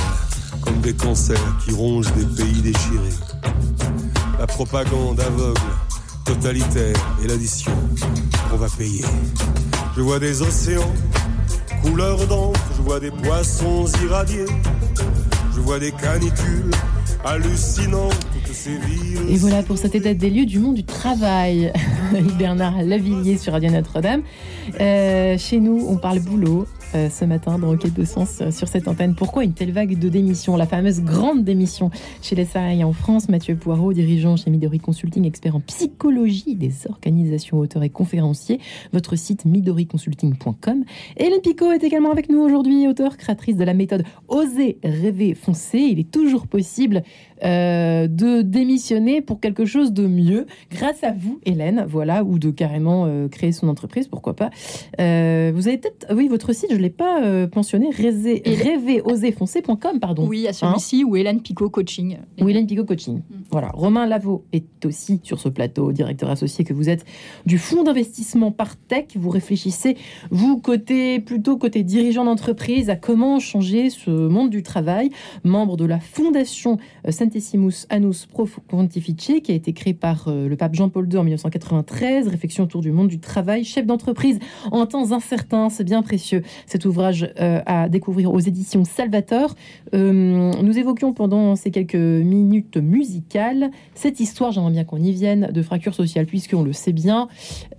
comme 0.63 0.81
des 0.81 0.95
cancers 0.95 1.37
qui 1.65 1.73
rongent 1.73 2.13
des 2.13 2.25
pays 2.25 2.63
déchirés. 2.63 3.17
La 4.39 4.47
propagande 4.47 5.21
aveugle, 5.21 5.61
totalitaire 6.25 6.97
et 7.23 7.27
l'addition, 7.27 7.73
on 8.57 8.59
va 8.59 8.69
payer. 8.69 9.05
Je 9.97 10.01
vois 10.01 10.19
des 10.19 10.41
océans, 10.41 10.93
couleur 11.83 12.27
d'encre, 12.27 12.61
je 12.77 12.83
vois 12.83 13.01
des 13.01 13.11
poissons 13.11 13.85
irradiés, 14.03 14.47
je 15.55 15.61
vois 15.61 15.79
des 15.79 15.93
canicules 15.93 16.71
hallucinantes. 17.25 18.27
Et 19.29 19.37
voilà 19.37 19.63
pour 19.63 19.79
cet 19.79 19.95
état 19.95 20.15
des 20.15 20.31
lieux 20.31 20.47
du 20.47 20.59
monde 20.59 20.75
du 20.75 20.85
travail. 20.85 21.73
Bernard 22.39 22.83
Lavillier 22.83 23.37
sur 23.39 23.53
Radio 23.53 23.71
Notre-Dame. 23.71 24.23
Euh, 24.81 25.37
chez 25.39 25.61
nous, 25.61 25.87
on 25.89 25.97
parle 25.97 26.21
boulot. 26.21 26.67
Euh, 26.95 27.11
ce 27.11 27.25
matin 27.25 27.59
dans 27.59 27.77
Quête 27.77 27.95
de 27.95 28.05
Sens 28.05 28.39
euh, 28.41 28.51
sur 28.51 28.69
cette 28.69 28.87
antenne. 28.87 29.15
Pourquoi 29.15 29.45
une 29.45 29.55
telle 29.55 29.73
vague 29.73 29.99
de 29.99 30.09
démissions 30.09 30.57
La 30.57 30.67
fameuse 30.67 31.01
grande 31.03 31.43
démission 31.43 31.91
chez 32.23 32.37
les 32.37 32.45
salariés 32.45 32.85
en 32.85 32.93
France? 32.93 33.29
Mathieu 33.29 33.57
Poirot, 33.57 33.93
dirigeant 33.93 34.37
chez 34.37 34.51
Midori 34.51 34.79
Consulting, 34.79 35.25
expert 35.27 35.57
en 35.57 35.61
psychologie 35.61 36.55
des 36.55 36.73
organisations, 36.89 37.59
auteur 37.59 37.83
et 37.83 37.91
conférencier. 37.91 38.61
Votre 38.93 39.17
site 39.17 39.45
midoriconsulting.com. 39.45 40.85
Hélène 41.17 41.41
Picot 41.41 41.73
est 41.73 41.83
également 41.83 42.13
avec 42.13 42.29
nous 42.29 42.39
aujourd'hui, 42.39 42.87
auteur, 42.87 43.17
créatrice 43.17 43.57
de 43.57 43.65
la 43.65 43.75
méthode 43.75 44.05
Oser 44.29 44.79
rêver 44.85 45.35
foncer. 45.35 45.79
Il 45.79 45.99
est 45.99 46.11
toujours 46.11 46.47
possible 46.47 47.03
euh, 47.43 48.07
de 48.07 48.43
démissionner 48.43 49.23
pour 49.23 49.41
quelque 49.41 49.65
chose 49.65 49.93
de 49.93 50.07
mieux 50.07 50.47
grâce 50.71 51.03
à 51.03 51.13
vous, 51.13 51.41
Hélène, 51.45 51.85
voilà, 51.89 52.23
ou 52.23 52.39
de 52.39 52.51
carrément 52.51 53.29
créer 53.29 53.53
son 53.53 53.69
entreprise, 53.69 54.09
pourquoi 54.09 54.37
pas. 54.37 54.51
Vous 54.99 55.69
avez 55.69 55.79
peut-être, 55.79 56.15
oui, 56.15 56.29
votre 56.29 56.53
site, 56.53 56.76
je 56.77 56.81
ne 56.83 56.85
l'ai 56.85 56.91
pas 56.91 57.23
euh, 57.25 57.49
mentionné, 57.57 57.89
rêver, 57.91 58.43
rêveroserfoncer.com, 58.45 59.99
pardon. 59.99 60.27
Oui, 60.29 60.47
à 60.47 60.53
celui-ci 60.53 61.05
ou 61.05 61.17
Hélène 61.17 61.41
Picot 61.41 61.71
Coaching. 61.71 62.19
Ou 62.41 62.49
Hélène 62.51 62.67
Picot 62.67 62.85
Coaching. 62.85 63.23
Voilà. 63.51 63.71
Romain 63.73 64.07
Lavaux 64.07 64.45
est 64.53 64.85
aussi 64.85 65.21
sur 65.23 65.41
ce 65.41 65.49
plateau, 65.49 65.93
directeur 65.93 66.29
associé 66.29 66.65
que 66.65 66.75
vous 66.75 66.91
êtes 66.91 67.07
du 67.47 67.57
fonds 67.57 67.83
d'investissement 67.83 68.53
Partech. 68.53 69.17
Vous 69.17 69.31
réfléchissez, 69.31 69.97
vous, 70.31 70.59
côté, 70.59 71.19
plutôt 71.19 71.57
côté 71.57 71.83
dirigeant 71.83 72.25
d'entreprise, 72.25 72.91
à 72.91 72.97
comment 72.97 73.41
changer 73.41 73.89
ce 73.89 74.11
monde 74.11 74.51
du 74.51 74.63
travail. 74.63 75.09
Membre 75.45 75.79
de 75.79 75.87
la 75.87 75.99
fondation 75.99 76.77
euh, 77.07 77.11
Centesimus 77.11 77.87
Annus 77.89 78.27
Pro 78.27 78.47
Pontifice, 78.69 79.41
qui 79.43 79.53
a 79.53 79.55
été 79.55 79.73
créée 79.73 79.95
par 79.95 80.29
euh, 80.29 80.47
le 80.47 80.57
pape 80.57 80.75
Jean-Paul 80.75 81.11
II 81.11 81.19
en 81.21 81.25
1993. 81.25 82.29
Réflexion 82.29 82.65
autour 82.65 82.83
du 82.83 82.93
monde 82.93 83.09
du 83.09 83.19
travail. 83.19 83.65
Chef 83.65 83.87
d'entreprise 83.87 84.39
en 84.71 84.85
temps 84.85 85.13
incertains, 85.13 85.71
c'est 85.71 85.85
bien 85.85 86.03
précieux. 86.03 86.43
Cet 86.67 86.85
ouvrage 86.85 87.33
euh, 87.41 87.61
à 87.67 87.89
découvrir 87.89 88.33
aux 88.33 88.41
éditions 88.41 88.85
Salvator. 88.85 89.55
Euh, 89.95 90.53
nous 90.63 90.79
évoquions 90.79 91.13
pendant 91.13 91.57
ces 91.57 91.71
quelques 91.71 91.95
minutes 91.95 92.77
musicales 92.77 93.71
cette 93.95 94.21
histoire, 94.21 94.53
j'aimerais 94.53 94.73
bien 94.73 94.85
qu'on 94.85 94.99
y 94.99 95.13
vienne, 95.13 95.51
de 95.53 95.63
fracture 95.63 95.95
sociale, 95.95 96.27
puisqu'on 96.27 96.63
le 96.63 96.73
sait 96.73 96.93
bien, 96.93 97.29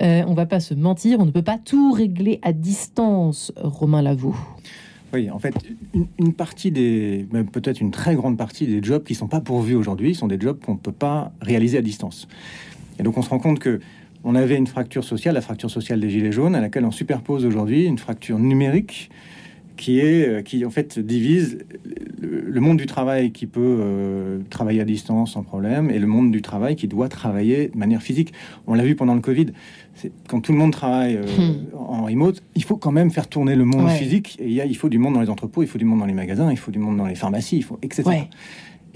euh, 0.02 0.24
on 0.28 0.34
va 0.34 0.46
pas 0.46 0.60
se 0.60 0.74
mentir, 0.74 1.20
on 1.20 1.26
ne 1.26 1.32
peut 1.32 1.42
pas 1.42 1.58
tout 1.58 1.92
régler 1.92 2.40
à 2.42 2.54
distance, 2.54 3.52
Romain 3.58 4.02
Lavaux. 4.02 4.36
Oui, 5.14 5.30
en 5.30 5.40
fait, 5.40 5.56
une, 6.20 6.34
partie 6.34 6.72
des, 6.72 7.26
peut-être 7.52 7.80
une 7.80 7.92
très 7.92 8.16
grande 8.16 8.38
partie 8.38 8.68
des 8.68 8.84
jobs 8.84 9.04
qui 9.04 9.16
sont 9.16 9.28
pas 9.28 9.40
pourvus 9.40 9.76
aujourd'hui 9.76 10.16
sont 10.16 10.28
des 10.28 10.40
jobs 10.40 10.60
qu'on 10.60 10.74
ne 10.74 10.80
peut 10.80 10.92
pas 10.92 11.32
réaliser 11.42 11.78
à 11.78 11.82
distance. 11.82 12.28
Et 13.00 13.04
donc 13.04 13.18
on 13.18 13.22
se 13.22 13.30
rend 13.30 13.40
compte 13.40 13.60
que 13.60 13.80
on 14.30 14.36
avait 14.36 14.58
une 14.58 14.68
fracture 14.68 15.04
sociale, 15.04 15.34
la 15.36 15.42
fracture 15.42 15.72
sociale 15.72 16.00
des 16.00 16.10
gilets 16.10 16.32
jaunes, 16.34 16.56
à 16.56 16.62
laquelle 16.62 16.86
on 16.86 16.92
superpose 16.92 17.46
aujourd'hui 17.46 17.86
une 17.86 17.98
fracture 17.98 18.38
numérique 18.40 19.10
qui 19.78 20.00
est 20.00 20.28
euh, 20.28 20.42
qui 20.42 20.66
en 20.66 20.72
fait 20.72 20.98
divise 21.00 21.60
le, 22.20 22.42
le 22.56 22.60
monde 22.62 22.78
du 22.78 22.88
travail 22.88 23.32
qui 23.32 23.46
peut 23.46 23.62
euh, 23.80 24.40
travailler 24.50 24.82
à 24.82 24.86
distance 24.86 25.34
sans 25.34 25.44
problème 25.44 25.92
et 25.92 26.00
le 26.00 26.08
monde 26.08 26.32
du 26.32 26.42
travail 26.42 26.76
qui 26.76 26.88
doit 26.88 27.10
travailler 27.10 27.68
de 27.70 27.78
manière 27.78 28.02
physique. 28.02 28.34
On 28.66 28.74
l'a 28.74 28.84
vu 28.84 28.96
pendant 28.96 29.14
le 29.14 29.22
Covid. 29.22 29.48
C'est- 29.94 30.12
Quand 30.28 30.42
tout 30.42 30.52
le 30.52 30.58
monde 30.58 30.72
travaille 30.72 31.16
euh, 31.18 31.26
en 31.78 32.06
remote, 32.06 32.42
il 32.56 32.64
faut 32.64 32.78
quand 32.78 32.92
même 32.92 33.12
faire 33.12 33.28
tourner 33.28 33.56
le 33.56 33.66
monde 33.66 33.86
Ouais. 33.86 33.96
physique. 33.96 34.38
Et 34.42 34.48
il, 34.48 34.54
y 34.54 34.62
a, 34.62 34.66
il 34.66 34.76
faut 34.76 34.90
du 34.90 34.98
monde 34.98 35.14
dans 35.14 35.22
les 35.22 35.30
entrepôts, 35.30 35.62
il 35.62 35.68
faut 35.70 35.78
du 35.78 35.86
monde 35.86 36.00
dans 36.00 36.06
les 36.08 36.14
magasins, 36.24 36.50
il 36.52 36.58
faut 36.58 36.72
du 36.72 36.80
monde 36.80 36.98
dans 36.98 37.06
les 37.08 37.16
pharmacies, 37.16 37.58
il 37.58 37.64
faut 37.64 37.78
etc. 37.84 38.04
Ouais. 38.08 38.30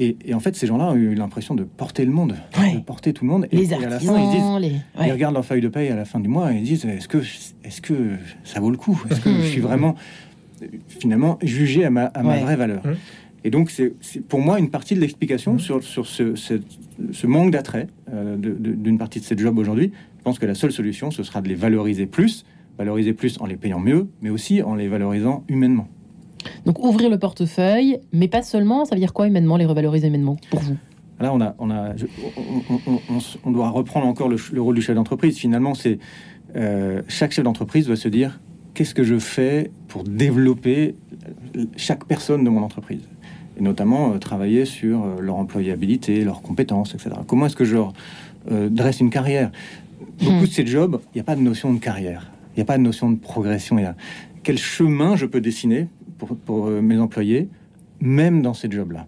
Et, 0.03 0.17
et 0.25 0.33
en 0.33 0.39
fait, 0.39 0.55
ces 0.55 0.65
gens-là 0.65 0.85
ont 0.91 0.95
eu 0.95 1.13
l'impression 1.13 1.53
de 1.53 1.63
porter 1.63 2.05
le 2.05 2.11
monde, 2.11 2.35
Ouais. 2.59 2.73
de 2.73 2.79
porter 2.79 3.13
tout 3.13 3.23
le 3.23 3.29
monde. 3.31 3.47
Et, 3.51 3.55
Les 3.57 3.71
et 3.71 3.75
à 3.75 3.79
la 3.79 3.93
artisans, 3.93 4.15
fin, 4.15 4.21
ils 4.59 4.61
disent, 4.65 4.71
les... 4.99 5.05
ils 5.07 5.11
regardent 5.11 5.35
leur 5.35 5.45
feuille 5.45 5.61
de 5.61 5.67
paye 5.67 5.89
à 5.89 5.95
la 5.95 6.05
fin 6.05 6.19
du 6.19 6.27
mois 6.27 6.51
et 6.51 6.57
ils 6.57 6.63
disent 6.63 6.85
est-ce 6.85 7.07
que, 7.07 7.19
est 7.63 7.81
que 7.81 7.93
ça 8.43 8.59
vaut 8.59 8.71
le 8.71 8.77
coup? 8.77 8.99
Est-ce 9.11 9.21
que 9.21 9.29
je 9.31 9.41
suis 9.47 9.61
vraiment, 9.61 9.95
finalement, 10.87 11.37
jugé 11.43 11.85
à 11.85 11.89
ma, 11.91 12.05
à 12.05 12.23
ma 12.23 12.29
Ouais. 12.35 12.41
vraie 12.41 12.55
valeur? 12.55 12.81
Et 13.43 13.49
donc, 13.49 13.69
c'est 13.71 13.93
pour 14.27 14.39
moi 14.39 14.59
une 14.59 14.69
partie 14.69 14.93
de 14.95 14.99
l'explication 14.99 15.57
sur, 15.59 15.83
sur 15.83 16.05
ce, 16.07 16.35
ce- 16.35 16.61
ce 17.11 17.27
manque 17.27 17.51
d'attrait 17.51 17.87
euh, 18.13 18.37
d'une 18.37 18.97
partie 18.97 19.19
de 19.19 19.25
ces 19.25 19.37
jobs 19.37 19.57
aujourd'hui. 19.57 19.91
Je 20.19 20.23
pense 20.23 20.37
que 20.39 20.45
la 20.45 20.53
seule 20.55 20.71
solution, 20.71 21.09
ce 21.11 21.23
sera 21.23 21.41
de 21.41 21.47
les 21.47 21.55
valoriser 21.55 22.05
plus, 22.05 22.45
valoriser 22.77 23.13
plus 23.13 23.39
en 23.39 23.45
les 23.47 23.55
payant 23.57 23.79
mieux, 23.79 24.07
mais 24.21 24.29
aussi 24.29 24.61
en 24.61 24.75
les 24.75 24.87
valorisant 24.87 25.43
humainement. 25.47 25.87
Donc 26.65 26.83
ouvrir 26.83 27.09
le 27.09 27.17
portefeuille, 27.19 27.99
mais 28.13 28.27
pas 28.27 28.41
seulement, 28.41 28.85
ça 28.85 28.95
veut 28.95 28.99
dire 29.01 29.13
quoi 29.13 29.27
humainement, 29.27 29.57
les 29.57 29.65
revaloriser 29.65 30.07
humainement, 30.07 30.37
pour 30.49 30.59
vous? 30.59 30.75
Là, 31.19 31.31
on, 31.33 31.41
a, 31.41 31.55
on, 31.59 31.69
a, 31.69 31.95
je- 31.95 32.07
on, 33.45 33.51
doit 33.51 33.69
reprendre 33.69 34.07
encore 34.07 34.27
le, 34.27 34.61
rôle 34.61 34.75
du 34.75 34.81
chef 34.81 34.95
d'entreprise. 34.95 35.37
Finalement, 35.37 35.73
c'est 35.75 35.99
euh, 36.55 37.01
chaque 37.07 37.31
chef 37.31 37.43
d'entreprise 37.43 37.85
doit 37.87 37.95
se 37.95 38.07
dire 38.07 38.39
qu'est-ce 38.73 38.95
que 38.95 39.03
je 39.03 39.19
fais 39.19 39.69
pour 39.87 40.03
développer 40.03 40.95
chaque 41.77 42.05
personne 42.05 42.43
de 42.43 42.49
mon 42.49 42.63
entreprise? 42.63 43.07
Et 43.57 43.61
notamment 43.61 44.13
euh, 44.13 44.17
travailler 44.17 44.65
sur 44.65 45.03
euh, 45.03 45.21
leur 45.21 45.35
employabilité, 45.35 46.23
leurs 46.23 46.41
compétences, 46.41 46.95
etc. 46.95 47.11
Comment 47.27 47.45
est-ce 47.45 47.55
que 47.55 47.65
je 47.65 47.75
leur 47.75 47.93
dresse 48.49 48.99
une 48.99 49.11
carrière? 49.11 49.51
Beaucoup 50.19 50.31
Hmm. 50.37 50.41
de 50.41 50.45
ces 50.47 50.65
jobs, 50.65 50.99
il 51.13 51.17
n'y 51.17 51.21
a 51.21 51.23
pas 51.23 51.35
de 51.35 51.41
notion 51.41 51.71
de 51.73 51.79
carrière, 51.79 52.31
il 52.55 52.59
n'y 52.59 52.61
a 52.61 52.65
pas 52.65 52.77
de 52.77 52.83
notion 52.83 53.09
de 53.11 53.17
progression. 53.17 53.77
Y 53.79 53.85
a 53.85 53.95
quel 54.43 54.57
chemin 54.57 55.15
je 55.15 55.25
peux 55.27 55.41
dessiner 55.41 55.87
pour, 56.27 56.67
euh, 56.67 56.81
mes 56.81 56.97
employés, 56.97 57.49
même 57.99 58.41
dans 58.41 58.53
ces 58.53 58.69
jobs-là. 58.69 59.07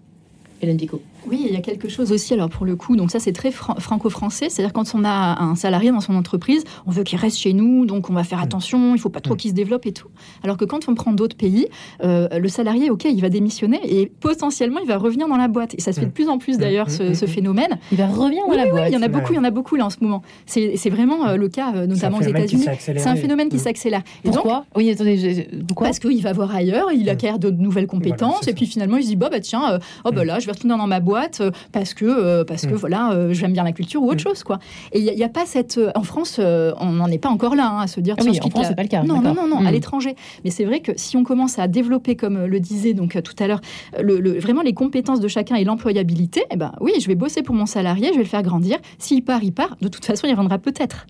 Oui, 1.28 1.46
il 1.48 1.54
y 1.54 1.56
a 1.58 1.62
quelque 1.62 1.90
chose 1.90 2.12
aussi, 2.12 2.34
alors 2.34 2.50
pour 2.50 2.66
le 2.66 2.76
coup, 2.76 2.96
donc 2.96 3.12
ça 3.12 3.20
c'est 3.20 3.32
très 3.32 3.52
fran- 3.52 3.76
franco-français, 3.80 4.48
c'est-à-dire 4.50 4.74
quand 4.74 4.94
on 4.96 5.04
a 5.06 5.42
un 5.42 5.56
salarié 5.56 5.92
dans 5.92 6.00
son 6.02 6.16
entreprise, 6.16 6.64
on 6.86 6.92
veut 6.92 7.04
qu'il 7.04 7.18
reste 7.18 7.38
chez 7.38 7.54
nous, 7.54 7.86
donc 7.86 8.10
on 8.10 8.14
va 8.14 8.24
faire 8.24 8.42
attention, 8.42 8.96
il 8.96 9.00
faut 9.00 9.10
pas 9.10 9.22
trop 9.22 9.36
qu'il 9.36 9.50
se 9.52 9.56
développe 9.56 9.86
et 9.86 9.94
tout. 9.94 10.08
Alors 10.44 10.58
que 10.58 10.66
quand 10.66 10.88
on 10.90 10.96
prend 10.96 11.14
d'autres 11.14 11.36
pays, 11.38 11.68
euh, 12.04 12.28
le 12.38 12.48
salarié, 12.50 12.90
ok, 12.90 13.06
il 13.06 13.22
va 13.22 13.30
démissionner 13.30 13.80
et 13.84 14.08
potentiellement 14.08 14.80
il 14.82 14.88
va 14.88 14.98
revenir 14.98 15.28
dans 15.28 15.38
la 15.38 15.48
boîte. 15.48 15.76
Et 15.78 15.82
ça 15.82 15.94
se 15.94 16.00
fait 16.00 16.06
de 16.08 16.12
plus 16.12 16.30
en 16.30 16.38
plus 16.38 16.58
d'ailleurs, 16.58 16.90
ce, 16.90 17.14
ce 17.14 17.26
phénomène. 17.26 17.78
Il 17.92 17.98
va 17.98 18.08
revenir 18.08 18.44
dans 18.46 18.52
Oui, 18.52 18.58
la 18.58 18.64
oui, 18.66 18.70
boîte. 18.72 18.90
il 18.90 18.94
y 18.94 18.98
en 18.98 19.02
a 19.02 19.08
beaucoup, 19.08 19.34
il 19.34 19.36
y 19.36 19.40
en 19.40 19.44
a 19.44 19.52
beaucoup 19.52 19.76
là 19.76 19.86
en 19.86 19.90
ce 19.90 19.98
moment. 20.02 20.22
C'est 20.46 20.90
vraiment 20.90 21.26
euh, 21.28 21.36
le 21.38 21.48
cas, 21.50 21.74
euh, 21.76 21.88
notamment 21.88 22.18
aux 22.18 22.22
États-Unis. 22.22 22.66
C'est 22.80 23.08
un 23.08 23.16
phénomène 23.16 23.50
qui 23.50 23.56
Mm. 23.58 23.60
s'accélère. 23.60 24.02
Et 24.24 24.28
donc, 24.28 24.36
Pourquoi? 24.36 24.66
Oui, 24.76 24.90
attendez, 24.90 25.48
pourquoi 25.68 25.88
parce 25.88 26.00
qu'il 26.00 26.22
va 26.22 26.34
voir 26.34 26.54
ailleurs, 26.56 26.92
il 26.92 27.10
acquiert 27.10 27.40
de 27.40 27.50
nouvelles 27.50 27.88
compétences, 27.88 28.48
et 28.48 28.54
puis 28.54 28.66
finalement 28.66 28.98
il 28.98 29.04
se 29.04 29.08
dit 29.10 29.16
bah, 29.16 29.30
bah 29.32 29.40
tiens, 29.40 29.74
euh, 29.74 29.80
oh 30.06 30.12
bah 30.12 30.26
là 30.26 30.40
je 30.40 30.46
vais 30.46 30.52
retourner 30.52 30.76
dans 30.78 30.88
ma 30.88 31.00
boîte 31.00 31.13
euh, 31.40 31.52
parce 31.72 31.94
que 31.94 32.06
euh, 32.06 32.44
parce 32.44 32.66
que 32.66 32.74
Mm. 32.74 32.78
voilà 32.78 33.12
euh, 33.14 33.34
j'aime 33.34 33.54
bien 33.54 33.64
la 33.64 33.72
culture 33.72 34.02
ou 34.02 34.10
autre 34.10 34.20
chose 34.22 34.44
quoi. 34.44 34.60
Et 34.92 35.00
il 35.00 35.16
n'y 35.16 35.24
a, 35.24 35.30
pas 35.30 35.46
cette 35.46 35.80
en 35.96 36.04
France 36.04 36.40
on 36.40 36.92
n'en 36.92 37.08
est 37.08 37.18
pas 37.18 37.30
encore 37.30 37.56
là 37.56 37.68
hein, 37.70 37.82
à 37.82 37.88
se 37.88 38.00
dire 38.00 38.16
Ah 38.20 38.24
oui, 38.26 38.40
en 38.42 38.50
France, 38.50 38.66
c'est 38.70 38.76
pas 38.76 38.84
le 38.84 38.88
cas, 38.90 39.04
Non 39.04 39.22
non 39.22 39.34
non 39.34 39.48
non 39.48 39.58
à 39.66 39.70
Mm. 39.70 39.74
l'étranger. 39.74 40.16
Mais 40.44 40.50
c'est 40.52 40.66
vrai 40.66 40.80
que 40.80 40.92
si 40.96 41.18
on 41.18 41.24
commence 41.24 41.60
à 41.60 41.68
développer 41.68 42.16
comme 42.16 42.46
le 42.46 42.60
disait 42.60 42.94
donc 42.94 43.18
tout 43.24 43.36
à 43.44 43.48
l'heure 43.48 43.62
le, 44.02 44.20
le- 44.20 44.40
vraiment 44.40 44.62
les 44.62 44.74
compétences 44.74 45.20
de 45.20 45.28
chacun 45.28 45.56
et 45.56 45.64
l'employabilité, 45.64 46.44
eh 46.52 46.56
ben 46.58 46.72
oui 46.82 46.92
je 47.00 47.08
vais 47.08 47.16
bosser 47.16 47.44
pour 47.44 47.56
mon 47.56 47.66
salarié, 47.66 48.08
je 48.10 48.18
vais 48.18 48.24
le 48.24 48.30
faire 48.30 48.44
grandir. 48.44 48.78
S'il 48.98 49.24
part 49.24 49.44
il 49.44 49.54
part. 49.54 49.78
De 49.82 49.88
toute 49.88 50.06
façon 50.06 50.28
il 50.28 50.32
reviendra 50.32 50.58
peut-être. 50.58 51.06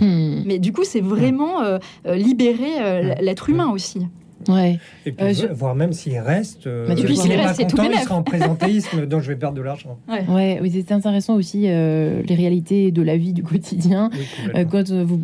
Hmm, 0.00 0.42
Mais 0.46 0.58
du 0.58 0.72
coup 0.72 0.84
c'est 0.84 1.00
vraiment 1.02 1.60
euh, 1.62 1.78
libérer 2.06 2.80
euh, 2.80 3.14
l'être 3.20 3.50
humain 3.50 3.68
aussi. 3.70 4.00
Ouais. 4.48 4.78
Et 5.06 5.12
puis, 5.12 5.26
Euh, 5.26 5.32
je- 5.32 5.46
voire 5.52 5.74
même 5.74 5.92
s'il 5.92 6.18
reste, 6.18 6.64
Bah, 6.68 6.96
s'il 6.96 7.28
n'est 7.28 7.36
pas 7.36 7.54
content, 7.54 7.88
il 7.92 7.98
sera 7.98 8.14
en 8.16 8.22
présentéisme, 8.22 9.06
donc 9.06 9.22
je 9.22 9.28
vais 9.28 9.36
perdre 9.36 9.56
de 9.56 9.62
l'argent. 9.62 9.98
Ouais, 10.28 10.58
oui, 10.62 10.70
c'est 10.72 10.92
intéressant 10.92 11.34
aussi 11.34 11.64
euh, 11.68 12.22
les 12.26 12.34
réalités 12.34 12.90
de 12.90 13.02
la 13.02 13.16
vie 13.16 13.32
du 13.32 13.42
quotidien. 13.42 14.10
Oui, 14.12 14.20
Euh, 14.54 14.64
quand 14.64 14.90
vous, 14.90 15.20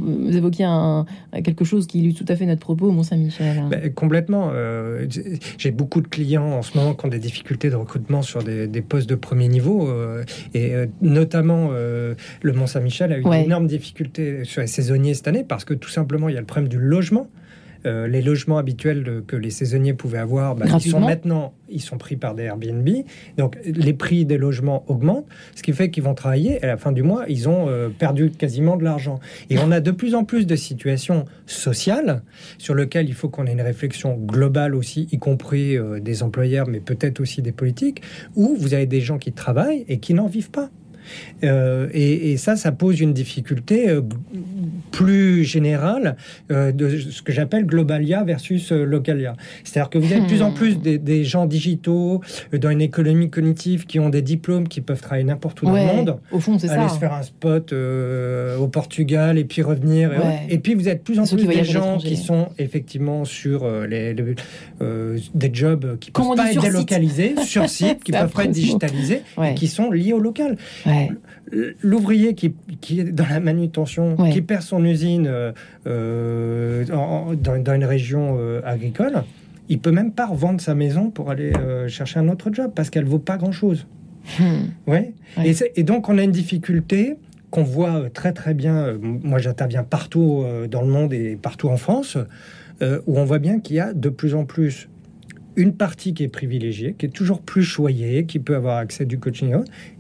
un, 0.61 1.07
quelque 1.45 1.65
chose 1.65 1.87
qui 1.87 2.01
illustre 2.01 2.25
tout 2.25 2.33
à 2.33 2.37
fait 2.37 2.47
notre 2.47 2.61
propos, 2.61 2.91
Mont-Saint-Michel. 2.91 3.63
Ben, 3.71 3.93
complètement. 3.93 4.51
j'ai- 5.59 5.71
beaucoup 5.71 6.01
de 6.01 6.09
clients 6.09 6.53
en 6.53 6.63
ce 6.63 6.77
moment 6.77 6.95
qui 6.95 7.07
ont 7.07 7.09
des 7.09 7.19
difficultés 7.19 7.71
de 7.71 7.77
recrutement 7.77 8.23
sur 8.23 8.43
des, 8.43 8.67
des 8.67 8.81
postes 8.83 9.09
de 9.09 9.15
premier 9.15 9.49
niveau. 9.49 9.89
et 10.55 10.73
notamment, 11.03 11.71
le 11.71 12.53
Mont-Saint-Michel 12.53 13.13
a 13.13 13.19
eu 13.19 13.23
Ouais. 13.25 13.43
d'énormes 13.43 13.67
difficultés 13.67 14.45
sur 14.45 14.61
les 14.63 14.67
saisonniers 14.67 15.15
cette 15.15 15.29
année 15.29 15.45
parce 15.47 15.65
que 15.65 15.75
tout 15.75 15.91
simplement, 15.91 16.29
il 16.29 16.35
y 16.35 16.39
a 16.39 16.41
le 16.41 16.47
problème 16.47 16.69
du 16.69 16.79
logement. 16.79 17.29
Euh, 17.87 18.07
les 18.07 18.23
logements 18.23 18.59
habituels 18.59 19.23
que 19.27 19.37
les 19.37 19.51
saisonniers 19.51 19.95
pouvaient 19.95 20.19
avoir, 20.19 20.55
bah, 20.55 20.67
ils 20.69 20.91
sont 20.91 21.01
maintenant, 21.01 21.55
ils 21.69 21.81
sont 21.81 21.99
pris 21.99 22.17
par 22.17 22.35
des 22.35 22.45
Airbnb. 22.45 22.89
Donc 23.37 23.57
les 23.65 23.93
prix 23.93 24.25
des 24.25 24.39
logements 24.39 24.85
augmentent, 24.89 25.27
ce 25.55 25.63
qui 25.63 25.73
fait 25.73 25.91
qu'ils 25.91 26.03
vont 26.03 26.15
travailler. 26.15 26.63
À 26.65 26.67
la 26.67 26.77
fin 26.77 26.93
du 26.93 27.03
mois, 27.03 27.25
ils 27.29 27.49
ont 27.49 27.69
euh, 27.69 27.89
perdu 27.89 28.31
quasiment 28.31 28.77
de 28.77 28.85
l'argent. 28.85 29.21
Et 29.51 29.59
on 29.59 29.71
a 29.71 29.81
de 29.81 29.91
plus 29.91 30.15
en 30.15 30.25
plus 30.25 30.47
de 30.47 30.57
situations 30.57 31.25
sociales 31.47 32.23
sur 32.59 32.75
lesquelles 32.75 33.09
il 33.09 33.15
faut 33.15 33.29
qu'on 33.29 33.47
ait 33.47 33.53
une 33.53 33.61
réflexion 33.61 34.17
globale 34.17 34.75
aussi, 34.75 35.09
y 35.13 35.19
compris 35.19 35.77
euh, 35.77 36.01
des 36.01 36.23
employeurs, 36.23 36.69
mais 36.69 36.81
peut-être 36.81 37.21
aussi 37.21 37.43
des 37.43 37.53
politiques, 37.53 38.03
où 38.35 38.57
vous 38.59 38.75
avez 38.75 38.87
des 38.87 39.01
gens 39.01 39.19
qui 39.19 39.33
travaillent 39.33 39.85
et 39.89 39.99
qui 39.99 40.15
n'en 40.15 40.27
vivent 40.27 40.51
pas. 40.51 40.71
Euh, 41.45 41.89
et, 41.93 42.33
et 42.33 42.37
ça, 42.37 42.57
ça 42.57 42.73
pose 42.73 43.01
une 43.01 43.13
difficulté 43.13 43.89
euh, 43.89 44.03
plus 44.93 45.45
générale 45.45 46.17
euh, 46.51 46.73
de 46.73 46.99
ce 46.99 47.23
que 47.23 47.33
j'appelle 47.33 47.65
globalia 47.67 48.25
versus 48.25 48.73
localia. 48.73 49.35
C'est-à-dire 49.65 49.91
que 49.91 49.99
vous 49.99 50.13
avez 50.13 50.23
de 50.23 50.27
plus 50.27 50.43
en 50.43 50.51
plus 50.53 50.79
des, 50.79 50.99
des 50.99 51.25
gens 51.25 51.47
digitaux 51.47 52.21
dans 52.53 52.71
une 52.71 52.81
économie 52.81 53.31
cognitive 53.31 53.87
qui 53.87 54.01
ont 54.01 54.09
des 54.09 54.23
diplômes 54.23 54.69
qui 54.69 54.81
peuvent 54.81 55.01
travailler 55.01 55.25
n'importe 55.25 55.63
où 55.63 55.67
dans 55.67 55.73
le 55.75 55.81
monde. 55.83 56.19
au 56.33 56.41
fond, 56.41 56.59
c'est 56.59 56.69
aller 56.71 56.89
ça. 56.89 56.95
se 56.95 56.99
faire 56.99 57.13
un 57.13 57.23
spot 57.23 57.73
au 57.73 58.69
Portugal 58.69 59.39
et 59.39 59.45
puis 59.45 59.63
revenir. 59.63 60.13
Et, 60.13 60.17
Ouais. 60.19 60.25
autres. 60.25 60.29
Et 60.51 60.59
puis 60.59 60.75
vous 60.75 60.89
êtes 60.89 60.99
de 60.99 61.03
plus 61.05 61.19
en 61.21 61.25
plus 61.27 61.45
des 61.47 61.65
gens 61.65 61.99
qui 61.99 62.17
sont 62.17 62.49
effectivement 62.59 63.25
sur 63.25 63.67
les, 63.89 64.15
les- 64.15 64.35
des 65.35 65.51
jobs 65.53 65.99
qui 65.99 66.11
Comme 66.11 66.29
peuvent 66.29 66.37
pas 66.37 66.53
être 66.53 66.61
délocalisés, 66.63 67.35
sur 67.45 67.69
site, 67.69 68.03
qui 68.05 68.13
peuvent 68.13 68.31
pas 68.31 68.45
être 68.45 68.51
digitalisés 68.51 69.23
Ouais. 69.37 69.53
et 69.53 69.55
qui 69.55 69.67
sont 69.69 69.91
liés 69.91 70.13
au 70.13 70.19
local. 70.21 70.57
L'ouvrier 71.83 72.35
qui, 72.35 72.55
qui 72.81 73.01
est 73.01 73.05
dans 73.05 73.27
la 73.29 73.41
manutention, 73.41 74.17
Ouais. 74.21 74.31
qui 74.31 74.43
perd 74.43 74.63
son 74.63 74.85
usine 74.85 75.27
euh, 75.27 75.53
euh, 75.87 76.85
en- 76.93 77.35
dans, 77.35 77.59
dans 77.63 77.75
une 77.75 77.85
région 77.85 78.37
euh, 78.39 78.61
agricole, 78.65 79.23
il 79.69 79.79
peut 79.79 79.93
même 79.93 80.13
pas 80.13 80.27
revendre 80.27 80.61
sa 80.61 80.75
maison 80.75 81.11
pour 81.11 81.31
aller 81.31 81.53
chercher 81.89 82.19
un 82.21 82.29
autre 82.29 82.51
job 82.53 82.73
parce 82.75 82.89
qu'elle 82.91 83.05
vaut 83.05 83.19
pas 83.19 83.37
grand 83.37 83.53
chose. 83.53 83.87
Ouais. 84.87 85.13
Et, 85.77 85.83
donc 85.83 86.09
on 86.09 86.17
a 86.19 86.23
une 86.23 86.31
difficulté 86.33 87.17
qu'on 87.51 87.65
voit 87.65 88.09
très 88.13 88.33
très 88.33 88.55
bien. 88.55 88.95
Moi 89.01 89.39
j'interviens 89.39 89.83
partout 89.85 90.45
dans 90.71 90.81
le 90.83 90.89
monde 90.89 91.13
et 91.13 91.37
partout 91.37 91.69
en 91.69 91.77
France, 91.77 92.17
euh, 92.83 93.01
où 93.07 93.19
on 93.19 93.25
voit 93.25 93.39
bien 93.41 93.61
qu'il 93.61 93.77
y 93.77 93.81
a 93.81 93.93
de 93.93 94.09
plus 94.09 94.35
en 94.35 94.45
plus 94.45 94.89
une 95.59 95.75
partie 95.75 96.15
qui 96.15 96.23
est 96.23 96.29
privilégiée, 96.29 96.95
qui 96.97 97.07
est 97.07 97.11
toujours 97.11 97.43
plus 97.43 97.65
choyée, 97.65 98.27
qui 98.27 98.39
peut 98.39 98.55
avoir 98.55 98.77
accès 98.79 99.05
du 99.05 99.19
coaching, 99.19 99.53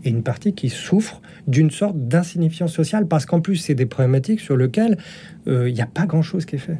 et 0.04 0.08
une 0.08 0.22
partie 0.22 0.54
qui 0.54 0.68
souffre 0.68 1.20
d'une 1.48 1.72
sorte 1.72 1.98
d'insignifiance 1.98 2.72
sociale, 2.72 3.08
parce 3.08 3.26
qu'en 3.26 3.40
plus 3.40 3.56
c'est 3.56 3.74
des 3.74 3.84
problématiques 3.84 4.40
sur 4.40 4.56
lesquelles 4.56 4.96
euh, 5.48 5.68
il 5.68 5.74
n'y 5.74 5.80
a 5.80 5.86
pas 5.86 6.06
grand-chose 6.06 6.44
qui 6.44 6.54
est 6.54 6.60
fait. 6.60 6.78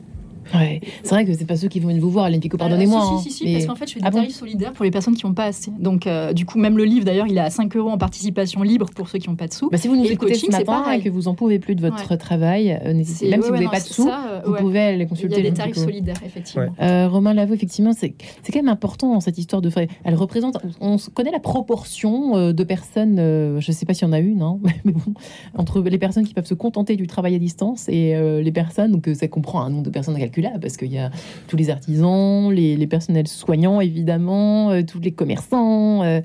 Ouais. 0.55 0.81
C'est 1.03 1.11
vrai 1.11 1.25
que 1.25 1.35
c'est 1.35 1.45
pas 1.45 1.57
ceux 1.57 1.69
qui 1.69 1.81
vont 1.81 1.97
vous 1.99 2.11
voir, 2.11 2.27
Alain 2.27 2.39
Pico, 2.39 2.57
pardonnez-moi. 2.57 3.15
Euh, 3.15 3.19
si, 3.19 3.31
si, 3.31 3.39
si, 3.39 3.45
mais- 3.45 3.53
parce 3.55 3.67
qu'en 3.67 3.75
fait, 3.75 3.87
je 3.89 3.95
fais 3.95 4.01
des 4.01 4.07
Ah 4.07 4.11
bon 4.11 4.19
tarifs 4.19 4.35
solidaires 4.37 4.73
pour 4.73 4.85
les 4.85 4.91
personnes 4.91 5.15
qui 5.15 5.27
n'ont 5.27 5.35
pas 5.35 5.45
assez. 5.45 5.71
Donc, 5.79 6.07
euh, 6.07 6.33
du 6.33 6.45
coup, 6.47 6.59
même 6.59 6.77
le 6.79 6.85
livre, 6.85 7.05
d'ailleurs, 7.05 7.27
il 7.29 7.37
est 7.37 7.41
à 7.41 7.51
5 7.51 7.75
euros 7.77 7.91
en 7.91 7.99
participation 7.99 8.63
libre 8.63 8.87
pour 8.95 9.09
ceux 9.09 9.19
qui 9.19 9.29
n'ont 9.29 9.37
pas 9.37 9.47
de 9.49 9.53
sous. 9.53 9.69
Bah, 9.71 9.79
si 9.79 9.89
vous 9.89 9.97
nous 9.97 10.05
Et 10.05 10.13
écoutez 10.13 10.33
coaching, 10.33 10.51
ce 10.51 10.57
c'est 10.59 10.65
matin 10.67 10.83
pareil. 10.83 11.01
et 11.01 11.03
que 11.05 11.09
vous 11.11 11.29
en 11.29 11.35
pouvez 11.35 11.59
plus 11.59 11.75
de 11.75 11.81
votre 11.81 12.11
Ouais. 12.11 12.17
travail, 12.17 12.71
euh, 12.85 12.89
même 12.89 12.97
ouais, 12.99 13.05
si 13.05 13.25
vous 13.27 13.31
n'avez 13.53 13.65
non, 13.65 13.71
pas 13.71 13.81
de 13.81 13.85
sous, 13.85 14.05
ça, 14.07 14.21
euh, 14.29 14.41
vous 14.47 14.53
ouais. 14.53 14.61
pouvez 14.61 14.81
aller 14.81 14.97
Il 14.99 15.03
y 15.03 15.07
consulter. 15.09 15.37
a 15.37 15.43
des 15.43 15.53
tarifs 15.53 15.77
solidaires, 15.77 16.17
effectivement. 16.25 16.75
Euh, 16.81 17.09
Romain 17.09 17.35
Lavaux, 17.35 17.55
effectivement, 17.55 17.93
c'est 17.93 18.15
c'est 18.43 18.53
quand 18.53 18.61
même 18.61 18.69
important 18.69 19.21
cette 19.21 19.39
histoire 19.39 19.61
de 19.63 19.71
frais. 19.71 19.89
Elle 20.05 20.15
représente, 20.15 20.57
on 20.81 20.97
connaît 21.15 21.31
la 21.31 21.41
proportion 21.41 22.53
de 22.53 22.65
personnes, 22.65 23.19
euh, 23.19 23.61
je 23.61 23.71
ne 23.71 23.75
sais 23.75 23.85
pas 23.87 23.95
s'il 23.95 24.07
y 24.07 24.11
en 24.11 24.13
a 24.13 24.19
une, 24.19 24.43
hein, 24.43 24.59
mais 24.85 24.93
bon, 24.93 25.13
entre 25.57 25.81
les 25.81 25.99
personnes 25.99 26.25
qui 26.27 26.35
peuvent 26.35 26.47
se 26.47 26.55
contenter 26.55 26.97
du 26.97 27.07
travail 27.07 27.35
à 27.35 27.39
distance 27.39 27.89
et 27.89 28.15
euh, 28.15 28.41
les 28.43 28.53
personnes, 28.53 28.93
donc 28.93 29.09
ça 29.15 29.29
comprend 29.29 29.63
un 29.63 29.71
nombre 29.71 29.83
de 29.83 29.91
personnes 29.91 30.17
incalculable 30.39 30.61
parce 30.61 30.77
qu'il 30.77 30.93
y 30.93 30.99
a 30.99 31.11
tous 31.49 31.57
les 31.57 31.71
artisans, 31.71 32.51
les, 32.53 32.77
les 32.77 32.87
personnels 32.87 33.29
soignants 33.29 33.81
évidemment, 33.81 34.71
euh, 34.71 34.83
tous 34.83 35.01
les 35.01 35.13
commerçants. 35.13 36.03
euh, 36.05 36.21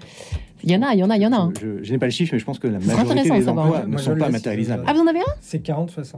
il 0.64 0.72
y 0.72 0.76
en 0.78 0.82
a, 0.82 0.94
il 0.94 1.00
y 1.00 1.04
en 1.04 1.10
a, 1.10 1.18
il 1.18 1.22
y 1.22 1.28
en 1.28 1.34
a. 1.34 1.38
hein. 1.38 1.54
Je, 1.62 1.84
je 1.84 1.92
n'ai 1.92 1.98
pas 1.98 2.06
le 2.06 2.12
chiffre, 2.12 2.34
mais 2.34 2.40
je 2.40 2.46
pense 2.46 2.58
que 2.60 2.68
la 2.68 2.80
majorité 2.80 3.30
des 3.32 3.50
emplois 3.50 3.86
ne 3.86 3.98
je 3.98 4.04
sont 4.04 4.16
pas 4.16 4.30
matérialisables. 4.30 4.84
Ah, 4.88 4.94
vous 4.94 5.02
en 5.02 5.08
avez 5.08 5.20
un? 5.20 5.34
C'est 5.42 5.62
40-60. 5.66 6.14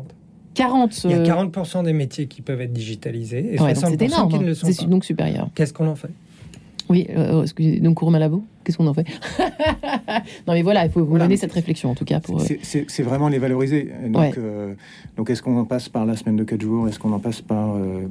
40. 0.53 1.03
Il 1.05 1.11
y 1.11 1.13
a 1.15 1.17
euh, 1.17 1.25
40% 1.45 1.83
des 1.83 1.93
métiers 1.93 2.27
qui 2.27 2.41
peuvent 2.41 2.61
être 2.61 2.71
digitalisés 2.71 3.55
et 3.55 3.59
ouais, 3.59 3.73
donc 3.73 3.83
60% 3.83 3.89
c'est 3.99 4.05
énorme. 4.05 4.29
qui 4.31 4.37
ne 4.37 4.43
hein. 4.43 4.45
le 4.45 4.53
sont 4.53 4.67
C'est 4.67 4.83
pas. 4.83 4.89
donc 4.89 5.03
supérieur. 5.03 5.49
Qu'est-ce 5.55 5.73
qu'on 5.73 5.87
en 5.87 5.95
fait? 5.95 6.09
Oui, 6.89 7.07
euh, 7.09 7.41
excusez, 7.43 7.79
donc 7.79 7.97
Romain 7.99 8.19
Lavaux, 8.19 8.43
qu'est-ce 8.63 8.77
qu'on 8.77 8.87
en 8.87 8.93
fait 8.93 9.05
Non 10.47 10.53
mais 10.53 10.61
voilà, 10.61 10.85
il 10.85 10.91
faut 10.91 11.03
vous 11.03 11.17
mener 11.17 11.37
cette 11.37 11.51
réflexion 11.53 11.89
en 11.91 11.95
tout 11.95 12.05
cas 12.05 12.19
pour. 12.19 12.39
euh, 12.41 12.45
C'est- 12.61 13.03
vraiment 13.03 13.27
les 13.29 13.39
valoriser. 13.39 13.91
Donc, 14.07 14.21
Ouais. 14.21 14.33
euh, 14.37 14.73
donc 15.17 15.29
est-ce 15.29 15.41
qu'on 15.41 15.57
en 15.57 15.65
passe 15.65 15.89
par 15.89 16.05
la 16.05 16.15
semaine 16.15 16.35
de 16.35 16.43
4 16.43 16.61
jours? 16.61 16.87
Est-ce 16.87 16.99
qu'on 16.99 17.11
en 17.13 17.19
passe 17.19 17.41
par 17.41 17.75
euh, 17.75 18.07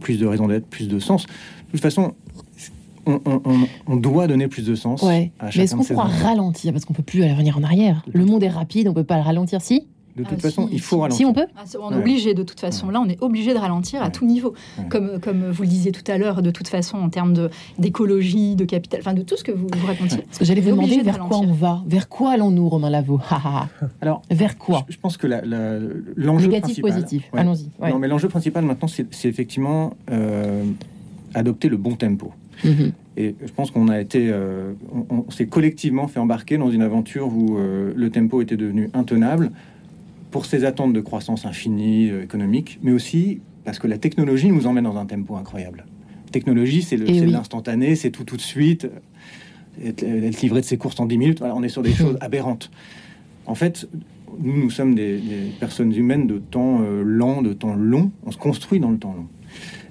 plus 0.00 0.18
de 0.18 0.26
raisons 0.26 0.48
d'être, 0.48 0.66
plus 0.66 0.88
de 0.88 0.98
sens? 0.98 1.26
De 1.26 1.32
toute 1.72 1.80
façon, 1.80 2.12
on, 3.06 3.20
on- 3.26 3.42
on- 3.44 3.66
on 3.86 3.96
doit 3.96 4.26
donner 4.26 4.48
plus 4.48 4.64
de 4.64 4.74
sens 4.74 5.02
Ouais. 5.02 5.30
à 5.38 5.46
Mais 5.46 5.50
chacun 5.50 5.62
est-ce 5.64 5.72
de 5.74 5.78
qu'on 5.78 5.84
pourra 5.84 6.04
ralentir? 6.08 6.72
Parce 6.72 6.84
qu'on 6.86 6.94
peut 6.94 7.02
plus 7.02 7.22
aller 7.22 7.32
revenir 7.32 7.58
en 7.58 7.62
arrière. 7.62 8.04
Le 8.12 8.24
monde 8.24 8.42
est 8.42 8.48
rapide, 8.48 8.88
on 8.88 8.94
peut 8.94 9.04
pas 9.04 9.16
le 9.16 9.22
ralentir. 9.22 9.60
Si 9.60 9.86
De 10.16 10.22
toute 10.22 10.34
Ah, 10.38 10.40
façon, 10.42 10.68
si, 10.68 10.74
il 10.74 10.80
faut 10.80 10.96
si. 10.96 11.02
ralentir. 11.02 11.16
Si 11.18 11.24
on 11.24 11.32
peut 11.32 11.46
Ah, 11.56 11.64
on 11.80 11.90
est 11.90 11.94
Ouais. 11.94 12.00
obligé 12.00 12.34
de 12.34 12.42
toute 12.44 12.60
façon. 12.60 12.88
Là, 12.90 13.00
on 13.04 13.08
est 13.08 13.20
obligé 13.20 13.52
de 13.52 13.58
ralentir 13.58 14.00
à 14.02 14.10
tout 14.10 14.24
niveau. 14.24 14.54
Comme, 14.88 15.18
comme 15.20 15.50
vous 15.50 15.62
le 15.62 15.68
disiez 15.68 15.90
tout 15.90 16.08
à 16.10 16.18
l'heure, 16.18 16.40
de 16.40 16.50
toute 16.50 16.68
façon, 16.68 16.98
en 16.98 17.08
termes 17.08 17.32
de- 17.34 17.50
d'écologie, 17.78 18.54
de, 18.54 18.64
capital, 18.64 19.00
enfin 19.00 19.12
de 19.14 19.22
tout 19.22 19.36
ce 19.36 19.42
que 19.44 19.50
vous, 19.52 19.66
vous 19.76 19.86
racontiez. 19.86 20.22
Parce 20.22 20.38
que 20.38 20.44
j'allais 20.44 20.60
vous 20.60 20.70
demander 20.70 20.98
de 20.98 21.02
vers 21.02 21.18
quoi 21.18 21.38
on 21.38 21.52
va. 21.52 21.82
Vers 21.86 22.08
quoi 22.08 22.30
allons-nous, 22.32 22.68
Romain 22.68 22.90
Lavaux? 22.90 23.20
Alors, 24.00 24.22
vers 24.30 24.56
quoi? 24.58 24.84
Je 24.88 24.96
pense 24.98 25.16
que 25.16 25.26
l'enjeu 25.26 26.46
Négatif, 26.48 26.80
principal- 26.80 26.92
positif. 26.92 27.28
Ouais. 27.32 27.40
Allons-y. 27.40 27.70
ouais. 27.80 27.90
Non, 27.90 27.98
mais 27.98 28.08
l'enjeu 28.08 28.28
principal 28.28 28.64
maintenant, 28.64 28.88
c'est 28.88 29.28
effectivement 29.28 29.94
euh, 30.10 30.64
adopter 31.34 31.68
le 31.68 31.76
bon 31.76 31.94
tempo. 31.96 32.32
Mhm. 32.64 32.92
Et 33.16 33.34
je 33.44 33.52
pense 33.52 33.70
qu'on 33.70 33.88
a 33.88 34.00
été, 34.00 34.28
euh, 34.30 34.72
on, 35.10 35.24
on 35.26 35.30
s'est 35.30 35.46
collectivement 35.46 36.08
fait 36.08 36.20
embarquer 36.20 36.56
dans 36.58 36.70
une 36.70 36.82
aventure 36.82 37.28
où 37.28 37.58
euh, 37.58 37.92
le 37.94 38.10
tempo 38.10 38.42
était 38.42 38.56
devenu 38.56 38.90
intenable 38.94 39.50
pour 40.34 40.46
ces 40.46 40.64
attentes 40.64 40.92
de 40.92 41.00
croissance 41.00 41.46
infinie 41.46 42.10
euh, 42.10 42.24
économique, 42.24 42.80
mais 42.82 42.90
aussi 42.90 43.38
parce 43.64 43.78
que 43.78 43.86
la 43.86 43.98
technologie 43.98 44.48
nous 44.50 44.66
emmène 44.66 44.82
dans 44.82 44.96
un 44.96 45.06
tempo 45.06 45.36
incroyable. 45.36 45.84
Technologie, 46.32 46.82
c'est 46.82 46.96
oui. 47.00 47.20
l'instantané, 47.30 47.94
c'est 47.94 48.10
tout 48.10 48.24
tout 48.24 48.36
de 48.36 48.40
suite. 48.42 48.88
Être, 49.84 50.02
être 50.02 50.42
livré 50.42 50.60
de 50.60 50.66
ses 50.66 50.76
courses 50.76 50.98
en 50.98 51.06
10 51.06 51.18
minutes, 51.18 51.38
voilà, 51.38 51.54
on 51.54 51.62
est 51.62 51.68
sur 51.68 51.82
des 51.82 51.92
choses 51.92 52.16
aberrantes. 52.20 52.72
En 53.46 53.54
fait, 53.54 53.88
nous, 54.40 54.56
nous 54.60 54.70
sommes 54.70 54.96
des, 54.96 55.18
des 55.18 55.52
personnes 55.60 55.94
humaines 55.94 56.26
de 56.26 56.38
temps 56.38 56.80
euh, 56.82 57.04
lent, 57.04 57.40
de 57.40 57.52
temps 57.52 57.76
long. 57.76 58.10
On 58.26 58.32
se 58.32 58.36
construit 58.36 58.80
dans 58.80 58.90
le 58.90 58.98
temps 58.98 59.14
long. 59.14 59.28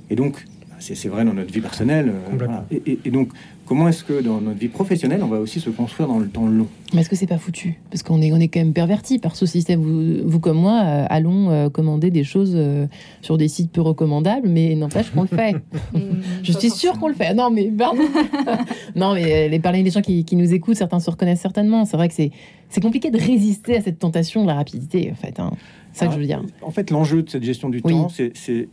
Et 0.09 0.17
donc, 0.17 0.43
c'est 0.79 1.07
vrai 1.07 1.23
dans 1.23 1.33
notre 1.33 1.53
vie 1.53 1.61
personnelle. 1.61 2.09
euh, 2.09 2.29
Complètement. 2.29 2.65
voilà. 2.69 2.81
et, 2.85 2.91
et- 2.91 2.99
et 3.05 3.11
donc, 3.11 3.29
comment 3.65 3.87
est-ce 3.87 4.03
que 4.03 4.21
dans 4.21 4.41
notre 4.41 4.59
vie 4.59 4.67
professionnelle, 4.67 5.21
on 5.23 5.27
va 5.27 5.39
aussi 5.39 5.59
se 5.59 5.69
construire 5.69 6.07
dans 6.09 6.19
le 6.19 6.27
temps 6.27 6.45
long 6.47 6.67
Mais 6.93 7.01
est-ce 7.01 7.09
que 7.09 7.15
c'est 7.15 7.27
pas 7.27 7.37
foutu? 7.37 7.79
Parce 7.89 8.03
qu'on 8.03 8.21
est, 8.21 8.31
on 8.31 8.37
est 8.39 8.47
quand 8.47 8.59
même 8.59 8.73
perverti 8.73 9.19
par 9.19 9.35
ce 9.35 9.45
système. 9.45 9.81
Vous, 9.81 10.27
vous 10.29 10.39
comme 10.39 10.57
moi, 10.57 10.81
euh, 10.83 11.05
allons 11.09 11.49
euh, 11.49 11.69
commander 11.69 12.11
des 12.11 12.23
choses 12.23 12.53
euh, 12.55 12.87
sur 13.21 13.37
des 13.37 13.47
sites 13.47 13.71
peu 13.71 13.81
recommandables, 13.81 14.47
mais 14.49 14.75
n'empêche 14.75 15.09
qu'on 15.11 15.21
le 15.23 15.27
fait. 15.27 15.55
Je 16.43 16.51
suis 16.51 16.69
sûre 16.69 16.99
qu'on 16.99 17.07
le 17.07 17.13
fait. 17.15 17.33
Non, 17.33 17.49
mais 17.49 17.65
pardon. 17.71 18.01
non, 18.95 19.13
mais 19.13 19.45
euh, 19.45 19.47
les, 19.49 19.59
parler 19.59 19.83
les 19.83 19.91
gens 19.91 20.01
qui, 20.01 20.25
qui 20.25 20.35
nous 20.35 20.53
écoutent, 20.53 20.75
certains 20.75 20.99
se 20.99 21.09
reconnaissent 21.09 21.41
certainement. 21.41 21.85
C'est 21.85 21.97
vrai 21.97 22.07
que 22.09 22.13
c'est, 22.13 22.31
c'est 22.69 22.81
compliqué 22.81 23.11
de 23.11 23.17
résister 23.17 23.77
à 23.77 23.81
cette 23.81 23.99
tentation 23.99 24.43
de 24.43 24.47
la 24.47 24.55
rapidité, 24.55 25.09
en 25.11 25.15
fait. 25.15 25.39
hein. 25.39 25.51
C'est 25.93 25.99
ça 25.99 26.07
que 26.07 26.13
je 26.13 26.19
veux 26.19 26.25
dire. 26.25 26.43
En 26.63 26.71
fait, 26.71 26.89
l'enjeu 26.89 27.21
de 27.23 27.29
cette 27.29 27.43
gestion 27.43 27.69
du 27.69 27.79
Oui. 27.83 27.93
temps, 27.93 28.09
c'est- 28.09 28.31
c'est 28.35 28.67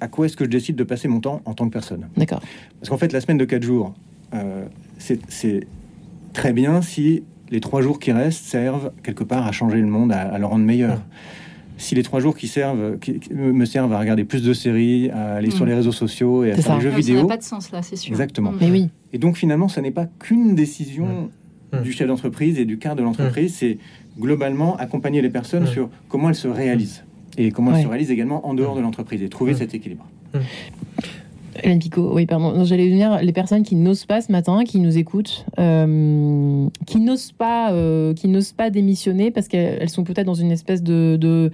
à 0.00 0.08
quoi 0.08 0.26
est-ce 0.26 0.36
que 0.36 0.44
je 0.44 0.50
décide 0.50 0.74
de 0.74 0.84
passer 0.84 1.06
mon 1.06 1.20
temps 1.20 1.42
en 1.44 1.52
tant 1.54 1.66
que 1.66 1.72
personne? 1.72 2.08
D'accord. 2.16 2.40
Parce 2.80 2.88
qu'en 2.88 2.96
fait, 2.96 3.12
la 3.12 3.20
semaine 3.20 3.36
de 3.38 3.44
4 3.44 3.62
jours, 3.62 3.92
euh, 4.34 4.64
c'est- 4.98 5.66
très 6.32 6.52
bien 6.52 6.80
si 6.82 7.24
les 7.50 7.60
3 7.60 7.82
jours 7.82 7.98
qui 7.98 8.12
restent 8.12 8.44
servent 8.44 8.92
quelque 9.02 9.24
part 9.24 9.46
à 9.46 9.52
changer 9.52 9.78
le 9.80 9.86
monde, 9.86 10.12
à, 10.12 10.20
à 10.20 10.38
le 10.38 10.46
rendre 10.46 10.64
meilleur. 10.64 11.02
Si 11.76 11.94
les 11.94 12.02
3 12.02 12.20
jours 12.20 12.36
qui 12.36 12.48
servent, 12.48 12.98
qui, 13.00 13.18
qui 13.18 13.34
me 13.34 13.64
servent 13.66 13.92
à 13.92 13.98
regarder 13.98 14.24
plus 14.24 14.42
de 14.42 14.52
séries, 14.54 15.10
à 15.10 15.34
aller 15.34 15.50
sur 15.50 15.64
Mm. 15.64 15.68
les 15.68 15.74
réseaux 15.74 15.92
sociaux 15.92 16.44
et 16.44 16.52
à 16.52 16.54
faire 16.54 16.64
ça. 16.64 16.74
des 16.76 16.80
jeux 16.82 16.88
Non, 16.90 16.94
Ça 16.94 17.00
vidéo, 17.00 17.20
n'a 17.22 17.28
pas 17.28 17.36
de 17.36 17.42
sens 17.42 17.70
là, 17.72 17.82
c'est 17.82 17.96
sûr. 17.96 18.10
Exactement. 18.12 18.52
Mm. 18.52 18.56
Mais 18.60 18.70
oui. 18.70 18.88
Et 19.12 19.18
donc 19.18 19.36
finalement, 19.36 19.68
ça 19.68 19.80
n'est 19.82 19.90
pas 19.90 20.06
qu'une 20.18 20.54
décision 20.54 21.28
Mm. 21.72 21.82
du 21.82 21.92
chef 21.92 22.06
d'entreprise 22.08 22.58
et 22.58 22.64
du 22.64 22.78
cadre 22.78 22.96
de 22.96 23.02
l'entreprise, 23.02 23.54
c'est 23.54 23.78
globalement 24.18 24.76
accompagner 24.76 25.20
les 25.22 25.30
personnes 25.30 25.64
Mm. 25.64 25.68
sur 25.74 25.90
comment 26.08 26.28
elles 26.28 26.34
se 26.34 26.48
réalisent 26.48 27.04
et 27.36 27.50
comment 27.50 27.70
elles 27.72 27.78
Ouais. 27.78 27.82
se 27.82 27.88
réalisent 27.88 28.10
également 28.10 28.46
en 28.46 28.54
dehors 28.54 28.76
de 28.76 28.80
l'entreprise 28.80 29.22
et 29.22 29.28
trouver 29.28 29.52
Mm. 29.52 29.56
cet 29.56 29.74
équilibre. 29.74 30.06
Hélène 31.62 31.78
Picot, 31.78 32.12
oui, 32.14 32.26
pardon. 32.26 32.64
J'allais 32.64 32.88
venir 32.88 33.20
les 33.22 33.32
personnes 33.32 33.62
qui 33.62 33.74
n'osent 33.74 34.06
pas 34.06 34.20
ce 34.20 34.32
matin, 34.32 34.64
qui 34.64 34.78
nous 34.80 34.96
écoutent, 34.96 35.44
euh, 35.58 36.66
qui 36.86 37.00
n'osent 37.00 37.32
pas, 37.32 37.72
euh, 37.72 38.14
qui 38.14 38.28
n'osent 38.28 38.52
pas 38.52 38.70
démissionner 38.70 39.30
parce 39.30 39.48
qu'elles 39.48 39.78
elles 39.80 39.90
sont 39.90 40.04
peut-être 40.04 40.26
dans 40.26 40.34
une 40.34 40.50
espèce 40.50 40.82
de, 40.82 41.16
de 41.20 41.50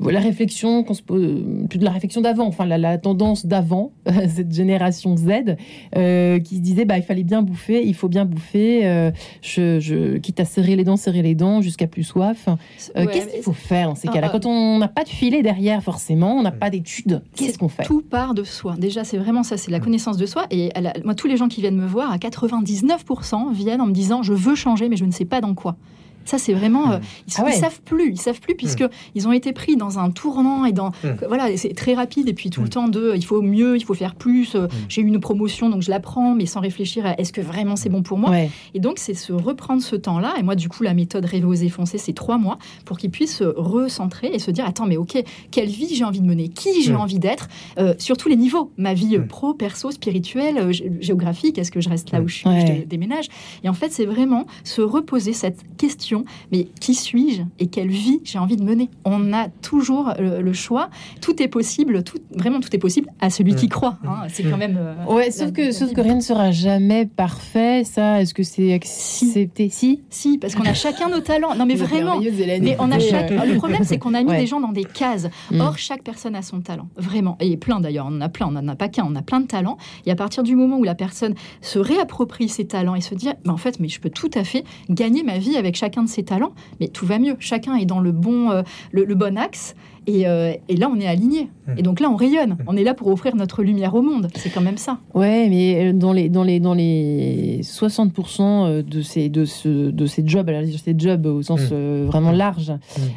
la 0.00 0.20
réflexion 0.20 0.82
qu'on 0.84 0.94
se 0.94 1.02
pose, 1.02 1.42
plus 1.68 1.78
de 1.78 1.84
la 1.84 1.90
réflexion 1.90 2.20
d'avant, 2.20 2.46
enfin 2.46 2.66
la, 2.66 2.78
la 2.78 2.98
tendance 2.98 3.46
d'avant, 3.46 3.92
cette 4.28 4.52
génération 4.52 5.16
Z, 5.16 5.56
euh, 5.96 6.38
qui 6.40 6.56
se 6.56 6.60
disait 6.60 6.84
bah 6.84 6.98
il 6.98 7.02
fallait 7.04 7.22
bien 7.24 7.42
bouffer, 7.42 7.84
il 7.86 7.94
faut 7.94 8.08
bien 8.08 8.24
bouffer, 8.24 8.86
euh, 8.86 9.10
je, 9.42 9.80
je, 9.80 10.16
quitte 10.18 10.40
à 10.40 10.44
serrer 10.44 10.76
les 10.76 10.84
dents, 10.84 10.96
serrer 10.96 11.22
les 11.22 11.34
dents 11.34 11.60
jusqu'à 11.62 11.86
plus 11.86 12.04
soif. 12.04 12.48
Euh, 12.48 13.04
Ouais, 13.04 13.06
Qu'est-ce 13.12 13.28
qu'il 13.28 13.42
faut 13.42 13.52
faire 13.52 13.88
dans 13.88 13.94
ces 13.94 14.08
Ah, 14.08 14.12
cas-là 14.12 14.26
ah. 14.30 14.38
Quand 14.38 14.46
on 14.46 14.78
n'a 14.78 14.88
pas 14.88 15.04
de 15.04 15.08
filet 15.08 15.42
derrière, 15.42 15.82
forcément, 15.82 16.34
on 16.36 16.42
n'a 16.42 16.52
pas 16.52 16.70
d'études, 16.70 17.22
qu'est-ce 17.36 17.58
qu'on 17.58 17.68
fait? 17.68 17.82
Tout 17.84 18.02
part 18.02 18.34
de 18.34 18.44
soi. 18.44 18.74
Déjà, 18.78 19.02
c'est 19.04 19.18
vraiment 19.18 19.42
ça, 19.42 19.56
c'est 19.56 19.70
la 19.70 19.80
connaissance 19.80 20.16
de 20.16 20.26
soi. 20.26 20.46
Et 20.50 20.70
la- 20.80 20.92
moi, 21.04 21.14
tous 21.14 21.26
les 21.26 21.36
gens 21.36 21.48
qui 21.48 21.60
viennent 21.60 21.76
me 21.76 21.86
voir, 21.86 22.12
à 22.12 22.18
99%, 22.18 23.52
viennent 23.52 23.80
en 23.80 23.86
me 23.86 23.92
disant 23.92 24.22
je 24.22 24.32
veux 24.32 24.54
changer, 24.54 24.88
mais 24.88 24.96
je 24.96 25.04
ne 25.04 25.10
sais 25.10 25.24
pas 25.24 25.40
dans 25.40 25.54
quoi. 25.54 25.76
Ça, 26.24 26.38
c'est 26.38 26.52
vraiment. 26.52 26.92
euh, 26.92 26.98
ils, 27.28 27.34
Ah 27.38 27.44
ouais. 27.44 27.52
ils 27.54 27.58
savent 27.60 27.80
plus, 27.82 28.10
ils 28.12 28.20
savent 28.20 28.40
plus, 28.40 28.54
puisque 28.54 28.84
ils 29.14 29.26
ont 29.28 29.32
été 29.32 29.52
pris 29.52 29.76
dans 29.76 29.98
un 29.98 30.10
tournant 30.10 30.64
et 30.64 30.72
dans. 30.72 30.88
Mm. 31.04 31.08
Voilà, 31.28 31.56
c'est 31.56 31.74
très 31.74 31.94
rapide. 31.94 32.28
Et 32.28 32.34
puis 32.34 32.50
tout 32.50 32.62
le 32.62 32.68
temps 32.68 32.88
de 32.88 33.12
il 33.14 33.24
faut 33.24 33.42
mieux, 33.42 33.76
il 33.76 33.84
faut 33.84 33.94
faire 33.94 34.14
plus. 34.14 34.54
euh, 34.54 34.68
J'ai 34.88 35.02
eu 35.02 35.06
une 35.06 35.20
promotion, 35.20 35.68
donc 35.68 35.82
je 35.82 35.90
la 35.90 36.00
prends, 36.00 36.34
mais 36.34 36.46
sans 36.46 36.60
réfléchir 36.60 37.06
à 37.06 37.18
est-ce 37.20 37.32
que 37.32 37.40
vraiment 37.40 37.76
c'est 37.76 37.88
bon 37.88 38.02
pour 38.02 38.18
moi. 38.18 38.30
Ouais. 38.30 38.50
Et 38.74 38.80
donc, 38.80 38.98
c'est 38.98 39.14
se 39.14 39.32
reprendre 39.32 39.82
ce 39.82 39.96
temps-là. 39.96 40.34
Et 40.38 40.42
moi, 40.42 40.54
du 40.54 40.68
coup, 40.68 40.82
la 40.82 40.94
méthode 40.94 41.24
rêver, 41.24 41.44
oser, 41.46 41.68
foncer, 41.68 41.98
c'est 41.98 42.12
trois 42.12 42.38
mois 42.38 42.58
pour 42.84 42.98
qu'ils 42.98 43.10
puissent 43.10 43.36
se 43.36 43.44
recentrer 43.44 44.30
et 44.32 44.38
se 44.38 44.50
dire 44.50 44.64
Attends, 44.66 44.86
mais 44.86 44.96
ok, 44.96 45.22
quelle 45.50 45.68
vie 45.68 45.94
j'ai 45.94 46.04
envie 46.04 46.20
de 46.20 46.26
mener 46.26 46.48
Qui 46.48 46.82
j'ai 46.82 46.92
Mm. 46.92 46.96
envie 46.96 47.18
d'être 47.18 47.48
euh, 47.78 47.94
Sur 47.98 48.16
tous 48.16 48.28
les 48.28 48.36
niveaux. 48.36 48.70
Ma 48.76 48.94
vie 48.94 49.18
pro, 49.28 49.54
perso, 49.54 49.90
spirituelle, 49.90 50.68
gé- 50.70 51.00
géographique. 51.00 51.58
Est-ce 51.58 51.70
que 51.72 51.80
je 51.80 51.88
reste 51.88 52.10
là 52.12 52.20
où 52.20 52.28
je 52.28 52.34
suis 52.36 52.48
Ouais. 52.48 52.60
je 52.60 52.66
dé- 52.66 52.86
déménage 52.86 53.26
Et 53.64 53.68
en 53.68 53.72
fait, 53.72 53.90
c'est 53.92 54.04
vraiment 54.04 54.46
se 54.64 54.82
reposer 54.82 55.32
cette 55.32 55.60
question 55.78 56.11
Mais 56.50 56.68
qui 56.80 56.94
suis-je 56.94 57.42
et 57.58 57.66
quelle 57.66 57.88
vie 57.90 58.20
j'ai 58.24 58.38
envie 58.38 58.56
de 58.56 58.62
mener? 58.64 58.88
On 59.04 59.32
a 59.32 59.48
toujours 59.48 60.12
le, 60.18 60.40
le 60.42 60.52
choix. 60.52 60.90
Tout 61.20 61.42
est 61.42 61.48
possible. 61.48 62.02
Tout, 62.04 62.18
vraiment, 62.34 62.60
tout 62.60 62.74
est 62.74 62.78
possible 62.78 63.08
à 63.20 63.30
celui 63.30 63.54
qui 63.54 63.68
croit. 63.68 63.98
hein. 64.06 64.26
C'est 64.28 64.42
quand 64.44 64.56
même. 64.56 64.76
euh, 64.78 64.94
Ouais, 65.12 65.26
la- 65.26 65.30
sauf 65.32 65.52
que, 65.52 65.62
la 65.62 65.72
sauf 65.72 65.88
que 65.90 65.94
Bible. 65.94 66.00
rien 66.02 66.14
ne 66.16 66.20
sera 66.20 66.50
jamais 66.50 67.06
parfait. 67.06 67.84
Ça, 67.84 68.20
est-ce 68.20 68.34
que 68.34 68.42
c'est 68.42 68.72
accepté? 68.72 69.68
Si. 69.70 70.00
Si, 70.10 70.38
parce 70.38 70.54
qu'on 70.54 70.64
a 70.64 70.74
chacun 70.74 71.08
nos 71.08 71.20
talents. 71.20 71.54
Non, 71.54 71.66
mais 71.66 71.74
vraiment. 71.76 72.18
Mais 72.20 72.76
on 72.78 72.90
a 72.90 72.98
chaque... 72.98 73.30
Le 73.30 73.56
problème, 73.56 73.84
c'est 73.84 73.98
qu'on 73.98 74.14
a 74.14 74.22
mis 74.22 74.30
Ouais. 74.30 74.38
des 74.38 74.46
gens 74.46 74.60
dans 74.60 74.72
des 74.72 74.84
cases. 74.84 75.28
Mm. 75.50 75.60
Or, 75.60 75.76
chaque 75.78 76.02
personne 76.04 76.34
a 76.36 76.42
son 76.42 76.60
talent. 76.60 76.88
Vraiment. 76.96 77.36
Et 77.40 77.56
plein 77.56 77.80
d'ailleurs. 77.80 78.06
On 78.08 78.16
en 78.16 78.20
a 78.20 78.28
plein. 78.28 78.46
On 78.48 78.52
n'en 78.52 78.66
a 78.68 78.76
pas 78.76 78.88
qu'un. 78.88 79.04
On 79.08 79.14
a 79.16 79.22
plein 79.22 79.40
de 79.40 79.46
talents. 79.46 79.76
Et 80.06 80.10
à 80.10 80.16
partir 80.16 80.42
du 80.42 80.56
moment 80.56 80.78
où 80.78 80.84
la 80.84 80.94
personne 80.94 81.34
se 81.60 81.78
réapproprie 81.78 82.48
ses 82.48 82.66
talents 82.66 82.94
et 82.94 83.00
se 83.00 83.14
dit, 83.14 83.28
mais 83.44 83.50
en 83.50 83.56
fait, 83.56 83.80
mais 83.80 83.88
je 83.88 84.00
peux 84.00 84.10
tout 84.10 84.30
à 84.34 84.44
fait 84.44 84.64
gagner 84.90 85.22
ma 85.22 85.38
vie 85.38 85.56
avec 85.56 85.76
chacun 85.76 86.01
de 86.02 86.08
ses 86.08 86.24
talents, 86.24 86.52
mais 86.80 86.88
tout 86.88 87.06
va 87.06 87.18
mieux. 87.18 87.36
Chacun 87.38 87.76
est 87.76 87.86
dans 87.86 88.00
le 88.00 88.12
bon, 88.12 88.50
euh, 88.50 88.62
le, 88.92 89.04
le 89.04 89.14
bon 89.14 89.38
axe. 89.38 89.74
Et, 90.06 90.26
euh, 90.26 90.52
et 90.68 90.76
là, 90.76 90.90
on 90.92 90.98
est 90.98 91.06
aligné. 91.06 91.48
Et 91.76 91.82
donc 91.82 92.00
là, 92.00 92.10
on 92.10 92.16
rayonne. 92.16 92.56
On 92.66 92.76
est 92.76 92.82
là 92.82 92.92
pour 92.92 93.06
offrir 93.08 93.36
notre 93.36 93.62
lumière 93.62 93.94
au 93.94 94.02
monde. 94.02 94.28
C'est 94.34 94.50
quand 94.50 94.60
même 94.60 94.76
ça. 94.76 94.98
Ouais, 95.14 95.48
mais 95.48 95.90
euh, 95.90 95.92
dans 95.92 96.12
les, 96.12 96.28
dans 96.28 96.42
les, 96.42 96.58
dans 96.58 96.74
les 96.74 97.60
60% 97.62 98.82
de 98.82 99.00
ces, 99.02 99.28
de, 99.28 99.44
ce, 99.44 99.90
de 99.90 100.06
ces 100.06 100.22
jobs, 100.26 100.48
alors 100.48 100.62
ces 100.82 100.94
jobs 100.98 101.26
au 101.26 101.42
sens 101.42 101.60
Mm. 101.62 101.68
euh, 101.72 102.04
vraiment 102.06 102.32
large, 102.32 102.72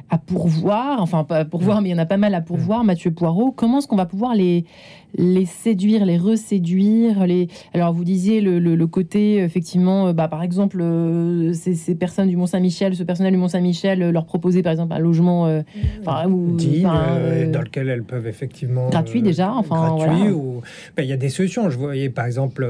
à 0.10 0.18
pourvoir, 0.18 1.02
enfin 1.02 1.24
pas 1.24 1.38
à 1.38 1.46
pourvoir, 1.46 1.82
mais 1.82 1.90
il 1.90 1.92
y 1.94 1.96
en 1.96 2.00
a 2.00 2.06
pas 2.06 2.18
mal 2.18 2.36
à 2.36 2.42
pourvoir, 2.42 2.84
Mathieu 2.84 3.12
Poirot, 3.12 3.52
comment 3.52 3.80
est-ce 3.80 3.88
qu'on 3.88 3.96
va 3.96 4.06
pouvoir 4.06 4.36
les, 4.36 4.66
les 5.18 5.46
séduire, 5.46 6.06
les 6.06 6.18
reséduire 6.18 7.26
les... 7.26 7.48
Alors 7.74 7.94
vous 7.94 8.04
disiez 8.04 8.42
le, 8.42 8.60
le- 8.60 8.76
le 8.76 8.88
côté, 8.88 9.38
effectivement, 9.38 10.08
euh, 10.08 10.14
bah, 10.14 10.28
par 10.28 10.44
exemple, 10.44 10.80
euh, 10.82 11.54
ces, 11.54 11.74
ces 11.74 11.96
personnes 11.96 12.28
du 12.28 12.36
Mont-Saint-Michel, 12.38 12.96
ce 12.96 13.04
personnel 13.04 13.32
du 13.34 13.40
Mont-Saint-Michel, 13.40 14.02
euh, 14.04 14.12
leur 14.12 14.26
proposer 14.26 14.62
par 14.62 14.72
exemple 14.74 14.94
un 14.94 15.00
logement 15.00 15.48
euh, 15.48 15.62
enfin, 16.06 16.30
ou, 16.30 16.56
euh, 16.84 16.90
euh, 16.90 17.52
dans 17.52 17.62
lequel 17.62 17.90
elles 17.90 18.04
peuvent 18.04 18.28
effectivement 18.28 18.90
gratuit 18.90 19.20
euh, 19.20 19.24
déjà, 19.24 19.52
enfin, 19.52 19.96
gratuit 19.96 20.18
voilà. 20.18 20.32
ou 20.32 20.62
ben, 20.98 21.04
il 21.04 21.10
y 21.10 21.14
a 21.14 21.18
des 21.18 21.30
solutions. 21.30 21.70
Je 21.70 21.78
voyais 21.78 22.10
par 22.10 22.26
exemple 22.26 22.68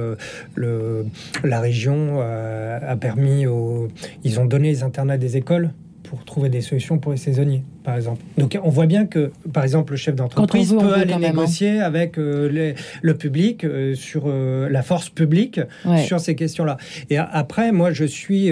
le, 0.55 1.05
la 1.43 1.59
région 1.59 2.19
a 2.21 2.95
permis 2.97 3.47
aux, 3.47 3.87
ils 4.23 4.39
ont 4.39 4.45
donné 4.45 4.69
les 4.69 4.83
internats 4.83 5.17
des 5.17 5.37
écoles 5.37 5.71
pour 6.09 6.23
trouver 6.25 6.49
des 6.49 6.61
solutions 6.61 6.97
pour 6.97 7.11
les 7.11 7.17
saisonniers, 7.17 7.63
par 7.83 7.95
exemple. 7.95 8.21
Donc 8.37 8.57
on 8.63 8.69
voit 8.69 8.85
bien 8.85 9.05
que, 9.05 9.31
par 9.53 9.63
exemple, 9.63 9.93
le 9.93 9.97
chef 9.97 10.15
d'entreprise 10.15 10.71
peut 10.71 10.77
peut 10.79 10.93
aller 10.93 11.13
même, 11.13 11.23
hein. 11.23 11.29
négocier 11.29 11.79
avec 11.81 12.17
euh, 12.17 12.49
les- 12.49 12.75
le 13.01 13.13
public 13.15 13.63
euh, 13.63 13.95
sur 13.95 14.23
euh, 14.27 14.69
la 14.69 14.81
force 14.81 15.09
publique 15.09 15.59
Ouais. 15.85 16.03
sur 16.03 16.19
ces 16.19 16.35
questions-là. 16.35 16.77
Et 17.09 17.17
a- 17.17 17.23
après, 17.31 17.71
moi, 17.71 17.91
je 17.91 18.05
suis, 18.05 18.51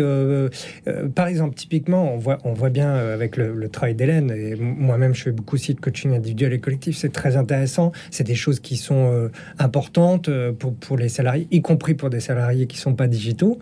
par 1.16 1.28
exemple, 1.28 1.56
typiquement, 1.56 2.14
on 2.14 2.18
voit, 2.18 2.38
on 2.44 2.54
voit 2.54 2.70
bien 2.70 2.94
avec 2.94 3.38
le, 3.38 3.54
le 3.54 3.70
travail 3.70 3.96
d'Hélène, 3.96 4.32
et 4.32 4.56
moi-même, 4.56 5.14
je 5.14 5.24
fais 5.24 5.32
beaucoup 5.32 5.56
aussi 5.56 5.74
de 5.74 5.80
coaching 5.80 6.14
individuel 6.16 6.54
et 6.54 6.60
collectif, 6.60 6.98
c'est 6.98 7.12
très 7.12 7.36
intéressant. 7.38 7.92
C'est 8.12 8.24
des 8.26 8.36
choses 8.36 8.60
qui 8.60 8.78
sont 8.78 9.30
importantes 9.60 10.30
pour, 10.60 10.74
pour 10.74 10.98
les 10.98 11.10
salariés, 11.10 11.48
y 11.52 11.62
compris 11.62 11.94
pour 11.94 12.10
des 12.10 12.20
salariés 12.20 12.68
qui 12.68 12.78
sont 12.78 12.94
pas 12.96 13.08
digitaux. 13.08 13.60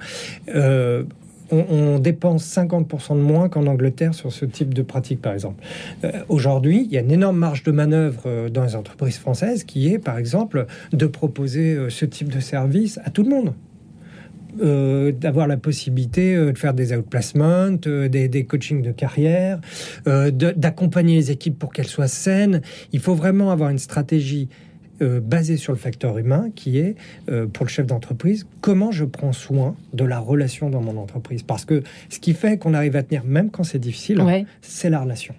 On, 1.52 2.00
dépense 2.00 2.46
50% 2.46 3.16
de 3.16 3.22
moins 3.22 3.50
qu'en 3.50 3.68
Angleterre 3.68 4.14
sur 4.14 4.32
ce 4.32 4.46
type 4.46 4.74
de 4.74 4.82
pratique, 4.82 5.22
par 5.22 5.34
exemple. 5.34 5.64
Euh, 6.04 6.12
Aujourd'hui, 6.30 6.86
il 6.86 6.94
y 6.94 6.98
a 6.98 7.02
une 7.02 7.12
énorme 7.12 7.38
marge 7.38 7.64
de 7.64 7.72
manœuvre 7.72 8.24
euh, 8.26 8.50
dans 8.50 8.64
les 8.64 8.76
entreprises 8.76 9.18
françaises 9.18 9.64
qui 9.64 9.92
est, 9.92 10.00
par 10.00 10.18
exemple, 10.18 10.66
de 10.94 11.06
proposer 11.06 11.76
euh, 11.76 11.90
ce 11.90 12.06
type 12.06 12.30
de 12.30 12.40
service 12.40 13.00
à 13.04 13.10
tout 13.10 13.24
le 13.24 13.30
monde. 13.30 13.54
D'avoir 14.62 15.48
la 15.48 15.56
possibilité 15.56 16.36
de 16.36 16.58
faire 16.58 16.74
des 16.74 16.94
outplacements, 16.94 17.72
des, 17.72 18.28
des 18.28 18.46
coachings 18.46 18.82
de 18.82 18.92
carrière, 18.92 19.62
d'accompagner 20.06 21.16
les 21.16 21.32
équipes 21.32 21.58
pour 21.58 21.72
qu'elles 21.72 21.88
soient 21.88 22.10
saines. 22.10 22.62
Il 22.92 23.00
faut 23.00 23.16
vraiment 23.16 23.52
avoir 23.52 23.70
une 23.70 23.80
stratégie 23.80 24.50
euh, 25.02 25.20
basée 25.20 25.58
sur 25.58 25.74
le 25.74 25.80
facteur 25.80 26.18
humain 26.18 26.50
qui 26.56 26.78
est, 26.80 26.96
euh, 27.30 27.48
pour 27.48 27.66
le 27.66 27.70
chef 27.72 27.86
d'entreprise, 27.86 28.46
comment 28.62 28.92
je 28.92 29.06
prends 29.06 29.34
soin 29.34 29.76
de 29.94 30.04
la 30.06 30.20
relation 30.20 30.70
dans 30.70 30.82
mon 30.82 30.98
entreprise. 30.98 31.44
Parce 31.44 31.66
que 31.66 31.84
ce 32.10 32.20
qui 32.20 32.34
fait 32.34 32.58
qu'on 32.58 32.74
arrive 32.74 32.96
à 32.96 33.04
tenir, 33.04 33.24
même 33.26 33.50
quand 33.52 33.64
c'est 33.64 33.80
difficile, 33.80 34.22
Ouais. 34.22 34.46
c'est 34.62 34.90
la 34.90 35.00
relation. 35.02 35.34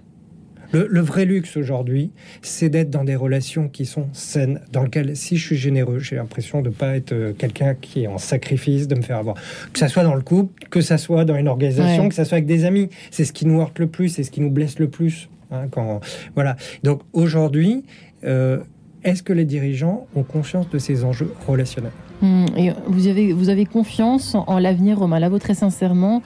Le, 0.72 0.86
le 0.90 1.00
vrai 1.00 1.26
luxe 1.26 1.58
aujourd'hui, 1.58 2.12
c'est 2.40 2.70
d'être 2.70 2.88
dans 2.88 3.04
des 3.04 3.14
relations 3.14 3.68
qui 3.68 3.84
sont 3.84 4.06
saines, 4.14 4.58
dans 4.72 4.84
lesquelles, 4.84 5.14
si 5.18 5.36
je 5.36 5.44
suis 5.44 5.56
généreux, 5.56 5.98
j'ai 5.98 6.16
l'impression 6.16 6.62
de 6.62 6.70
ne 6.70 6.74
pas 6.74 6.96
être 6.96 7.12
euh, 7.12 7.34
quelqu'un 7.36 7.74
qui 7.74 8.04
est 8.04 8.06
en 8.06 8.16
sacrifice, 8.16 8.88
de 8.88 8.94
me 8.94 9.02
faire 9.02 9.18
avoir. 9.18 9.36
Que 9.74 9.78
ça 9.78 9.88
soit 9.88 10.02
dans 10.02 10.14
le 10.14 10.22
couple, 10.22 10.66
que 10.70 10.80
ça 10.80 10.96
soit 10.96 11.26
dans 11.26 11.36
une 11.36 11.48
organisation, 11.48 12.04
Ouais. 12.04 12.08
que 12.08 12.14
ça 12.14 12.24
soit 12.24 12.36
avec 12.36 12.46
des 12.46 12.64
amis. 12.64 12.88
C'est 13.10 13.26
ce 13.26 13.34
qui 13.34 13.44
nous 13.44 13.60
heurte 13.60 13.78
le 13.80 13.86
plus, 13.86 14.08
c'est 14.08 14.22
ce 14.22 14.30
qui 14.30 14.40
nous 14.40 14.50
blesse 14.50 14.78
le 14.78 14.88
plus. 14.88 15.28
hein, 15.50 15.66
quand, 15.70 16.00
voilà. 16.34 16.56
Donc 16.82 17.02
aujourd'hui, 17.12 17.84
euh, 18.24 18.60
est-ce 19.04 19.22
que 19.22 19.32
les 19.32 19.44
dirigeants 19.44 20.06
ont 20.14 20.22
conscience 20.22 20.68
de 20.70 20.78
ces 20.78 21.04
enjeux 21.04 21.32
relationnels 21.46 21.92
Hum, 22.22 22.46
et 22.56 22.70
vous 22.86 23.08
avez, 23.08 23.32
vous 23.32 23.48
avez 23.48 23.66
confiance 23.66 24.34
en, 24.36 24.44
en 24.46 24.58
l'avenir, 24.60 24.98
Romain 25.00 25.18
Lavaux, 25.18 25.40
très 25.40 25.54
sincèrement, 25.54 26.22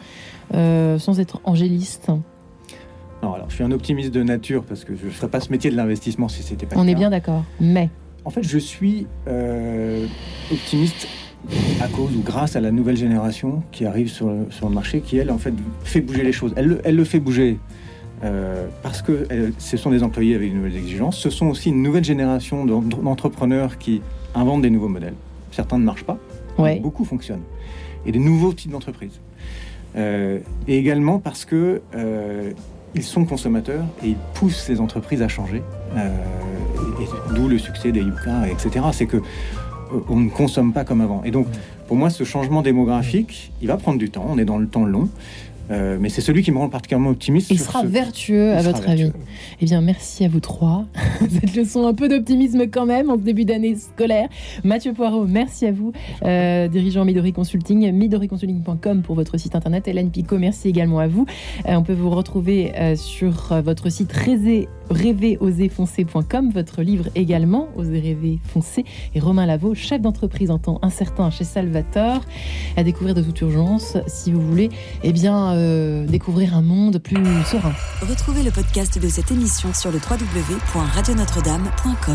euh, 0.55 0.99
sans 0.99 1.19
être 1.21 1.41
angéliste. 1.45 2.09
Non, 3.23 3.33
alors 3.33 3.49
je 3.49 3.55
suis 3.55 3.65
un 3.65 3.71
optimiste 3.73 4.13
de 4.13 4.23
nature 4.23 4.63
parce 4.65 4.85
que 4.85 4.95
je 4.95 5.07
ne 5.07 5.11
ferais 5.11 5.29
pas 5.31 5.41
ce 5.41 5.51
métier 5.51 5.71
de 5.71 5.77
l'investissement 5.77 6.29
si 6.29 6.43
c'était 6.43 6.67
pas 6.67 6.77
On 6.77 6.83
le 6.85 6.91
est 6.91 6.93
cas. 6.93 6.99
bien 6.99 7.11
d'accord. 7.11 7.45
Mais, 7.61 7.89
En 8.27 8.31
fait, 8.31 8.43
je 8.43 8.59
suis 8.59 9.07
euh, 9.27 10.07
optimiste 10.53 11.09
à 11.81 11.89
cause 11.89 12.15
ou 12.15 12.21
grâce 12.23 12.57
à 12.57 12.61
la 12.61 12.71
nouvelle 12.73 12.97
génération 12.99 13.63
qui 13.73 13.87
arrive 13.87 14.09
sur 14.09 14.29
le, 14.29 14.47
sur 14.51 14.69
le 14.69 14.75
marché, 14.75 15.01
qui 15.01 15.17
elle, 15.17 15.31
en 15.31 15.39
fait, 15.39 15.55
fait 15.85 16.01
bouger 16.03 16.25
les 16.25 16.33
choses. 16.33 16.53
Elle, 16.57 16.67
le- 16.67 16.81
elle 16.85 16.97
le 16.97 17.05
fait 17.05 17.21
bouger 17.21 17.59
euh, 18.25 18.67
parce 18.83 19.03
que 19.03 19.27
elle- 19.31 19.53
ce 19.59 19.77
sont 19.77 19.91
des 19.91 20.03
employés 20.03 20.35
avec 20.35 20.51
de 20.53 20.57
nouvelles 20.57 20.77
exigences. 20.77 21.19
Ce 21.19 21.31
sont 21.31 21.47
aussi 21.47 21.69
une 21.71 21.83
nouvelle 21.83 22.05
génération 22.05 22.65
d'en- 22.65 22.81
d'entrepreneurs 22.83 23.79
qui 23.79 24.03
inventent 24.35 24.63
des 24.63 24.71
nouveaux 24.71 24.89
modèles. 24.89 25.15
Certains 25.53 25.79
ne 25.79 25.85
marchent 25.85 26.05
pas, 26.05 26.19
Ouais. 26.59 26.81
beaucoup 26.81 27.05
fonctionnent. 27.05 27.43
Et 28.07 28.13
des 28.13 28.19
nouveaux 28.19 28.53
types 28.53 28.71
d'entreprises. 28.71 29.21
Euh, 29.97 30.39
et 30.69 30.79
également 30.79 31.19
parce 31.19 31.45
que 31.45 31.81
euh, 31.95 32.51
ils 32.95 33.03
sont 33.03 33.25
consommateurs 33.25 33.85
et 34.03 34.09
ils 34.09 34.17
poussent 34.35 34.69
les 34.69 34.81
entreprises 34.81 35.23
à 35.23 35.29
changer. 35.29 35.63
Euh, 35.97 36.09
D'où 37.35 37.49
le 37.49 37.59
succès 37.59 37.93
des 37.93 38.01
Yuka, 38.01 38.49
etc. 38.49 38.85
C'est 38.93 39.07
que 39.07 39.19
euh, 39.19 39.21
on 40.09 40.17
ne 40.17 40.31
consomme 40.31 40.73
pas 40.73 40.85
comme 40.85 41.01
avant. 41.01 41.23
Et 41.25 41.31
donc, 41.31 41.47
pour 41.89 41.97
moi, 41.97 42.11
ce 42.11 42.25
changement 42.25 42.63
démographique, 42.63 43.53
il 43.61 43.69
va 43.69 43.77
prendre 43.77 43.99
du 43.99 44.11
temps. 44.11 44.27
On 44.29 44.39
est 44.39 44.45
dans 44.45 44.59
le 44.59 44.67
temps 44.67 44.85
long. 44.85 45.09
Euh, 45.71 45.97
mais 46.01 46.09
c'est 46.09 46.21
celui 46.21 46.43
qui 46.43 46.53
me 46.53 46.59
rend 46.59 46.69
particulièrement 46.69 47.11
optimiste. 47.11 47.51
il 47.51 47.59
sera 47.59 47.83
ce- 47.83 47.87
vertueux, 47.87 48.51
il 48.53 48.57
à 48.57 48.61
sera 48.63 48.73
votre 48.73 48.87
vertueux. 48.87 49.05
avis. 49.07 49.13
Eh 49.61 49.65
bien, 49.65 49.81
merci 49.81 50.25
à 50.25 50.29
vous 50.29 50.41
trois. 50.41 50.85
Cette 51.31 51.57
leçon 51.57 51.87
un 51.87 51.95
peu 51.95 52.09
d'optimisme 52.09 52.67
quand 52.69 52.87
même 52.87 53.11
en 53.11 53.17
ce 53.17 53.23
début 53.23 53.45
d'année 53.45 53.75
scolaire. 53.77 54.29
Mathieu 54.65 54.93
Poirot, 54.93 55.27
merci 55.27 55.67
à 55.67 55.73
vous, 55.73 55.93
euh, 56.25 56.69
dirigeant 56.69 57.05
Midori 57.05 57.33
Consulting, 57.33 57.91
midoriconsulting.com 57.93 59.03
pour 59.03 59.15
votre 59.15 59.39
site 59.39 59.55
internet. 59.57 59.89
Hélène 59.89 60.11
Picot, 60.11 60.39
merci 60.39 60.69
également 60.69 60.99
à 60.99 61.09
vous. 61.09 61.27
Euh, 61.69 61.75
on 61.77 61.83
peut 61.83 61.95
vous 61.95 62.11
retrouver 62.11 62.73
sur 62.97 63.55
votre 63.65 63.91
site 63.91 64.13
Résé 64.13 64.69
rêveroserfoncer.com, 64.91 66.51
votre 66.51 66.83
livre 66.83 67.07
également, 67.15 67.69
Oser 67.77 68.01
rêver, 68.01 68.41
foncer, 68.47 68.85
et 69.15 69.21
Romain 69.21 69.47
Lavaux, 69.47 69.75
chef 69.75 70.01
d'entreprise 70.01 70.51
en 70.51 70.59
temps 70.59 70.81
incertain 70.83 71.31
chez 71.31 71.45
Salvator, 71.45 72.23
à 72.77 72.83
découvrir 72.83 73.15
de 73.15 73.23
toute 73.23 73.41
urgence 73.41 73.97
si 74.07 74.33
vous 74.33 74.41
voulez 74.41 74.71
eh 75.03 75.13
bien, 75.13 75.53
euh, 75.55 76.07
découvrir 76.07 76.57
un 76.57 76.63
monde 76.63 76.99
plus 76.99 77.17
serein. 77.45 77.75
Retrouvez 78.03 78.43
le 78.43 78.51
podcast 78.51 78.99
de 79.01 79.09
cette 79.09 79.31
émission 79.31 79.73
sur 79.75 79.91
le 79.91 79.99
www.radionotre-dame.com. 79.99 82.15